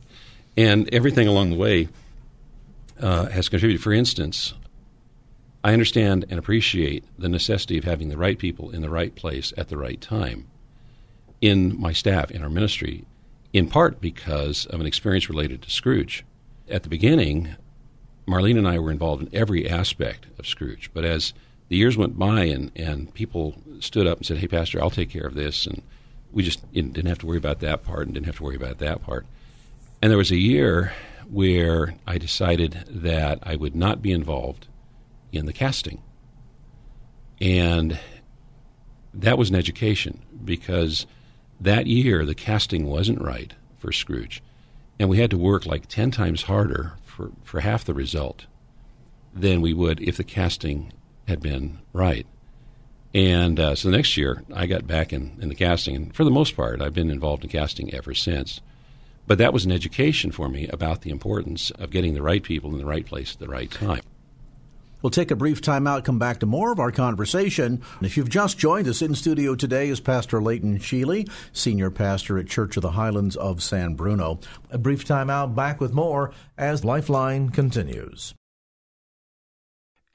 And 0.58 0.92
everything 0.94 1.28
along 1.28 1.52
the 1.52 1.56
way, 1.56 1.88
uh, 3.00 3.28
has 3.28 3.48
contributed. 3.48 3.84
For 3.84 3.94
instance, 3.94 4.54
I 5.64 5.74
understand 5.74 6.26
and 6.30 6.40
appreciate 6.40 7.04
the 7.18 7.30
necessity 7.30 7.78
of 7.78 7.84
having 7.84 8.10
the 8.10 8.18
right 8.18 8.38
people 8.38 8.72
in 8.72 8.82
the 8.82 8.90
right 8.90 9.14
place 9.14 9.54
at 9.58 9.70
the 9.70 9.78
right 9.78 10.02
time 10.02 10.48
in 11.42 11.80
my 11.80 11.94
staff, 11.94 12.32
in 12.32 12.42
our 12.42 12.50
ministry, 12.50 13.06
in 13.54 13.68
part 13.68 14.02
because 14.02 14.66
of 14.68 14.80
an 14.80 14.88
experience 14.88 15.30
related 15.30 15.62
to 15.62 15.70
Scrooge. 15.70 16.26
At 16.70 16.84
the 16.84 16.90
beginning, 16.90 17.56
Marlene 18.28 18.58
and 18.58 18.68
I 18.68 18.80
were 18.80 18.92
involved 18.92 19.24
in 19.24 19.36
every 19.36 19.70
aspect 19.70 20.26
of 20.38 20.48
Scrooge, 20.48 20.90
but 20.94 21.06
as 21.06 21.34
the 21.70 21.78
years 21.78 21.98
went 21.98 22.18
by 22.18 22.46
and, 22.46 22.72
and 22.76 23.14
people 23.14 23.56
stood 23.80 24.08
up 24.08 24.18
and 24.18 24.26
said, 24.26 24.38
Hey, 24.38 24.48
Pastor, 24.48 24.82
I'll 24.82 24.90
take 24.90 25.10
care 25.10 25.28
of 25.28 25.36
this. 25.36 25.66
And 25.66 25.82
we 26.32 26.44
just 26.44 26.72
didn't 26.74 27.06
have 27.06 27.20
to 27.20 27.26
worry 27.26 27.38
about 27.38 27.60
that 27.60 27.84
part 27.84 28.06
and 28.06 28.14
didn't 28.14 28.26
have 28.26 28.38
to 28.38 28.44
worry 28.44 28.56
about 28.56 28.80
that 28.80 29.04
part. 29.04 29.26
And 30.02 30.12
there 30.12 30.18
was 30.18 30.32
a 30.32 30.38
year 30.38 30.94
where 31.30 31.96
I 32.06 32.18
decided 32.18 32.86
that 32.88 33.40
I 33.44 33.56
would 33.56 33.76
not 33.76 34.02
be 34.02 34.12
involved 34.12 34.68
in 35.32 35.46
the 35.46 35.54
casting. 35.54 36.02
And 37.42 38.00
that 39.14 39.38
was 39.38 39.50
an 39.50 39.56
education 39.56 40.22
because 40.44 41.06
that 41.60 41.88
year 41.88 42.26
the 42.26 42.36
casting 42.36 42.86
wasn't 42.86 43.22
right 43.22 43.54
for 43.78 43.92
Scrooge. 43.92 44.42
And 45.00 45.10
we 45.10 45.20
had 45.20 45.32
to 45.32 45.38
work 45.38 45.66
like 45.66 45.88
10 45.88 46.12
times 46.12 46.44
harder 46.44 46.94
for, 47.04 47.32
for 47.44 47.60
half 47.60 47.84
the 47.84 47.94
result 47.94 48.46
than 49.34 49.62
we 49.62 49.74
would 49.74 50.02
if 50.02 50.18
the 50.18 50.24
casting 50.24 50.92
had 51.28 51.42
been 51.42 51.80
right. 51.94 52.26
And 53.14 53.60
uh, 53.60 53.76
so 53.76 53.90
the 53.90 53.98
next 53.98 54.18
year, 54.18 54.44
I 54.54 54.66
got 54.66 54.88
back 54.88 55.12
in, 55.12 55.38
in 55.42 55.50
the 55.50 55.56
casting, 55.56 55.96
and 55.96 56.16
for 56.16 56.24
the 56.24 56.32
most 56.32 56.56
part, 56.56 56.82
I've 56.82 56.94
been 56.94 57.10
involved 57.10 57.44
in 57.44 57.50
casting 57.50 57.94
ever 57.94 58.14
since. 58.14 58.62
But 59.28 59.38
that 59.38 59.54
was 59.54 59.66
an 59.66 59.72
education 59.72 60.32
for 60.32 60.50
me 60.50 60.68
about 60.70 61.02
the 61.02 61.12
importance 61.12 61.70
of 61.72 61.92
getting 61.92 62.14
the 62.14 62.22
right 62.22 62.42
people 62.42 62.72
in 62.72 62.78
the 62.78 62.86
right 62.86 63.06
place 63.06 63.34
at 63.34 63.40
the 63.40 63.48
right 63.48 63.70
time. 63.70 64.02
We'll 65.02 65.12
take 65.12 65.30
a 65.30 65.36
brief 65.36 65.62
time 65.62 65.86
out, 65.86 66.06
come 66.06 66.18
back 66.18 66.40
to 66.40 66.48
more 66.48 66.72
of 66.72 66.80
our 66.80 66.92
conversation. 66.92 67.84
If 68.02 68.18
you've 68.18 68.30
just 68.30 68.58
joined 68.58 68.88
us 68.88 69.02
in 69.02 69.14
studio 69.14 69.54
today 69.54 69.90
is 69.90 70.00
Pastor 70.00 70.42
Leighton 70.42 70.80
Shealy, 70.80 71.30
Senior 71.52 71.92
Pastor 71.92 72.40
at 72.40 72.48
Church 72.48 72.78
of 72.78 72.82
the 72.82 72.92
Highlands 72.92 73.36
of 73.36 73.62
San 73.62 73.94
Bruno. 73.94 74.40
A 74.72 74.80
brief 74.80 75.06
time 75.06 75.30
out, 75.30 75.56
back 75.56 75.80
with 75.80 75.94
more 75.94 76.34
as 76.58 76.84
Lifeline 76.84 77.50
continues. 77.50 78.34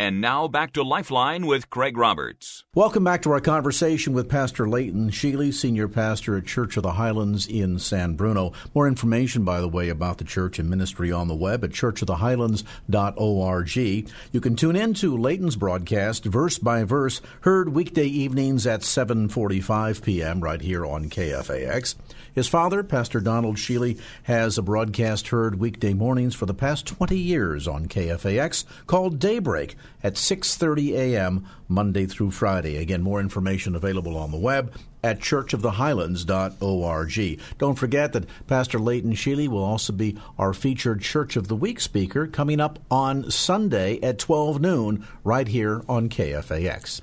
And 0.02 0.20
now 0.20 0.48
back 0.48 0.72
to 0.72 0.82
Lifeline 0.82 1.46
with 1.46 1.70
Craig 1.70 1.96
Roberts. 1.96 2.64
Welcome 2.74 3.04
back 3.04 3.22
to 3.22 3.30
our 3.30 3.40
conversation 3.40 4.12
with 4.12 4.28
Pastor 4.28 4.68
Leighton 4.68 5.10
Shealy, 5.10 5.54
Senior 5.54 5.86
Pastor 5.86 6.36
at 6.36 6.44
Church 6.44 6.76
of 6.76 6.82
the 6.82 6.94
Highlands 6.94 7.46
in 7.46 7.78
San 7.78 8.16
Bruno. 8.16 8.52
More 8.74 8.88
information, 8.88 9.44
by 9.44 9.60
the 9.60 9.68
way, 9.68 9.90
about 9.90 10.18
the 10.18 10.24
church 10.24 10.58
and 10.58 10.68
ministry 10.68 11.12
on 11.12 11.28
the 11.28 11.36
web 11.36 11.62
at 11.62 11.70
churchofthehighlands.org. 11.70 13.76
You 13.76 14.40
can 14.40 14.56
tune 14.56 14.74
in 14.74 14.94
to 14.94 15.16
Leighton's 15.16 15.54
broadcast, 15.54 16.24
verse 16.24 16.58
by 16.58 16.82
verse, 16.82 17.20
heard 17.42 17.68
weekday 17.68 18.06
evenings 18.06 18.66
at 18.66 18.80
7.45 18.80 20.02
p.m. 20.02 20.40
right 20.40 20.62
here 20.62 20.84
on 20.84 21.10
KFAX. 21.10 21.94
His 22.34 22.48
father, 22.48 22.82
Pastor 22.82 23.20
Donald 23.20 23.56
Shealy, 23.56 24.00
has 24.22 24.56
a 24.56 24.62
broadcast 24.62 25.28
heard 25.28 25.58
weekday 25.58 25.92
mornings 25.92 26.34
for 26.34 26.46
the 26.46 26.54
past 26.54 26.86
20 26.86 27.18
years 27.18 27.68
on 27.68 27.88
KFAX 27.88 28.64
called 28.86 29.18
Daybreak 29.18 29.76
at 30.02 30.14
6:30 30.14 30.94
a.m. 30.94 31.44
Monday 31.68 32.06
through 32.06 32.30
Friday. 32.30 32.78
Again, 32.78 33.02
more 33.02 33.20
information 33.20 33.76
available 33.76 34.16
on 34.16 34.30
the 34.30 34.38
web 34.38 34.72
at 35.04 35.20
churchofthehighlands.org. 35.20 37.40
Don't 37.58 37.78
forget 37.78 38.14
that 38.14 38.26
Pastor 38.46 38.78
Leighton 38.78 39.12
Shealy 39.12 39.48
will 39.48 39.64
also 39.64 39.92
be 39.92 40.16
our 40.38 40.54
featured 40.54 41.02
Church 41.02 41.36
of 41.36 41.48
the 41.48 41.56
Week 41.56 41.80
speaker 41.80 42.26
coming 42.26 42.60
up 42.60 42.78
on 42.90 43.30
Sunday 43.30 44.00
at 44.00 44.18
12 44.18 44.58
noon 44.60 45.06
right 45.22 45.48
here 45.48 45.82
on 45.86 46.08
KFAX. 46.08 47.02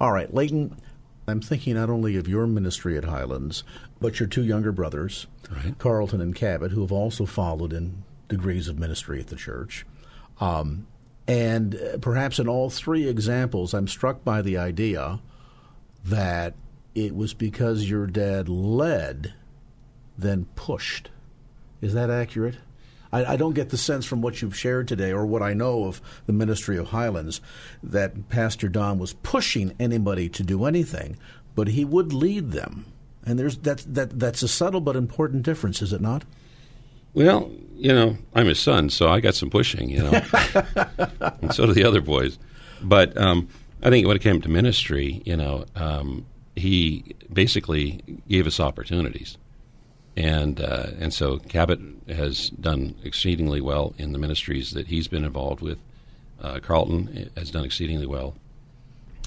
All 0.00 0.12
right, 0.12 0.32
Leighton, 0.32 0.74
I'm 1.28 1.42
thinking 1.42 1.74
not 1.74 1.90
only 1.90 2.16
of 2.16 2.28
your 2.28 2.46
ministry 2.46 2.96
at 2.96 3.04
Highlands, 3.04 3.62
but 4.00 4.18
your 4.18 4.28
two 4.28 4.44
younger 4.44 4.72
brothers, 4.72 5.26
right. 5.50 5.78
Carlton 5.78 6.20
and 6.20 6.34
Cabot, 6.34 6.72
who 6.72 6.80
have 6.80 6.92
also 6.92 7.26
followed 7.26 7.72
in 7.72 8.02
degrees 8.28 8.68
of 8.68 8.78
ministry 8.78 9.20
at 9.20 9.26
the 9.26 9.36
church. 9.36 9.84
Um, 10.40 10.86
and 11.28 11.74
uh, 11.74 11.98
perhaps 11.98 12.38
in 12.38 12.48
all 12.48 12.70
three 12.70 13.06
examples, 13.06 13.74
I'm 13.74 13.88
struck 13.88 14.24
by 14.24 14.42
the 14.42 14.56
idea 14.56 15.20
that 16.04 16.54
it 16.94 17.14
was 17.14 17.34
because 17.34 17.88
your 17.88 18.06
dad 18.06 18.48
led, 18.48 19.34
then 20.16 20.46
pushed. 20.56 21.10
Is 21.80 21.94
that 21.94 22.10
accurate? 22.10 22.56
I, 23.12 23.24
I, 23.24 23.36
don't 23.36 23.54
get 23.54 23.70
the 23.70 23.76
sense 23.76 24.06
from 24.06 24.22
what 24.22 24.40
you've 24.40 24.56
shared 24.56 24.88
today 24.88 25.12
or 25.12 25.26
what 25.26 25.42
I 25.42 25.52
know 25.52 25.84
of 25.84 26.00
the 26.26 26.32
ministry 26.32 26.76
of 26.76 26.88
Highlands 26.88 27.40
that 27.82 28.28
Pastor 28.28 28.68
Don 28.68 28.98
was 28.98 29.14
pushing 29.14 29.74
anybody 29.80 30.28
to 30.30 30.42
do 30.42 30.64
anything, 30.64 31.16
but 31.54 31.68
he 31.68 31.84
would 31.84 32.12
lead 32.12 32.52
them. 32.52 32.86
And 33.24 33.38
there's 33.38 33.58
that 33.58 33.84
that 33.94 34.18
that's 34.18 34.42
a 34.42 34.48
subtle 34.48 34.80
but 34.80 34.96
important 34.96 35.42
difference, 35.42 35.82
is 35.82 35.92
it 35.92 36.00
not? 36.00 36.24
Well, 37.12 37.50
you 37.76 37.92
know, 37.92 38.18
I'm 38.34 38.46
his 38.46 38.60
son, 38.60 38.90
so 38.90 39.08
I 39.08 39.20
got 39.20 39.34
some 39.34 39.50
pushing, 39.50 39.90
you 39.90 40.02
know, 40.02 40.10
and 41.42 41.52
so 41.52 41.66
do 41.66 41.72
the 41.72 41.84
other 41.84 42.00
boys. 42.00 42.38
But 42.82 43.16
um, 43.16 43.48
I 43.82 43.90
think 43.90 44.06
when 44.06 44.16
it 44.16 44.22
came 44.22 44.40
to 44.42 44.48
ministry, 44.48 45.22
you 45.24 45.36
know, 45.36 45.64
um, 45.74 46.26
he 46.56 47.16
basically 47.32 48.02
gave 48.28 48.46
us 48.46 48.60
opportunities, 48.60 49.38
and 50.16 50.60
uh, 50.60 50.88
and 50.98 51.12
so 51.12 51.38
Cabot 51.38 51.80
has 52.08 52.50
done 52.50 52.94
exceedingly 53.02 53.60
well 53.60 53.94
in 53.98 54.12
the 54.12 54.18
ministries 54.18 54.72
that 54.72 54.86
he's 54.86 55.08
been 55.08 55.24
involved 55.24 55.60
with. 55.60 55.78
Uh, 56.40 56.58
Carlton 56.60 57.30
has 57.36 57.50
done 57.50 57.64
exceedingly 57.64 58.06
well 58.06 58.34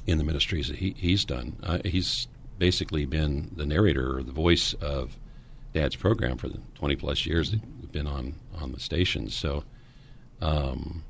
in 0.08 0.18
the 0.18 0.24
ministries 0.24 0.68
that 0.68 0.78
he, 0.78 0.96
he's 0.98 1.26
done. 1.26 1.56
Uh, 1.64 1.80
he's 1.86 2.28
basically 2.64 3.06
been 3.06 3.52
the 3.58 3.66
narrator 3.66 4.18
or 4.18 4.24
the 4.24 4.32
voice 4.32 4.74
of 4.76 5.18
Dad's 5.74 5.98
program 5.98 6.38
for 6.38 6.48
the 6.48 6.60
20 6.76 6.96
plus 6.96 7.26
years 7.26 7.52
that 7.52 7.60
we've 7.82 7.92
been 7.92 8.08
on 8.08 8.36
on 8.58 8.72
the 8.72 8.80
station. 8.80 9.30
So, 9.30 9.66
um, 10.40 11.04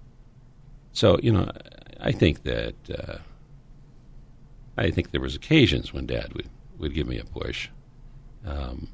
so 0.93 1.19
you 1.21 1.31
know, 1.31 1.47
I 1.99 2.11
think 2.11 2.41
that 2.41 2.73
uh, 2.89 3.17
I 4.79 4.89
think 4.89 5.11
there 5.11 5.21
was 5.21 5.35
occasions 5.35 5.93
when 5.93 6.07
Dad 6.07 6.33
would 6.33 6.49
would 6.79 6.95
give 6.95 7.05
me 7.05 7.19
a 7.19 7.23
push. 7.23 7.69
Um, 8.47 8.87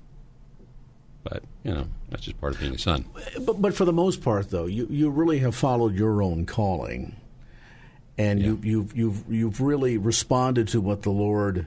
but 1.24 1.43
you 1.64 1.74
know 1.74 1.88
that's 2.10 2.24
just 2.24 2.41
part 2.41 2.55
of 2.55 2.60
being 2.60 2.76
a 2.76 2.78
son. 2.78 3.05
But, 3.39 3.62
but 3.62 3.74
for 3.74 3.86
the 3.86 3.93
most 3.93 4.22
part, 4.22 4.49
though, 4.49 4.66
you, 4.66 4.86
you 4.89 5.10
really 5.10 5.39
have 5.39 5.55
followed 5.55 5.95
your 5.95 6.22
own 6.22 6.45
calling, 6.45 7.16
and 8.18 8.41
yeah. 8.41 8.47
you, 8.47 8.60
you've 8.64 8.97
you've 8.97 9.24
you've 9.30 9.62
really 9.62 9.97
responded 9.97 10.68
to 10.70 10.82
what 10.82 11.03
the 11.03 11.10
Lord 11.10 11.66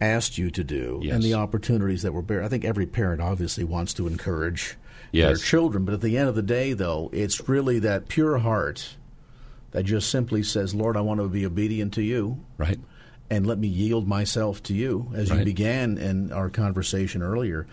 asked 0.00 0.38
you 0.38 0.50
to 0.50 0.64
do 0.64 1.00
yes. 1.02 1.14
and 1.14 1.22
the 1.22 1.34
opportunities 1.34 2.02
that 2.02 2.12
were 2.12 2.22
there. 2.22 2.42
I 2.42 2.48
think 2.48 2.64
every 2.64 2.86
parent 2.86 3.20
obviously 3.20 3.64
wants 3.64 3.94
to 3.94 4.06
encourage 4.06 4.76
yes. 5.12 5.28
their 5.28 5.36
children, 5.36 5.84
but 5.84 5.94
at 5.94 6.00
the 6.00 6.18
end 6.18 6.28
of 6.28 6.34
the 6.34 6.42
day, 6.42 6.72
though, 6.72 7.10
it's 7.12 7.48
really 7.48 7.78
that 7.80 8.08
pure 8.08 8.38
heart 8.38 8.96
that 9.70 9.84
just 9.84 10.10
simply 10.10 10.42
says, 10.42 10.74
"Lord, 10.74 10.96
I 10.96 11.00
want 11.00 11.20
to 11.20 11.28
be 11.28 11.46
obedient 11.46 11.94
to 11.94 12.02
you." 12.02 12.44
Right. 12.58 12.78
And 13.30 13.46
let 13.46 13.58
me 13.58 13.68
yield 13.68 14.06
myself 14.06 14.62
to 14.64 14.74
you, 14.74 15.10
as 15.14 15.30
right. 15.30 15.38
you 15.38 15.44
began 15.44 15.96
in 15.96 16.30
our 16.30 16.50
conversation 16.50 17.22
earlier 17.22 17.66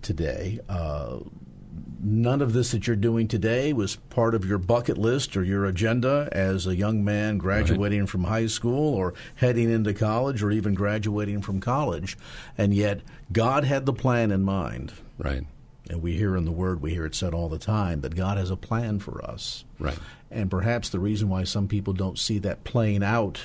today. 0.00 0.60
Uh, 0.68 1.18
none 2.02 2.42
of 2.42 2.52
this 2.52 2.72
that 2.72 2.86
you're 2.86 2.96
doing 2.96 3.28
today 3.28 3.72
was 3.72 3.96
part 4.10 4.34
of 4.34 4.44
your 4.44 4.58
bucket 4.58 4.98
list 4.98 5.36
or 5.36 5.44
your 5.44 5.64
agenda 5.64 6.28
as 6.32 6.66
a 6.66 6.74
young 6.74 7.04
man 7.04 7.38
graduating 7.38 8.00
right. 8.00 8.08
from 8.08 8.24
high 8.24 8.46
school 8.46 8.94
or 8.94 9.14
heading 9.36 9.70
into 9.70 9.94
college 9.94 10.42
or 10.42 10.50
even 10.50 10.74
graduating 10.74 11.40
from 11.42 11.60
college. 11.60 12.18
And 12.58 12.74
yet, 12.74 13.00
God 13.32 13.64
had 13.64 13.86
the 13.86 13.92
plan 13.92 14.30
in 14.30 14.42
mind. 14.42 14.92
Right. 15.18 15.44
And 15.88 16.02
we 16.02 16.16
hear 16.16 16.36
in 16.36 16.44
the 16.44 16.52
Word, 16.52 16.80
we 16.80 16.92
hear 16.92 17.06
it 17.06 17.14
said 17.14 17.34
all 17.34 17.48
the 17.48 17.58
time 17.58 18.00
that 18.00 18.14
God 18.14 18.36
has 18.36 18.50
a 18.50 18.56
plan 18.56 18.98
for 18.98 19.24
us. 19.24 19.64
Right. 19.78 19.98
And 20.30 20.50
perhaps 20.50 20.88
the 20.88 21.00
reason 21.00 21.28
why 21.28 21.44
some 21.44 21.68
people 21.68 21.92
don't 21.92 22.18
see 22.18 22.38
that 22.40 22.64
playing 22.64 23.02
out 23.02 23.40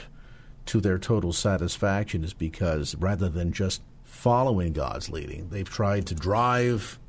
to 0.67 0.80
their 0.80 0.97
total 0.97 1.34
satisfaction 1.34 2.23
is 2.23 2.34
because 2.34 2.95
rather 2.95 3.30
than 3.30 3.51
just 3.51 3.82
following 4.03 4.73
God's 4.73 5.09
leading, 5.09 5.49
they've 5.49 5.69
tried 5.69 6.05
to 6.07 6.15
drive 6.15 6.99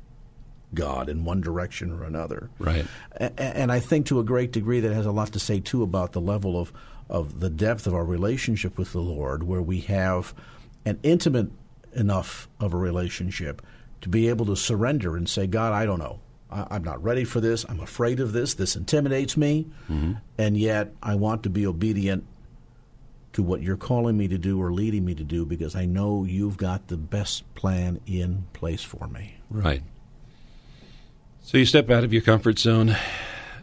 God 0.73 1.09
in 1.09 1.25
one 1.25 1.41
direction 1.41 1.91
or 1.91 2.03
another. 2.03 2.49
Right. 2.59 2.85
And 3.37 3.71
I 3.71 3.79
think 3.79 4.05
to 4.07 4.19
a 4.19 4.23
great 4.23 4.51
degree 4.51 4.79
that 4.79 4.93
has 4.93 5.05
a 5.05 5.11
lot 5.11 5.31
to 5.33 5.39
say 5.39 5.59
too 5.59 5.83
about 5.83 6.13
the 6.13 6.21
level 6.21 6.59
of 6.59 6.71
of 7.09 7.39
the 7.39 7.49
depth 7.49 7.87
of 7.87 7.93
our 7.93 8.05
relationship 8.05 8.77
with 8.77 8.91
the 8.91 8.99
Lord, 8.99 9.41
where 9.43 9.63
we 9.63 9.79
have 9.81 10.33
an 10.85 10.99
intimate 11.01 11.49
enough 11.93 12.47
of 12.59 12.73
a 12.73 12.77
relationship 12.77 13.63
to 14.01 14.09
be 14.09 14.29
able 14.29 14.45
to 14.45 14.55
surrender 14.55 15.17
and 15.17 15.27
say, 15.27 15.47
God, 15.47 15.73
I 15.73 15.85
don't 15.85 15.99
know. 15.99 16.19
I, 16.51 16.75
am 16.75 16.83
not 16.83 17.03
ready 17.03 17.23
for 17.23 17.41
this. 17.41 17.65
I'm 17.67 17.79
afraid 17.79 18.19
of 18.19 18.31
this. 18.31 18.53
This 18.53 18.75
intimidates 18.75 19.37
me. 19.37 19.67
Mm-hmm. 19.89 20.13
And 20.37 20.57
yet 20.57 20.93
I 21.01 21.15
want 21.15 21.43
to 21.43 21.49
be 21.49 21.65
obedient 21.65 22.25
to 23.33 23.43
what 23.43 23.61
you're 23.61 23.77
calling 23.77 24.17
me 24.17 24.27
to 24.27 24.37
do 24.37 24.61
or 24.61 24.71
leading 24.71 25.05
me 25.05 25.13
to 25.15 25.23
do 25.23 25.45
because 25.45 25.75
I 25.75 25.85
know 25.85 26.23
you've 26.23 26.57
got 26.57 26.87
the 26.87 26.97
best 26.97 27.43
plan 27.55 27.99
in 28.07 28.45
place 28.53 28.81
for 28.81 29.07
me. 29.07 29.35
Right. 29.49 29.83
So 31.49 31.57
you 31.57 31.65
step 31.65 31.89
out 31.89 32.03
of 32.03 32.13
your 32.13 32.21
comfort 32.21 32.59
zone 32.59 32.95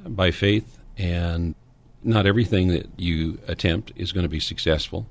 by 0.05 0.33
faith 0.33 0.81
And 0.99 1.55
not 2.03 2.27
everything 2.27 2.67
that 2.67 2.89
you 2.97 3.39
attempt 3.47 3.93
is 3.95 4.11
going 4.11 4.25
to 4.25 4.29
be 4.29 4.41
successful. 4.41 5.07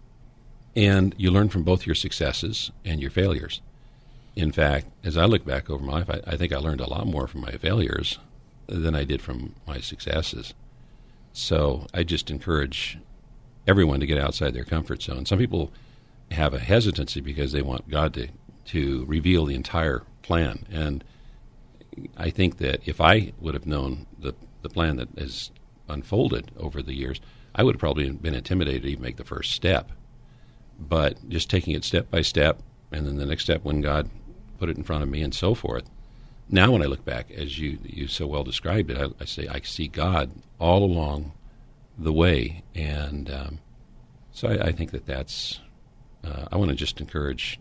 And 0.75 1.15
you 1.17 1.31
learn 1.31 1.47
from 1.47 1.63
both 1.63 1.85
your 1.85 1.95
successes 1.95 2.71
and 2.83 2.99
your 2.99 3.11
failures. 3.11 3.61
In 4.35 4.51
fact, 4.51 4.87
as 5.05 5.15
I 5.15 5.23
look 5.23 5.45
back 5.45 5.69
over 5.69 5.85
my 5.85 5.99
life, 5.99 6.09
I, 6.09 6.33
I 6.33 6.35
think 6.35 6.51
I 6.51 6.57
learned 6.57 6.81
a 6.81 6.89
lot 6.89 7.07
more 7.07 7.27
from 7.27 7.39
my 7.39 7.51
failures 7.51 8.19
than 8.67 8.93
I 8.93 9.05
did 9.05 9.21
from 9.21 9.55
my 9.65 9.79
successes. 9.79 10.53
So 11.31 11.87
I 11.93 12.03
just 12.03 12.29
encourage 12.29 12.97
everyone 13.65 14.01
to 14.01 14.05
get 14.05 14.19
outside 14.19 14.53
their 14.53 14.65
comfort 14.65 15.01
zone. 15.01 15.25
Some 15.25 15.39
people 15.39 15.71
have 16.31 16.53
a 16.53 16.59
hesitancy 16.59 17.21
because 17.21 17.53
they 17.53 17.61
want 17.61 17.89
God 17.89 18.13
to, 18.15 18.27
to 18.65 19.05
reveal 19.05 19.45
the 19.45 19.55
entire 19.55 20.03
plan. 20.23 20.65
And 20.69 21.05
I 22.17 22.29
think 22.29 22.57
that 22.57 22.81
if 22.87 23.01
I 23.01 23.33
would 23.39 23.53
have 23.53 23.65
known 23.65 24.05
the, 24.19 24.33
the 24.61 24.69
plan 24.69 24.97
that 24.97 25.09
has 25.17 25.51
unfolded 25.87 26.51
over 26.57 26.81
the 26.81 26.93
years, 26.93 27.21
I 27.53 27.63
would 27.63 27.75
have 27.75 27.79
probably 27.79 28.09
been 28.09 28.35
intimidated 28.35 28.83
to 28.83 28.89
even 28.89 29.03
make 29.03 29.17
the 29.17 29.23
first 29.23 29.51
step. 29.53 29.91
But 30.77 31.29
just 31.29 31.49
taking 31.49 31.73
it 31.73 31.85
step 31.85 32.11
by 32.11 32.21
step, 32.21 32.61
and 32.91 33.07
then 33.07 33.15
the 33.15 33.25
next 33.25 33.43
step 33.43 33.63
when 33.63 33.81
God 33.81 34.09
put 34.59 34.69
it 34.69 34.77
in 34.77 34.83
front 34.83 35.03
of 35.03 35.09
me, 35.09 35.21
and 35.21 35.33
so 35.33 35.53
forth. 35.53 35.89
Now, 36.49 36.71
when 36.71 36.81
I 36.81 36.85
look 36.85 37.03
back, 37.05 37.31
as 37.31 37.57
you 37.57 37.79
you 37.83 38.07
so 38.07 38.27
well 38.27 38.43
described 38.43 38.91
it, 38.91 38.97
I, 38.97 39.07
I 39.19 39.25
say 39.25 39.47
I 39.47 39.61
see 39.61 39.87
God 39.87 40.31
all 40.59 40.83
along 40.83 41.31
the 41.97 42.13
way, 42.13 42.63
and 42.75 43.31
um, 43.31 43.59
so 44.31 44.49
I, 44.49 44.67
I, 44.67 44.71
think 44.71 44.91
that 44.91 45.05
that's. 45.05 45.59
Uh, 46.23 46.45
I 46.51 46.57
want 46.57 46.69
to 46.69 46.75
just 46.75 46.99
encourage 46.99 47.59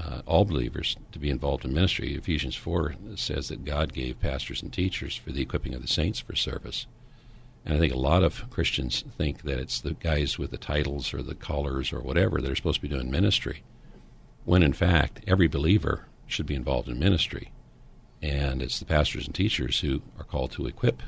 uh, 0.00 0.22
all 0.26 0.44
believers 0.44 0.96
to 1.12 1.18
be 1.18 1.30
involved 1.30 1.64
in 1.64 1.74
ministry. 1.74 2.14
Ephesians 2.14 2.56
4 2.56 2.94
says 3.16 3.48
that 3.48 3.64
God 3.64 3.92
gave 3.92 4.20
pastors 4.20 4.62
and 4.62 4.72
teachers 4.72 5.16
for 5.16 5.32
the 5.32 5.42
equipping 5.42 5.74
of 5.74 5.82
the 5.82 5.88
saints 5.88 6.20
for 6.20 6.34
service. 6.34 6.86
And 7.64 7.74
I 7.74 7.78
think 7.78 7.92
a 7.92 7.98
lot 7.98 8.22
of 8.22 8.48
Christians 8.48 9.04
think 9.18 9.42
that 9.42 9.58
it's 9.58 9.80
the 9.80 9.94
guys 9.94 10.38
with 10.38 10.50
the 10.50 10.56
titles 10.56 11.12
or 11.12 11.22
the 11.22 11.34
collars 11.34 11.92
or 11.92 12.00
whatever 12.00 12.40
that 12.40 12.50
are 12.50 12.56
supposed 12.56 12.76
to 12.76 12.88
be 12.88 12.94
doing 12.94 13.10
ministry, 13.10 13.62
when 14.44 14.62
in 14.62 14.72
fact, 14.72 15.20
every 15.26 15.48
believer 15.48 16.06
should 16.26 16.46
be 16.46 16.54
involved 16.54 16.88
in 16.88 16.98
ministry. 16.98 17.52
And 18.22 18.62
it's 18.62 18.78
the 18.78 18.86
pastors 18.86 19.26
and 19.26 19.34
teachers 19.34 19.80
who 19.80 20.02
are 20.18 20.24
called 20.24 20.52
to 20.52 20.66
equip 20.66 21.02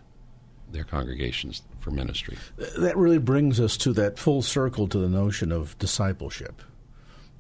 their 0.71 0.85
congregations 0.85 1.63
for 1.81 1.91
ministry. 1.91 2.37
That 2.79 2.97
really 2.97 3.19
brings 3.19 3.61
us 3.61 3.77
to 3.79 3.93
that 3.95 4.19
full 4.19 4.43
circle 4.43 4.89
to 4.89 4.99
the 4.99 5.09
notion 5.09 5.53
of 5.53 5.79
discipleship 5.79 6.63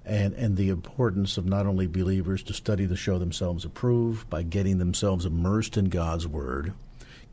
and, 0.05 0.35
and 0.35 0.57
the 0.57 0.69
importance 0.69 1.37
of 1.37 1.47
not 1.47 1.67
only 1.67 1.87
believers 1.87 2.43
to 2.45 2.53
study 2.53 2.87
to 2.87 2.97
show 2.97 3.19
themselves 3.19 3.65
approved 3.65 4.29
by 4.29 4.43
getting 4.43 4.79
themselves 4.79 5.25
immersed 5.25 5.77
in 5.77 5.87
God's 5.87 6.27
Word, 6.27 6.73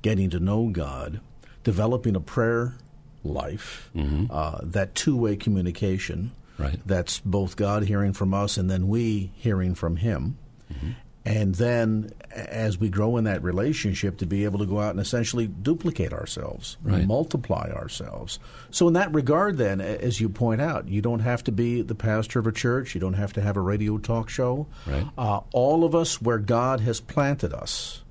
getting 0.02 0.30
to 0.30 0.40
know 0.40 0.70
God, 0.70 1.20
developing 1.64 2.16
a 2.16 2.22
prayer 2.22 2.76
life, 3.24 3.90
mm-hmm. 3.96 4.26
uh, 4.30 4.60
that 4.64 4.96
two 4.96 5.18
way 5.18 5.36
communication. 5.36 6.32
Right. 6.58 6.80
That's 6.86 7.20
both 7.20 7.56
God 7.56 7.84
hearing 7.84 8.14
from 8.14 8.34
us 8.34 8.58
and 8.58 8.70
then 8.70 8.88
we 8.90 9.32
hearing 9.36 9.76
from 9.76 9.96
Him. 9.96 10.38
Mm-hmm 10.72 10.92
and 11.26 11.56
then 11.56 12.10
as 12.32 12.78
we 12.78 12.90
grow 12.90 13.18
in 13.18 13.26
that 13.26 13.44
relationship 13.44 14.18
to 14.18 14.26
be 14.26 14.46
able 14.46 14.60
to 14.60 14.66
go 14.66 14.80
out 14.80 14.92
and 14.92 15.00
essentially 15.00 15.48
duplicate 15.48 16.14
ourselves 16.14 16.78
right. 16.84 17.06
multiply 17.06 17.70
ourselves 17.72 18.40
so 18.70 18.88
in 18.88 18.94
that 18.94 19.14
regard 19.14 19.58
then 19.58 19.82
as 19.82 20.22
you 20.22 20.30
point 20.30 20.62
out 20.62 20.88
you 20.88 21.02
don't 21.02 21.20
have 21.20 21.44
to 21.44 21.52
be 21.52 21.82
the 21.82 21.96
pastor 21.96 22.40
of 22.40 22.48
a 22.48 22.52
church 22.52 22.96
you 22.96 23.02
don't 23.02 23.14
have 23.14 23.34
to 23.34 23.42
have 23.42 23.58
a 23.58 23.62
radio 23.62 23.98
talk 23.98 24.30
show 24.30 24.68
right. 24.86 25.06
uh, 25.18 25.42
all 25.54 25.84
of 25.84 25.94
us 25.94 26.22
where 26.22 26.38
god 26.38 26.80
has 26.80 27.02
planted 27.02 27.54
us 27.54 28.04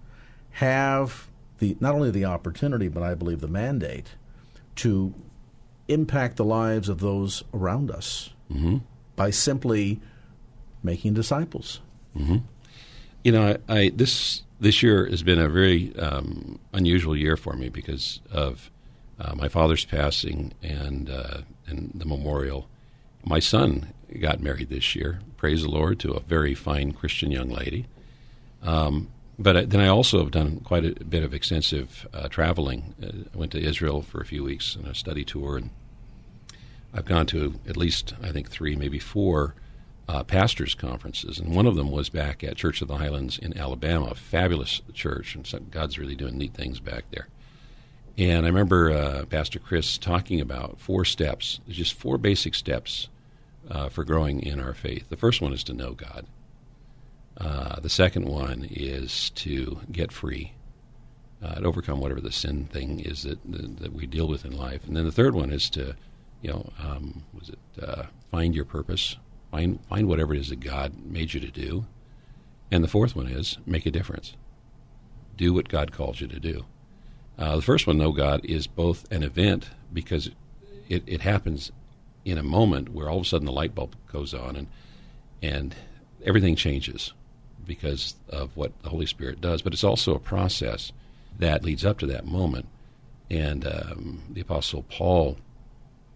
have 0.52 1.28
the 1.58 1.76
not 1.80 1.94
only 1.94 2.10
the 2.10 2.24
opportunity 2.24 2.88
but 2.88 3.02
i 3.02 3.14
believe 3.14 3.40
the 3.40 3.48
mandate 3.48 4.10
to 4.76 5.14
impact 5.88 6.36
the 6.36 6.44
lives 6.44 6.88
of 6.88 7.00
those 7.00 7.42
around 7.54 7.90
us 7.90 8.30
mm-hmm. 8.52 8.76
by 9.16 9.30
simply 9.30 10.00
making 10.82 11.14
disciples 11.14 11.80
mm-hmm. 12.16 12.36
You 13.28 13.32
know, 13.32 13.58
I, 13.68 13.74
I, 13.74 13.88
this 13.94 14.40
this 14.58 14.82
year 14.82 15.04
has 15.04 15.22
been 15.22 15.38
a 15.38 15.50
very 15.50 15.94
um, 15.96 16.58
unusual 16.72 17.14
year 17.14 17.36
for 17.36 17.52
me 17.52 17.68
because 17.68 18.20
of 18.32 18.70
uh, 19.20 19.34
my 19.34 19.48
father's 19.48 19.84
passing 19.84 20.54
and 20.62 21.10
uh, 21.10 21.42
and 21.66 21.90
the 21.94 22.06
memorial. 22.06 22.70
My 23.26 23.38
son 23.38 23.92
got 24.18 24.40
married 24.40 24.70
this 24.70 24.96
year. 24.96 25.20
Praise 25.36 25.60
the 25.60 25.68
Lord 25.68 26.00
to 26.00 26.12
a 26.12 26.20
very 26.20 26.54
fine 26.54 26.92
Christian 26.92 27.30
young 27.30 27.50
lady. 27.50 27.84
Um, 28.62 29.08
but 29.38 29.68
then 29.68 29.82
I 29.82 29.88
also 29.88 30.20
have 30.20 30.30
done 30.30 30.60
quite 30.60 30.86
a 30.86 31.04
bit 31.04 31.22
of 31.22 31.34
extensive 31.34 32.08
uh, 32.14 32.28
traveling. 32.28 32.94
Uh, 33.02 33.28
I 33.34 33.36
went 33.36 33.52
to 33.52 33.60
Israel 33.60 34.00
for 34.00 34.22
a 34.22 34.24
few 34.24 34.42
weeks 34.42 34.74
on 34.74 34.86
a 34.86 34.94
study 34.94 35.26
tour, 35.26 35.58
and 35.58 35.68
I've 36.94 37.04
gone 37.04 37.26
to 37.26 37.60
at 37.68 37.76
least 37.76 38.14
I 38.22 38.32
think 38.32 38.48
three, 38.48 38.74
maybe 38.74 38.98
four 38.98 39.54
uh, 40.08 40.24
pastors' 40.24 40.74
conferences, 40.74 41.38
and 41.38 41.54
one 41.54 41.66
of 41.66 41.76
them 41.76 41.90
was 41.90 42.08
back 42.08 42.42
at 42.42 42.56
Church 42.56 42.80
of 42.80 42.88
the 42.88 42.96
Highlands 42.96 43.38
in 43.38 43.56
Alabama, 43.56 44.06
a 44.06 44.14
fabulous 44.14 44.80
church, 44.94 45.34
and 45.34 45.46
so 45.46 45.58
God's 45.58 45.98
really 45.98 46.16
doing 46.16 46.38
neat 46.38 46.54
things 46.54 46.80
back 46.80 47.04
there. 47.10 47.28
And 48.16 48.46
I 48.46 48.48
remember 48.48 48.90
uh, 48.90 49.24
Pastor 49.26 49.58
Chris 49.58 49.98
talking 49.98 50.40
about 50.40 50.80
four 50.80 51.04
steps. 51.04 51.60
There's 51.66 51.76
just 51.76 51.94
four 51.94 52.18
basic 52.18 52.54
steps 52.54 53.08
uh, 53.70 53.90
for 53.90 54.02
growing 54.02 54.42
in 54.42 54.58
our 54.58 54.74
faith. 54.74 55.08
The 55.08 55.16
first 55.16 55.40
one 55.40 55.52
is 55.52 55.62
to 55.64 55.74
know 55.74 55.92
God. 55.92 56.26
Uh, 57.36 57.78
the 57.78 57.90
second 57.90 58.24
one 58.24 58.66
is 58.68 59.30
to 59.30 59.80
get 59.92 60.10
free, 60.10 60.52
uh, 61.40 61.56
to 61.56 61.66
overcome 61.66 62.00
whatever 62.00 62.20
the 62.20 62.32
sin 62.32 62.64
thing 62.64 62.98
is 62.98 63.22
that, 63.22 63.38
that, 63.52 63.78
that 63.78 63.92
we 63.92 64.06
deal 64.06 64.26
with 64.26 64.44
in 64.44 64.56
life. 64.56 64.84
And 64.86 64.96
then 64.96 65.04
the 65.04 65.12
third 65.12 65.34
one 65.34 65.52
is 65.52 65.70
to, 65.70 65.94
you 66.42 66.50
know, 66.50 66.72
um, 66.82 67.22
was 67.38 67.50
it 67.50 67.58
uh, 67.80 68.04
find 68.32 68.56
your 68.56 68.64
purpose, 68.64 69.16
Find, 69.50 69.78
find 69.86 70.08
whatever 70.08 70.34
it 70.34 70.40
is 70.40 70.48
that 70.48 70.60
God 70.60 70.92
made 71.04 71.34
you 71.34 71.40
to 71.40 71.50
do. 71.50 71.86
And 72.70 72.84
the 72.84 72.88
fourth 72.88 73.16
one 73.16 73.26
is 73.26 73.58
make 73.66 73.86
a 73.86 73.90
difference. 73.90 74.34
Do 75.36 75.54
what 75.54 75.68
God 75.68 75.92
calls 75.92 76.20
you 76.20 76.26
to 76.26 76.40
do. 76.40 76.66
Uh, 77.38 77.56
the 77.56 77.62
first 77.62 77.86
one, 77.86 77.98
know 77.98 78.12
God, 78.12 78.44
is 78.44 78.66
both 78.66 79.10
an 79.12 79.22
event 79.22 79.70
because 79.92 80.30
it, 80.88 81.02
it 81.06 81.20
happens 81.20 81.70
in 82.24 82.36
a 82.36 82.42
moment 82.42 82.90
where 82.90 83.08
all 83.08 83.18
of 83.18 83.22
a 83.22 83.26
sudden 83.26 83.46
the 83.46 83.52
light 83.52 83.74
bulb 83.74 83.94
goes 84.10 84.34
on 84.34 84.56
and 84.56 84.66
and 85.40 85.76
everything 86.24 86.56
changes 86.56 87.12
because 87.64 88.16
of 88.28 88.56
what 88.56 88.72
the 88.82 88.88
Holy 88.88 89.06
Spirit 89.06 89.40
does. 89.40 89.62
But 89.62 89.72
it's 89.72 89.84
also 89.84 90.14
a 90.14 90.20
process 90.20 90.90
that 91.38 91.62
leads 91.62 91.84
up 91.84 91.98
to 91.98 92.06
that 92.06 92.26
moment. 92.26 92.66
And 93.30 93.64
um, 93.66 94.22
the 94.30 94.40
Apostle 94.40 94.84
Paul 94.88 95.36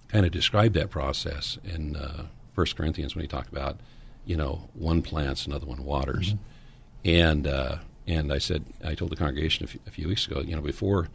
kind 0.09 0.27
of 0.27 0.33
described 0.33 0.75
that 0.75 0.91
process 0.91 1.59
in 1.63 1.95
uh, 1.95 2.27
First 2.55 2.77
Corinthians 2.77 3.15
when 3.15 3.23
he 3.23 3.29
talked 3.29 3.51
about, 3.51 3.79
you 4.25 4.37
know, 4.37 4.69
one 4.75 5.03
plants, 5.03 5.47
another 5.47 5.67
one 5.67 5.85
waters, 5.85 6.35
mm-hmm. 6.35 7.09
and 7.09 7.47
uh, 7.47 7.77
and 8.07 8.33
I 8.33 8.39
said 8.39 8.65
I 8.85 8.95
told 8.95 9.11
the 9.11 9.17
congregation 9.17 9.65
a 9.65 9.69
few, 9.69 9.81
a 9.87 9.91
few, 9.91 10.09
weeks 10.09 10.27
ago, 10.27 10.41
you 10.41 10.55
know, 10.55 10.63
before 10.63 11.09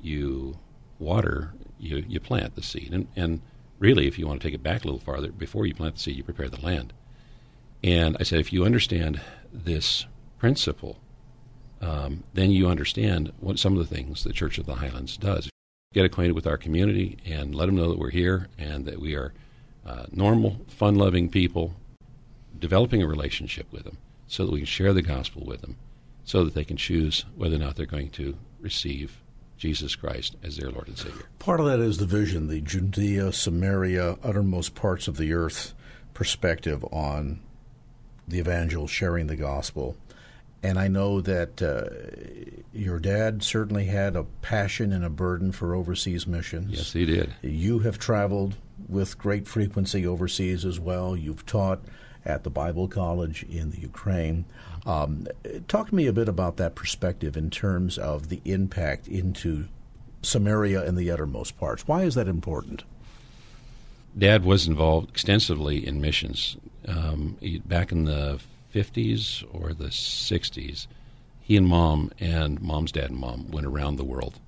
you 0.00 0.58
water, 0.98 1.52
you 1.78 2.04
you 2.08 2.20
plant 2.20 2.54
the 2.54 2.62
seed, 2.62 2.92
and 2.92 3.08
and 3.16 3.40
really, 3.78 4.06
if 4.06 4.18
you 4.18 4.26
want 4.26 4.40
to 4.40 4.46
take 4.46 4.54
it 4.54 4.62
back 4.62 4.82
a 4.82 4.86
little 4.86 5.00
farther, 5.00 5.30
before 5.30 5.66
you 5.66 5.74
plant 5.74 5.96
the 5.96 6.00
seed, 6.00 6.16
you 6.16 6.24
prepare 6.24 6.48
the 6.48 6.60
land. 6.60 6.92
And 7.82 8.16
I 8.18 8.22
said, 8.22 8.40
if 8.40 8.50
you 8.52 8.64
understand 8.64 9.20
this 9.52 10.06
principle, 10.38 10.98
um, 11.82 12.24
then 12.32 12.50
you 12.50 12.66
understand 12.66 13.32
what 13.40 13.58
some 13.58 13.76
of 13.76 13.78
the 13.78 13.94
things 13.94 14.24
the 14.24 14.32
Church 14.32 14.56
of 14.56 14.64
the 14.64 14.76
Highlands 14.76 15.18
does. 15.18 15.50
Get 15.92 16.06
acquainted 16.06 16.32
with 16.32 16.46
our 16.46 16.56
community 16.56 17.18
and 17.26 17.54
let 17.54 17.66
them 17.66 17.76
know 17.76 17.90
that 17.90 17.98
we're 17.98 18.10
here 18.10 18.48
and 18.58 18.86
that 18.86 19.00
we 19.00 19.14
are 19.14 19.34
uh, 19.86 20.06
normal, 20.12 20.60
fun 20.68 20.94
loving 20.94 21.28
people, 21.28 21.74
developing 22.58 23.02
a 23.02 23.06
relationship 23.06 23.66
with 23.72 23.84
them 23.84 23.98
so 24.26 24.44
that 24.44 24.52
we 24.52 24.60
can 24.60 24.66
share 24.66 24.92
the 24.92 25.02
gospel 25.02 25.44
with 25.44 25.60
them 25.60 25.76
so 26.24 26.44
that 26.44 26.54
they 26.54 26.64
can 26.64 26.76
choose 26.76 27.24
whether 27.36 27.56
or 27.56 27.58
not 27.58 27.76
they're 27.76 27.86
going 27.86 28.10
to 28.10 28.36
receive 28.60 29.20
Jesus 29.58 29.94
Christ 29.94 30.36
as 30.42 30.56
their 30.56 30.70
Lord 30.70 30.88
and 30.88 30.98
Savior. 30.98 31.26
Part 31.38 31.60
of 31.60 31.66
that 31.66 31.80
is 31.80 31.98
the 31.98 32.06
vision, 32.06 32.48
the 32.48 32.60
Judea, 32.60 33.32
Samaria, 33.32 34.16
uttermost 34.22 34.74
parts 34.74 35.06
of 35.06 35.16
the 35.16 35.32
earth 35.32 35.74
perspective 36.12 36.84
on 36.90 37.40
the 38.26 38.38
evangel, 38.38 38.86
sharing 38.86 39.26
the 39.26 39.36
gospel. 39.36 39.96
And 40.64 40.78
I 40.78 40.88
know 40.88 41.20
that 41.20 41.60
uh, 41.60 41.90
your 42.72 42.98
dad 42.98 43.42
certainly 43.42 43.84
had 43.84 44.16
a 44.16 44.24
passion 44.40 44.92
and 44.92 45.04
a 45.04 45.10
burden 45.10 45.52
for 45.52 45.74
overseas 45.74 46.26
missions. 46.26 46.78
Yes, 46.78 46.94
he 46.94 47.04
did. 47.04 47.34
You 47.42 47.80
have 47.80 47.98
traveled 47.98 48.56
with 48.88 49.18
great 49.18 49.46
frequency 49.46 50.06
overseas 50.06 50.64
as 50.64 50.80
well. 50.80 51.14
You've 51.14 51.44
taught 51.44 51.82
at 52.24 52.44
the 52.44 52.50
Bible 52.50 52.88
College 52.88 53.42
in 53.42 53.72
the 53.72 53.80
Ukraine. 53.80 54.46
Um, 54.86 55.26
talk 55.68 55.90
to 55.90 55.94
me 55.94 56.06
a 56.06 56.14
bit 56.14 56.30
about 56.30 56.56
that 56.56 56.74
perspective 56.74 57.36
in 57.36 57.50
terms 57.50 57.98
of 57.98 58.30
the 58.30 58.40
impact 58.46 59.06
into 59.06 59.66
Samaria 60.22 60.82
and 60.82 60.96
the 60.96 61.10
uttermost 61.10 61.58
parts. 61.58 61.86
Why 61.86 62.04
is 62.04 62.14
that 62.14 62.26
important? 62.26 62.84
Dad 64.16 64.46
was 64.46 64.66
involved 64.66 65.10
extensively 65.10 65.86
in 65.86 66.00
missions. 66.00 66.56
Um, 66.88 67.36
he, 67.40 67.58
back 67.58 67.92
in 67.92 68.06
the 68.06 68.40
50s 68.74 69.44
or 69.52 69.72
the 69.72 69.86
60s, 69.86 70.86
he 71.40 71.56
and 71.56 71.66
mom 71.66 72.10
and 72.18 72.60
mom's 72.60 72.90
dad 72.90 73.10
and 73.10 73.18
mom 73.18 73.50
went 73.50 73.66
around 73.66 73.96
the 73.96 74.04
world 74.04 74.40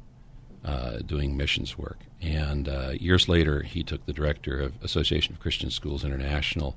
uh, 0.64 0.98
doing 0.98 1.36
missions 1.36 1.78
work. 1.78 1.98
And 2.20 2.68
uh, 2.68 2.90
years 2.98 3.28
later, 3.28 3.62
he 3.62 3.84
took 3.84 4.04
the 4.04 4.12
director 4.12 4.60
of 4.60 4.82
Association 4.82 5.34
of 5.34 5.40
Christian 5.40 5.70
Schools 5.70 6.04
International 6.04 6.76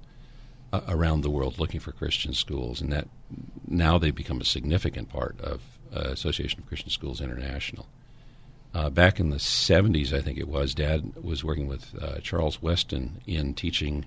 uh, 0.72 0.82
around 0.88 1.22
the 1.22 1.30
world 1.30 1.58
looking 1.58 1.80
for 1.80 1.92
Christian 1.92 2.34
schools, 2.34 2.82
and 2.82 2.92
that 2.92 3.08
now 3.68 3.98
they've 3.98 4.14
become 4.14 4.40
a 4.42 4.46
significant 4.46 5.10
part 5.10 5.40
of 5.42 5.62
uh, 5.96 6.02
Association 6.02 6.60
of 6.60 6.68
Christian 6.68 6.92
Schools 6.92 7.20
International. 7.20 7.88
Uh, 8.76 8.92
back 8.92 9.20
in 9.20 9.32
the 9.32 9.38
70s, 9.38 10.14
I 10.14 10.22
think 10.22 10.38
it 10.38 10.48
was, 10.48 10.76
Dad 10.76 11.14
was 11.24 11.44
working 11.44 11.68
with 11.68 11.96
uh, 12.00 12.20
Charles 12.20 12.62
Weston 12.62 13.22
in 13.26 13.56
teaching 13.56 14.06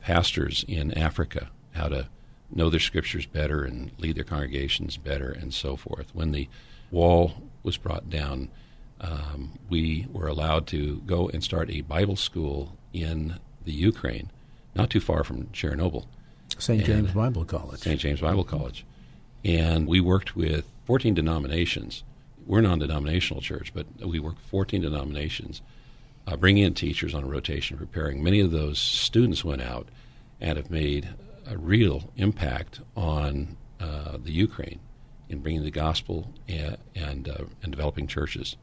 pastors 0.00 0.64
in 0.66 0.92
Africa 0.94 1.50
how 1.72 1.88
to 1.88 2.08
know 2.50 2.70
their 2.70 2.80
scriptures 2.80 3.26
better 3.26 3.64
and 3.64 3.90
lead 3.98 4.16
their 4.16 4.24
congregations 4.24 4.96
better 4.96 5.30
and 5.30 5.52
so 5.52 5.76
forth. 5.76 6.14
When 6.14 6.32
the 6.32 6.48
wall 6.90 7.34
was 7.62 7.76
brought 7.76 8.08
down, 8.08 8.50
um, 9.00 9.58
we 9.68 10.06
were 10.12 10.28
allowed 10.28 10.66
to 10.68 11.02
go 11.06 11.28
and 11.28 11.42
start 11.42 11.70
a 11.70 11.82
Bible 11.82 12.16
school 12.16 12.76
in 12.92 13.38
the 13.64 13.72
Ukraine, 13.72 14.30
not 14.74 14.90
too 14.90 15.00
far 15.00 15.24
from 15.24 15.46
Chernobyl. 15.46 16.06
St. 16.58 16.84
James 16.84 17.12
Bible 17.12 17.44
College. 17.44 17.80
St. 17.80 18.00
James 18.00 18.20
Bible 18.20 18.44
College. 18.44 18.86
And 19.44 19.86
we 19.86 20.00
worked 20.00 20.36
with 20.36 20.64
14 20.86 21.14
denominations. 21.14 22.04
We're 22.46 22.60
a 22.60 22.62
non 22.62 22.78
denominational 22.78 23.42
church, 23.42 23.72
but 23.74 23.86
we 24.00 24.20
worked 24.20 24.40
14 24.40 24.80
denominations, 24.80 25.60
uh, 26.26 26.36
bringing 26.36 26.64
in 26.64 26.74
teachers 26.74 27.14
on 27.14 27.24
a 27.24 27.26
rotation, 27.26 27.76
preparing. 27.76 28.22
Many 28.22 28.40
of 28.40 28.52
those 28.52 28.78
students 28.78 29.44
went 29.44 29.62
out 29.62 29.88
and 30.40 30.56
have 30.56 30.70
made 30.70 31.08
a 31.48 31.56
real 31.56 32.10
impact 32.16 32.80
on 32.96 33.56
uh, 33.80 34.18
the 34.22 34.32
Ukraine 34.32 34.80
in 35.28 35.40
bringing 35.40 35.64
the 35.64 35.70
gospel 35.70 36.32
and, 36.48 36.76
and, 36.94 37.28
uh, 37.28 37.44
and 37.62 37.72
developing 37.72 38.06
churches 38.06 38.56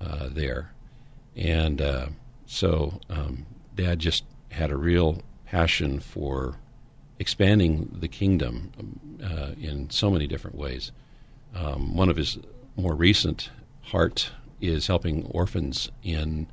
uh, 0.00 0.28
there. 0.30 0.72
And 1.36 1.80
uh, 1.80 2.06
so 2.46 3.00
um, 3.08 3.46
Dad 3.74 3.98
just 3.98 4.24
had 4.50 4.70
a 4.70 4.76
real 4.76 5.22
passion 5.46 6.00
for 6.00 6.56
expanding 7.18 7.96
the 8.00 8.08
kingdom 8.08 8.72
uh, 9.22 9.52
in 9.60 9.90
so 9.90 10.10
many 10.10 10.26
different 10.26 10.56
ways. 10.56 10.92
Um, 11.54 11.96
one 11.96 12.08
of 12.08 12.16
his 12.16 12.38
more 12.76 12.94
recent 12.94 13.50
heart 13.82 14.30
is 14.60 14.86
helping 14.86 15.26
orphans 15.26 15.90
in 16.02 16.46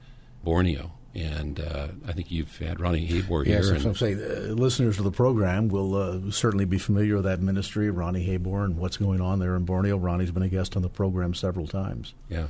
Borneo. 0.44 0.92
And 1.18 1.60
uh, 1.60 1.88
I 2.08 2.12
think 2.12 2.30
you've 2.30 2.56
had 2.60 2.80
Ronnie 2.80 3.08
Habor 3.08 3.44
here. 3.44 3.64
Yes, 3.64 3.84
I'm 3.84 3.96
saying 3.96 4.22
uh, 4.22 4.54
listeners 4.54 4.98
to 4.98 5.04
the 5.04 5.12
program 5.12 5.68
will 5.68 5.96
uh, 5.96 6.32
certainly 6.32 6.66
be 6.66 6.78
familiar 6.78 7.16
with 7.16 7.26
that 7.26 7.42
ministry, 7.42 7.90
Ronnie 7.90 8.28
Habor, 8.28 8.64
and 8.64 8.78
what's 8.78 8.98
going 8.98 9.20
on 9.20 9.40
there 9.40 9.56
in 9.56 9.66
Borneo. 9.66 9.98
Ronnie's 9.98 10.30
been 10.30 10.44
a 10.44 10.48
guest 10.48 10.76
on 10.76 10.84
the 10.84 10.90
program 10.90 11.34
several 11.34 11.66
times. 11.66 12.14
Yeah. 12.30 12.48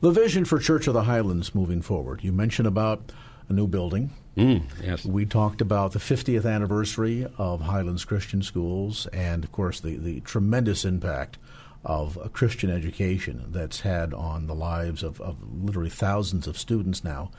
The 0.00 0.12
vision 0.12 0.44
for 0.44 0.60
Church 0.60 0.86
of 0.86 0.94
the 0.94 1.02
Highlands 1.02 1.56
moving 1.56 1.82
forward. 1.82 2.22
You 2.22 2.32
mentioned 2.32 2.68
about 2.68 3.10
a 3.48 3.52
new 3.52 3.66
building. 3.66 4.10
Mm, 4.36 4.62
yes. 4.80 5.04
We 5.04 5.26
talked 5.26 5.60
about 5.60 5.92
the 5.92 5.98
50th 5.98 6.46
anniversary 6.46 7.26
of 7.36 7.62
Highlands 7.62 8.04
Christian 8.04 8.42
Schools 8.42 9.06
and, 9.08 9.42
of 9.42 9.50
course, 9.50 9.80
the, 9.80 9.96
the 9.96 10.20
tremendous 10.20 10.84
impact 10.84 11.38
of 11.84 12.16
a 12.22 12.28
Christian 12.28 12.70
education 12.70 13.44
that's 13.48 13.80
had 13.80 14.14
on 14.14 14.46
the 14.46 14.54
lives 14.54 15.02
of, 15.02 15.20
of 15.20 15.36
literally 15.52 15.90
thousands 15.90 16.46
of 16.46 16.56
students 16.56 17.02
now 17.02 17.30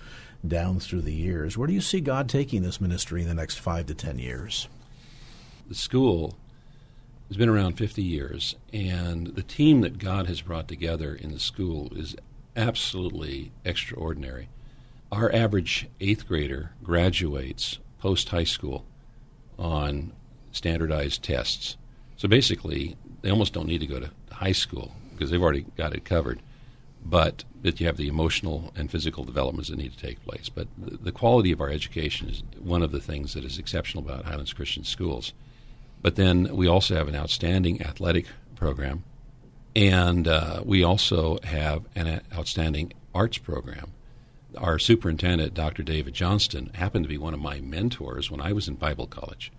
down 0.46 0.80
through 0.80 1.02
the 1.02 1.14
years. 1.14 1.58
Where 1.58 1.68
do 1.68 1.74
you 1.74 1.82
see 1.82 2.02
God 2.02 2.28
taking 2.30 2.62
this 2.62 2.82
ministry 2.82 3.22
in 3.22 3.28
the 3.28 3.34
next 3.34 3.60
five 3.60 3.86
to 3.88 3.96
ten 3.96 4.20
years? 4.20 4.68
The 5.68 5.76
school 5.76 6.38
has 7.30 7.38
been 7.38 7.50
around 7.50 7.78
50 7.78 8.02
years, 8.02 8.56
and 8.72 9.28
the 9.28 9.44
team 9.44 9.82
that 9.82 9.98
God 9.98 10.28
has 10.28 10.42
brought 10.42 10.68
together 10.68 11.16
in 11.16 11.32
the 11.32 11.40
school 11.40 11.92
is 11.96 12.16
absolutely 12.56 13.52
extraordinary. 13.64 14.50
Our 15.12 15.34
average 15.34 15.88
eighth 16.02 16.28
grader 16.28 16.72
graduates 16.84 17.80
post 18.00 18.30
high 18.30 18.44
school 18.44 18.86
on 19.58 20.12
standardized 20.52 21.24
tests. 21.24 21.78
So 22.18 22.28
basically, 22.28 22.98
they 23.22 23.30
almost 23.30 23.54
don't 23.54 23.68
need 23.68 23.82
to 23.82 23.88
go 23.88 24.00
to 24.00 24.12
high 24.32 24.52
school 24.52 24.94
because 25.12 25.32
they've 25.32 25.42
already 25.42 25.66
got 25.78 25.94
it 25.94 26.06
covered. 26.06 26.42
But 27.06 27.44
that 27.64 27.80
you 27.80 27.88
have 27.88 27.98
the 27.98 28.08
emotional 28.08 28.72
and 28.76 28.92
physical 28.92 29.24
developments 29.24 29.70
that 29.70 29.78
need 29.78 29.94
to 29.94 29.98
take 29.98 30.24
place. 30.24 30.50
But 30.50 30.68
the, 30.78 30.98
the 30.98 31.12
quality 31.12 31.52
of 31.52 31.62
our 31.62 31.70
education 31.70 32.30
is 32.30 32.44
one 32.60 32.82
of 32.82 32.92
the 32.92 33.00
things 33.00 33.34
that 33.34 33.44
is 33.44 33.58
exceptional 33.58 34.04
about 34.04 34.26
Highlands 34.26 34.54
Christian 34.54 34.84
Schools. 34.84 35.34
But 36.02 36.18
then 36.18 36.56
we 36.56 36.68
also 36.68 36.96
have 36.96 37.08
an 37.08 37.16
outstanding 37.16 37.82
athletic 37.82 38.28
program, 38.56 39.04
and 39.76 40.28
uh, 40.28 40.62
we 40.66 40.84
also 40.84 41.40
have 41.44 41.86
an 41.96 42.22
outstanding 42.34 42.94
arts 43.16 43.38
program. 43.38 43.94
Our 44.58 44.78
superintendent, 44.78 45.54
Dr. 45.54 45.82
David 45.82 46.14
Johnston, 46.14 46.72
happened 46.76 47.06
to 47.06 47.10
be 47.10 47.18
one 47.18 47.34
of 47.34 47.40
my 47.40 47.62
mentors 47.62 48.30
when 48.30 48.42
I 48.42 48.52
was 48.52 48.68
in 48.68 48.76
Bible 48.76 49.08
college. 49.08 49.52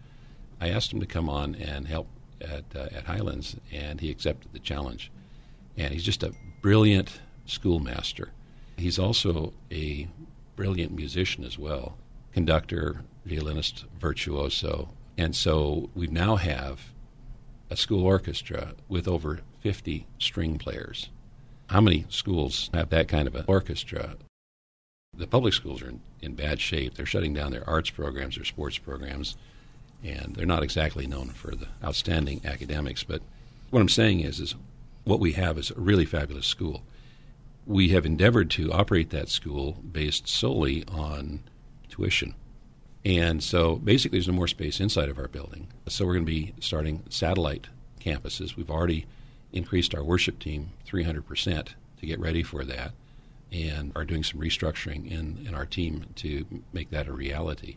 I 0.60 0.68
asked 0.68 0.92
him 0.92 1.00
to 1.00 1.06
come 1.06 1.28
on 1.28 1.54
and 1.54 1.88
help 1.88 2.08
at, 2.40 2.64
uh, 2.76 2.88
at 2.94 3.04
Highlands, 3.04 3.56
and 3.72 4.00
he 4.00 4.10
accepted 4.10 4.52
the 4.52 4.58
challenge. 4.58 5.10
And 5.76 5.92
he's 5.92 6.04
just 6.04 6.22
a 6.22 6.34
brilliant 6.60 7.20
schoolmaster. 7.46 8.30
He's 8.76 8.98
also 8.98 9.52
a 9.70 10.08
brilliant 10.56 10.92
musician 10.92 11.44
as 11.44 11.58
well, 11.58 11.96
conductor, 12.32 13.02
violinist, 13.24 13.84
virtuoso. 13.98 14.88
And 15.16 15.34
so 15.34 15.90
we 15.94 16.06
now 16.06 16.36
have 16.36 16.92
a 17.70 17.76
school 17.76 18.04
orchestra 18.04 18.74
with 18.88 19.08
over 19.08 19.40
50 19.60 20.06
string 20.18 20.58
players. 20.58 21.08
How 21.68 21.80
many 21.80 22.04
schools 22.08 22.70
have 22.74 22.90
that 22.90 23.08
kind 23.08 23.26
of 23.26 23.34
an 23.34 23.44
orchestra? 23.46 24.16
The 25.16 25.26
public 25.26 25.54
schools 25.54 25.82
are 25.82 25.88
in, 25.88 26.00
in 26.20 26.34
bad 26.34 26.60
shape. 26.60 26.94
They're 26.94 27.06
shutting 27.06 27.32
down 27.32 27.52
their 27.52 27.68
arts 27.68 27.90
programs, 27.90 28.36
their 28.36 28.44
sports 28.44 28.78
programs, 28.78 29.36
and 30.02 30.34
they're 30.34 30.44
not 30.44 30.62
exactly 30.62 31.06
known 31.06 31.28
for 31.30 31.54
the 31.54 31.68
outstanding 31.82 32.42
academics. 32.44 33.02
But 33.02 33.22
what 33.70 33.80
I'm 33.80 33.88
saying 33.88 34.20
is, 34.20 34.40
is 34.40 34.54
what 35.04 35.20
we 35.20 35.32
have 35.32 35.56
is 35.56 35.70
a 35.70 35.80
really 35.80 36.04
fabulous 36.04 36.46
school 36.46 36.82
we 37.66 37.88
have 37.90 38.04
endeavored 38.04 38.50
to 38.50 38.72
operate 38.72 39.10
that 39.10 39.28
school 39.28 39.72
based 39.72 40.28
solely 40.28 40.84
on 40.88 41.40
tuition. 41.88 42.34
And 43.04 43.42
so 43.42 43.76
basically, 43.76 44.18
there's 44.18 44.28
no 44.28 44.34
more 44.34 44.48
space 44.48 44.80
inside 44.80 45.08
of 45.08 45.18
our 45.18 45.28
building. 45.28 45.68
So 45.88 46.06
we're 46.06 46.14
going 46.14 46.26
to 46.26 46.32
be 46.32 46.54
starting 46.60 47.04
satellite 47.10 47.68
campuses. 48.00 48.56
We've 48.56 48.70
already 48.70 49.06
increased 49.52 49.94
our 49.94 50.02
worship 50.02 50.38
team 50.38 50.70
300% 50.86 51.68
to 52.00 52.06
get 52.06 52.18
ready 52.18 52.42
for 52.42 52.64
that 52.64 52.92
and 53.52 53.92
are 53.94 54.04
doing 54.04 54.24
some 54.24 54.40
restructuring 54.40 55.10
in, 55.10 55.46
in 55.46 55.54
our 55.54 55.66
team 55.66 56.06
to 56.16 56.44
make 56.72 56.90
that 56.90 57.06
a 57.06 57.12
reality. 57.12 57.76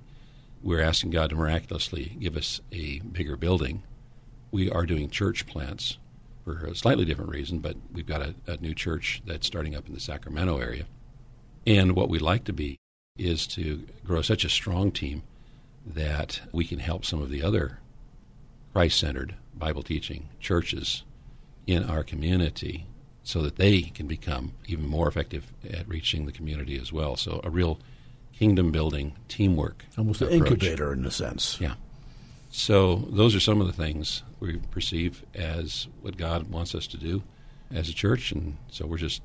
We're 0.64 0.82
asking 0.82 1.12
God 1.12 1.30
to 1.30 1.36
miraculously 1.36 2.18
give 2.20 2.36
us 2.36 2.62
a 2.72 3.00
bigger 3.00 3.36
building. 3.36 3.84
We 4.50 4.72
are 4.72 4.86
doing 4.86 5.10
church 5.10 5.46
plants 5.46 5.98
for 6.48 6.66
a 6.68 6.76
slightly 6.76 7.04
different 7.04 7.32
reason, 7.32 7.60
but 7.60 7.76
we've 7.92 8.06
got 8.06 8.22
a, 8.22 8.34
a 8.48 8.58
new 8.58 8.74
church 8.74 9.22
that's 9.26 9.46
starting 9.46 9.76
up 9.76 9.86
in 9.88 9.94
the 9.94 10.00
Sacramento 10.00 10.60
area. 10.60 10.86
And 11.66 11.94
what 11.94 12.10
we'd 12.10 12.22
like 12.22 12.46
to 12.46 12.54
be 12.54 12.78
is 13.18 13.46
to 13.48 13.86
grow 14.06 14.22
such 14.22 14.46
a 14.46 14.50
strong 14.50 14.92
team 14.92 15.24
that 15.86 16.40
we 16.54 16.64
can 16.64 16.80
help 16.80 17.04
some 17.04 17.22
of 17.22 17.30
the 17.30 17.44
other 17.44 17.80
Christ 18.72 19.00
centered 19.00 19.36
Bible 19.56 19.84
teaching 19.84 20.30
churches 20.40 21.04
in 21.66 21.84
our 21.84 22.04
community 22.04 22.86
so 23.24 23.42
that 23.42 23.58
they 23.58 23.82
can 23.82 24.08
become 24.08 24.54
even 24.68 24.88
more 24.88 25.10
effective 25.10 25.52
at 25.70 25.88
reaching 25.90 26.26
the 26.26 26.32
community 26.32 26.80
as 26.80 26.94
well. 26.94 27.18
So, 27.18 27.42
a 27.44 27.50
real 27.50 27.78
kingdom 28.32 28.72
building 28.72 29.14
teamwork. 29.28 29.84
Almost 29.98 30.22
approach. 30.22 30.40
an 30.40 30.48
incubator 30.48 30.94
in 30.94 31.06
a 31.06 31.12
sense. 31.12 31.60
Yeah. 31.60 31.74
So, 32.52 33.08
those 33.10 33.36
are 33.36 33.42
some 33.42 33.60
of 33.60 33.68
the 33.68 33.74
things 33.74 34.24
we 34.40 34.58
perceive 34.72 35.26
as 35.34 35.88
what 36.02 36.18
God 36.18 36.50
wants 36.50 36.76
us 36.76 36.88
to 36.88 36.98
do 36.98 37.24
as 37.74 37.90
a 37.90 37.94
church. 37.94 38.32
And 38.32 38.58
so 38.70 38.86
we're 38.86 38.98
just 38.98 39.22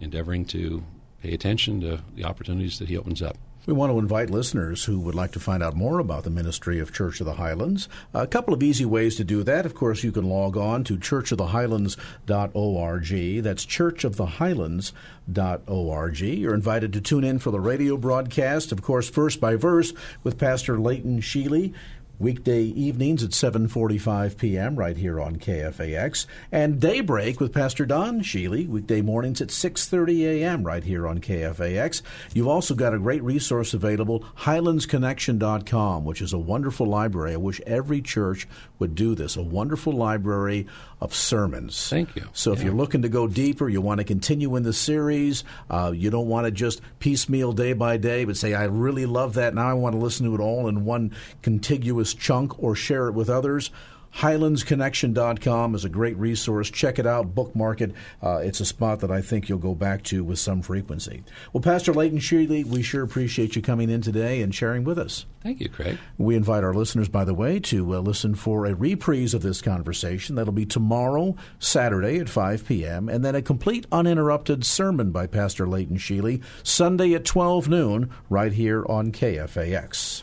endeavoring 0.00 0.44
to 0.46 0.84
pay 1.22 1.32
attention 1.32 1.80
to 1.80 2.00
the 2.14 2.24
opportunities 2.24 2.78
that 2.78 2.88
He 2.88 2.96
opens 2.96 3.22
up. 3.22 3.36
We 3.64 3.72
want 3.72 3.92
to 3.92 4.00
invite 4.00 4.28
listeners 4.28 4.86
who 4.86 4.98
would 5.00 5.14
like 5.14 5.30
to 5.32 5.40
find 5.40 5.62
out 5.62 5.76
more 5.76 6.00
about 6.00 6.24
the 6.24 6.30
ministry 6.30 6.80
of 6.80 6.92
Church 6.92 7.20
of 7.20 7.26
the 7.26 7.34
Highlands. 7.34 7.88
A 8.12 8.26
couple 8.26 8.52
of 8.52 8.60
easy 8.60 8.84
ways 8.84 9.14
to 9.16 9.24
do 9.24 9.44
that. 9.44 9.64
Of 9.64 9.76
course, 9.76 10.02
you 10.02 10.10
can 10.10 10.28
log 10.28 10.56
on 10.56 10.82
to 10.82 10.98
churchofthehighlands.org. 10.98 13.42
That's 13.44 13.64
churchofthehighlands.org. 13.64 16.18
You're 16.18 16.54
invited 16.54 16.92
to 16.92 17.00
tune 17.00 17.22
in 17.22 17.38
for 17.38 17.52
the 17.52 17.60
radio 17.60 17.96
broadcast, 17.96 18.72
of 18.72 18.82
course, 18.82 19.08
verse 19.10 19.36
by 19.36 19.54
verse 19.54 19.92
with 20.24 20.38
Pastor 20.38 20.80
Leighton 20.80 21.20
Shealy 21.20 21.72
weekday 22.18 22.62
evenings 22.62 23.22
at 23.22 23.30
7:45 23.30 24.36
p.m. 24.36 24.76
right 24.76 24.96
here 24.96 25.20
on 25.20 25.36
KFAX, 25.36 26.26
and 26.50 26.80
Daybreak 26.80 27.40
with 27.40 27.52
Pastor 27.52 27.84
Don 27.84 28.20
Shealy 28.20 28.66
weekday 28.68 29.00
mornings 29.00 29.40
at 29.40 29.48
6:30 29.48 30.22
a.m. 30.22 30.64
right 30.64 30.84
here 30.84 31.06
on 31.06 31.20
KFAX. 31.20 32.02
You've 32.34 32.48
also 32.48 32.74
got 32.74 32.94
a 32.94 32.98
great 32.98 33.22
resource 33.22 33.74
available, 33.74 34.24
highlandsconnection.com, 34.38 36.04
which 36.04 36.22
is 36.22 36.32
a 36.32 36.38
wonderful 36.38 36.86
library. 36.86 37.34
I 37.34 37.36
wish 37.36 37.60
every 37.66 38.00
church 38.00 38.46
would 38.78 38.94
do 38.94 39.14
this. 39.14 39.36
A 39.36 39.42
wonderful 39.42 39.92
library 39.92 40.66
of 41.02 41.14
sermons. 41.14 41.88
Thank 41.88 42.14
you. 42.14 42.22
So 42.32 42.52
if 42.52 42.60
Yeah. 42.60 42.66
you're 42.66 42.74
looking 42.74 43.02
to 43.02 43.08
go 43.08 43.26
deeper, 43.26 43.68
you 43.68 43.80
want 43.80 43.98
to 43.98 44.04
continue 44.04 44.54
in 44.56 44.62
the 44.62 44.72
series, 44.72 45.42
uh, 45.68 45.92
you 45.94 46.10
don't 46.10 46.28
want 46.28 46.44
to 46.46 46.50
just 46.52 46.80
piecemeal 47.00 47.52
day 47.52 47.72
by 47.72 47.96
day, 47.96 48.24
but 48.24 48.36
say, 48.36 48.54
I 48.54 48.64
really 48.64 49.04
love 49.04 49.34
that. 49.34 49.52
Now 49.54 49.68
I 49.68 49.72
want 49.74 49.94
to 49.94 49.98
listen 50.00 50.26
to 50.26 50.34
it 50.34 50.40
all 50.40 50.68
in 50.68 50.84
one 50.84 51.10
contiguous 51.42 52.14
chunk 52.14 52.62
or 52.62 52.74
share 52.76 53.08
it 53.08 53.12
with 53.14 53.28
others. 53.28 53.70
HighlandsConnection.com 54.14 55.74
is 55.74 55.84
a 55.84 55.88
great 55.88 56.16
resource. 56.16 56.70
Check 56.70 56.98
it 56.98 57.06
out, 57.06 57.34
bookmark 57.34 57.80
it. 57.80 57.92
Uh, 58.22 58.36
it's 58.36 58.60
a 58.60 58.64
spot 58.64 59.00
that 59.00 59.10
I 59.10 59.22
think 59.22 59.48
you'll 59.48 59.58
go 59.58 59.74
back 59.74 60.02
to 60.04 60.22
with 60.22 60.38
some 60.38 60.62
frequency. 60.62 61.24
Well, 61.52 61.62
Pastor 61.62 61.92
Leighton 61.92 62.18
Shealy, 62.18 62.64
we 62.64 62.82
sure 62.82 63.02
appreciate 63.02 63.56
you 63.56 63.62
coming 63.62 63.90
in 63.90 64.02
today 64.02 64.42
and 64.42 64.54
sharing 64.54 64.84
with 64.84 64.98
us. 64.98 65.26
Thank 65.42 65.60
you, 65.60 65.68
Craig. 65.68 65.98
We 66.18 66.36
invite 66.36 66.62
our 66.62 66.74
listeners, 66.74 67.08
by 67.08 67.24
the 67.24 67.34
way, 67.34 67.58
to 67.60 67.96
uh, 67.96 67.98
listen 67.98 68.34
for 68.34 68.66
a 68.66 68.74
reprise 68.74 69.34
of 69.34 69.42
this 69.42 69.60
conversation. 69.60 70.36
That'll 70.36 70.52
be 70.52 70.66
tomorrow, 70.66 71.34
Saturday 71.58 72.18
at 72.18 72.28
5 72.28 72.66
p.m., 72.66 73.08
and 73.08 73.24
then 73.24 73.34
a 73.34 73.42
complete 73.42 73.86
uninterrupted 73.90 74.64
sermon 74.64 75.10
by 75.10 75.26
Pastor 75.26 75.66
Leighton 75.66 75.96
Shealy, 75.96 76.42
Sunday 76.62 77.14
at 77.14 77.24
12 77.24 77.68
noon, 77.68 78.10
right 78.28 78.52
here 78.52 78.84
on 78.88 79.10
KFAX. 79.10 80.22